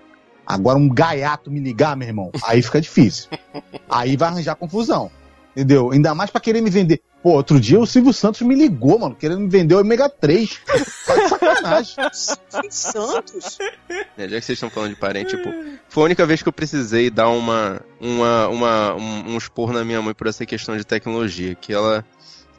Agora 0.45 0.77
um 0.77 0.89
gaiato 0.89 1.49
me 1.51 1.59
ligar, 1.59 1.95
meu 1.95 2.07
irmão, 2.07 2.31
aí 2.45 2.61
fica 2.61 2.79
difícil. 2.81 3.29
Aí 3.89 4.17
vai 4.17 4.29
arranjar 4.29 4.55
confusão. 4.55 5.09
Entendeu? 5.55 5.91
Ainda 5.91 6.15
mais 6.15 6.31
pra 6.31 6.41
querer 6.41 6.61
me 6.61 6.69
vender. 6.69 7.01
Pô, 7.21 7.33
outro 7.33 7.59
dia 7.59 7.79
o 7.79 7.85
Silvio 7.85 8.11
Santos 8.11 8.41
me 8.41 8.55
ligou, 8.55 8.99
mano, 8.99 9.15
querendo 9.15 9.39
me 9.39 9.47
vender 9.47 9.75
o 9.75 9.79
Ômega 9.79 10.09
3. 10.09 10.59
Tá 11.05 11.15
de 11.15 11.29
sacanagem. 11.29 11.95
Santos. 12.69 13.57
É, 14.17 14.27
já 14.27 14.39
que 14.39 14.45
vocês 14.45 14.49
estão 14.49 14.69
falando 14.69 14.89
de 14.89 14.99
parente, 14.99 15.37
tipo, 15.37 15.49
foi 15.87 16.03
a 16.03 16.05
única 16.07 16.25
vez 16.25 16.41
que 16.41 16.49
eu 16.49 16.53
precisei 16.53 17.09
dar 17.09 17.29
uma, 17.29 17.81
uma, 18.01 18.47
uma, 18.47 18.95
um, 18.95 19.33
um 19.33 19.37
expor 19.37 19.71
na 19.71 19.85
minha 19.85 20.01
mãe 20.01 20.13
por 20.13 20.27
essa 20.27 20.45
questão 20.45 20.75
de 20.75 20.83
tecnologia, 20.83 21.55
que 21.55 21.71
ela, 21.71 22.03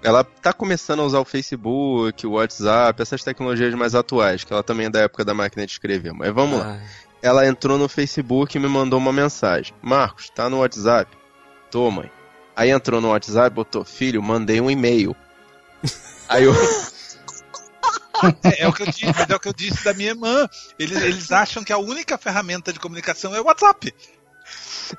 ela 0.02 0.24
tá 0.24 0.52
começando 0.52 1.00
a 1.00 1.04
usar 1.04 1.18
o 1.18 1.24
Facebook, 1.24 2.26
o 2.26 2.32
WhatsApp, 2.32 3.02
essas 3.02 3.22
tecnologias 3.24 3.74
mais 3.74 3.94
atuais, 3.94 4.44
que 4.44 4.52
ela 4.52 4.62
também 4.62 4.86
é 4.86 4.90
da 4.90 5.00
época 5.00 5.24
da 5.24 5.34
máquina 5.34 5.66
de 5.66 5.72
escrever. 5.72 6.14
Mas 6.14 6.32
vamos 6.32 6.60
lá. 6.60 6.78
Ai, 6.80 6.80
Ela 7.20 7.46
entrou 7.46 7.76
no 7.76 7.88
Facebook 7.88 8.56
e 8.56 8.60
me 8.60 8.68
mandou 8.68 8.98
uma 8.98 9.12
mensagem. 9.12 9.74
Marcos, 9.82 10.30
tá 10.30 10.48
no 10.48 10.60
WhatsApp? 10.60 11.10
Tô, 11.70 11.90
mãe. 11.90 12.10
Aí 12.56 12.70
entrou 12.70 13.00
no 13.00 13.10
WhatsApp, 13.10 13.54
botou, 13.54 13.84
filho, 13.84 14.22
mandei 14.22 14.60
um 14.60 14.70
e-mail. 14.70 15.14
Aí 16.28 16.44
eu, 16.44 16.54
É, 18.42 18.62
é 18.62 18.68
o 18.68 18.72
que 18.72 18.82
eu 18.82 18.86
disse, 18.86 19.06
mas 19.06 19.28
é 19.28 19.34
o 19.34 19.40
que 19.40 19.48
eu 19.48 19.52
disse 19.52 19.84
da 19.84 19.92
minha 19.92 20.10
irmã. 20.10 20.48
Eles, 20.78 21.02
eles 21.02 21.32
acham 21.32 21.64
que 21.64 21.72
a 21.72 21.78
única 21.78 22.16
ferramenta 22.16 22.72
de 22.72 22.78
comunicação 22.78 23.34
é 23.34 23.40
o 23.40 23.44
WhatsApp. 23.44 23.92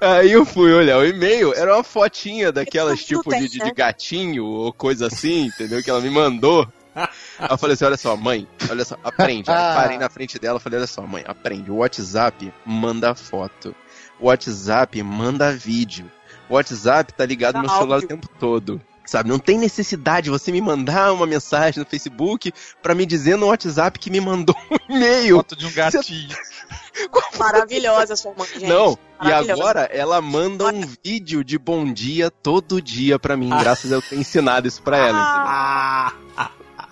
Aí 0.01 0.31
eu 0.31 0.45
fui 0.45 0.73
olhar 0.73 0.97
o 0.97 1.05
e-mail, 1.05 1.53
era 1.53 1.75
uma 1.75 1.83
fotinha 1.83 2.51
daquelas 2.51 3.03
tipo 3.03 3.29
de, 3.29 3.47
de, 3.47 3.59
de 3.59 3.71
gatinho 3.71 4.43
ou 4.43 4.73
coisa 4.73 5.07
assim, 5.07 5.45
entendeu? 5.45 5.81
Que 5.83 5.89
ela 5.89 6.01
me 6.01 6.09
mandou. 6.09 6.67
Aí 6.95 7.49
eu 7.49 7.57
falei 7.57 7.75
assim, 7.75 7.85
olha 7.85 7.97
só, 7.97 8.15
mãe, 8.15 8.47
olha 8.69 8.83
só, 8.83 8.97
aprende. 9.03 9.49
Aí 9.51 9.55
eu 9.55 9.75
parei 9.75 9.97
na 9.97 10.09
frente 10.09 10.39
dela, 10.39 10.59
falei, 10.59 10.79
olha 10.79 10.87
só, 10.87 11.01
mãe, 11.03 11.23
aprende. 11.27 11.69
O 11.69 11.77
WhatsApp 11.77 12.51
manda 12.65 13.13
foto. 13.13 13.75
O 14.19 14.27
WhatsApp 14.27 15.01
manda 15.03 15.51
vídeo. 15.51 16.09
O 16.49 16.55
WhatsApp 16.55 17.13
tá 17.13 17.25
ligado 17.25 17.55
no 17.55 17.61
meu 17.61 17.69
celular 17.69 17.99
o 17.99 18.07
tempo 18.07 18.27
todo. 18.39 18.81
Sabe, 19.05 19.29
não 19.29 19.37
tem 19.37 19.59
necessidade 19.59 20.25
de 20.25 20.29
você 20.31 20.51
me 20.51 20.59
mandar 20.59 21.13
uma 21.13 21.27
mensagem 21.27 21.79
no 21.79 21.85
Facebook 21.85 22.51
pra 22.81 22.95
me 22.95 23.05
dizer 23.05 23.37
no 23.37 23.47
WhatsApp 23.47 23.99
que 23.99 24.09
me 24.09 24.19
mandou 24.19 24.55
um 24.71 24.77
e-mail. 24.95 25.37
Foto 25.37 25.55
de 25.55 25.67
um 25.67 25.71
gatinho. 25.71 26.35
Maravilhosa 27.37 28.15
sua 28.15 28.33
mãe, 28.35 28.47
gente. 28.47 28.65
Não, 28.65 28.97
e 29.21 29.31
agora 29.31 29.81
ela 29.93 30.19
manda 30.21 30.65
um 30.65 30.81
vídeo 31.03 31.43
de 31.43 31.59
bom 31.59 31.91
dia 31.91 32.31
todo 32.31 32.81
dia 32.81 33.19
pra 33.19 33.37
mim, 33.37 33.49
graças 33.49 33.91
a 33.91 33.95
eu 33.95 34.01
ter 34.01 34.15
ensinado 34.15 34.67
isso 34.67 34.81
pra 34.81 34.97
ela, 34.97 36.13
entendeu? 36.13 36.24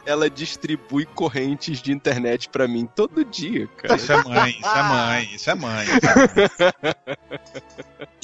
Ela 0.06 0.30
distribui 0.30 1.06
correntes 1.06 1.82
de 1.82 1.91
internet 1.91 2.49
pra 2.49 2.68
mim 2.68 2.88
todo 2.93 3.24
dia, 3.24 3.68
cara. 3.78 3.95
Isso 3.95 4.12
é 4.12 4.24
mãe, 4.24 4.51
isso 4.60 4.70
é 4.70 4.84
mãe, 4.84 5.30
isso 5.34 5.49
é 5.49 5.56
mãe. 5.56 5.88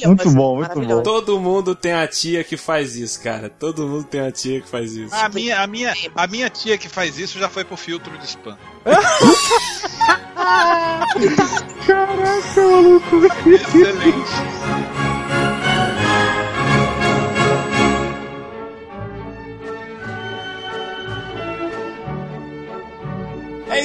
Muito 0.06 0.32
bom, 0.32 0.56
muito 0.56 0.70
Maravilhosa. 0.70 1.04
todo 1.04 1.40
mundo 1.40 1.76
tem 1.76 1.94
a 1.94 2.08
tia 2.08 2.44
que 2.44 2.58
faz 2.58 2.96
isso, 2.96 3.22
cara. 3.22 3.50
Todo 3.50 3.88
mundo 3.88 4.04
tem 4.06 4.22
a 4.22 4.32
tia 4.32 4.62
que 4.62 4.68
faz 4.68 4.94
isso. 4.94 5.14
A 5.16 5.30
minha, 5.30 5.62
a, 5.62 5.68
minha, 5.68 5.94
a 6.16 6.28
minha 6.28 6.50
tia 6.50 6.78
que 6.78 6.90
faz 6.90 7.18
isso 7.18 7.38
já 7.40 7.50
foi 7.50 7.64
pro 7.64 7.76
filtro 7.78 8.18
de 8.18 8.26
spam. 8.26 8.58
Caraca, 11.86 12.62
maluco. 12.62 13.26
Excelente. 13.50 14.99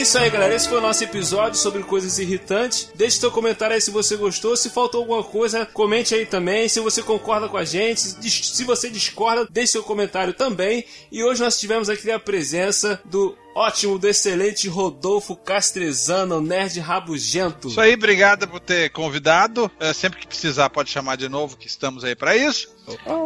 Isso 0.05 0.19
aí, 0.19 0.29
galera. 0.29 0.55
Esse 0.55 0.69
foi 0.69 0.77
o 0.77 0.83
nosso 0.83 1.03
episódio 1.03 1.59
sobre 1.59 1.83
coisas 1.83 2.19
irritantes. 2.19 2.91
Deixe 2.95 3.19
seu 3.19 3.31
comentário 3.31 3.75
aí 3.75 3.81
se 3.81 3.91
você 3.91 4.17
gostou. 4.17 4.55
Se 4.55 4.69
faltou 4.69 5.01
alguma 5.01 5.25
coisa, 5.25 5.65
comente 5.65 6.15
aí 6.15 6.27
também. 6.27 6.69
Se 6.69 6.79
você 6.79 7.03
concorda 7.03 7.49
com 7.49 7.57
a 7.57 7.65
gente, 7.65 8.01
se 8.01 8.65
você 8.65 8.91
discorda, 8.91 9.49
deixe 9.51 9.73
seu 9.73 9.83
comentário 9.83 10.35
também. 10.35 10.85
E 11.11 11.25
hoje 11.25 11.41
nós 11.41 11.59
tivemos 11.59 11.89
aqui 11.89 12.11
a 12.11 12.19
presença 12.19 13.01
do 13.07 13.35
ótimo, 13.55 13.99
do 13.99 14.09
excelente 14.09 14.69
Rodolfo 14.69 15.37
Castrezano, 15.37 16.41
nerd 16.41 16.81
rabugento. 16.81 17.69
Isso 17.69 17.81
aí, 17.81 17.95
obrigado 17.95 18.49
por 18.49 18.61
ter 18.61 18.91
convidado. 18.91 19.71
É, 19.79 19.93
sempre 19.93 20.21
que 20.21 20.27
precisar, 20.27 20.69
pode 20.71 20.91
chamar 20.91 21.17
de 21.17 21.29
novo, 21.29 21.57
que 21.57 21.67
estamos 21.67 22.05
aí 22.05 22.15
pra 22.15 22.37
isso. 22.37 22.75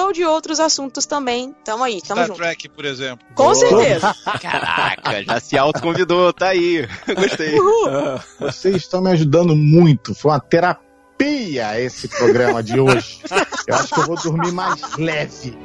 ou 0.00 0.12
de 0.12 0.24
outros 0.24 0.60
assuntos 0.60 1.06
também. 1.06 1.54
Tamo 1.64 1.84
aí, 1.84 2.00
tamo 2.00 2.22
Star 2.22 2.26
junto. 2.26 2.36
Trek, 2.38 2.68
por 2.68 2.84
exemplo. 2.84 3.26
Com 3.34 3.54
certeza. 3.54 4.14
Caraca, 4.40 5.24
já 5.24 5.40
se 5.40 5.58
autoconvidou, 5.58 6.32
tá 6.32 6.48
aí. 6.48 6.86
Gostei. 7.16 7.58
Uhul. 7.58 7.88
Ah, 7.88 8.20
Vocês 8.40 8.76
estão 8.76 9.00
me 9.02 9.10
ajudando 9.10 9.54
muito. 9.54 10.14
Foi 10.14 10.30
uma 10.32 10.40
terapia 10.40 11.80
esse 11.80 12.08
programa 12.08 12.62
de 12.62 12.78
hoje. 12.78 13.20
Eu 13.66 13.74
acho 13.74 13.94
que 13.94 14.00
eu 14.00 14.06
vou 14.06 14.16
dormir 14.16 14.52
mais 14.52 14.80
leve. 14.96 15.58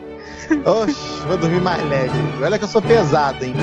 Oxe, 0.66 1.28
vou 1.28 1.38
dormir 1.38 1.62
mais 1.62 1.84
leve. 1.90 2.14
Olha 2.42 2.58
que 2.58 2.66
eu 2.66 2.70
sou 2.70 2.82
pesado, 2.82 3.46
hein? 3.46 3.54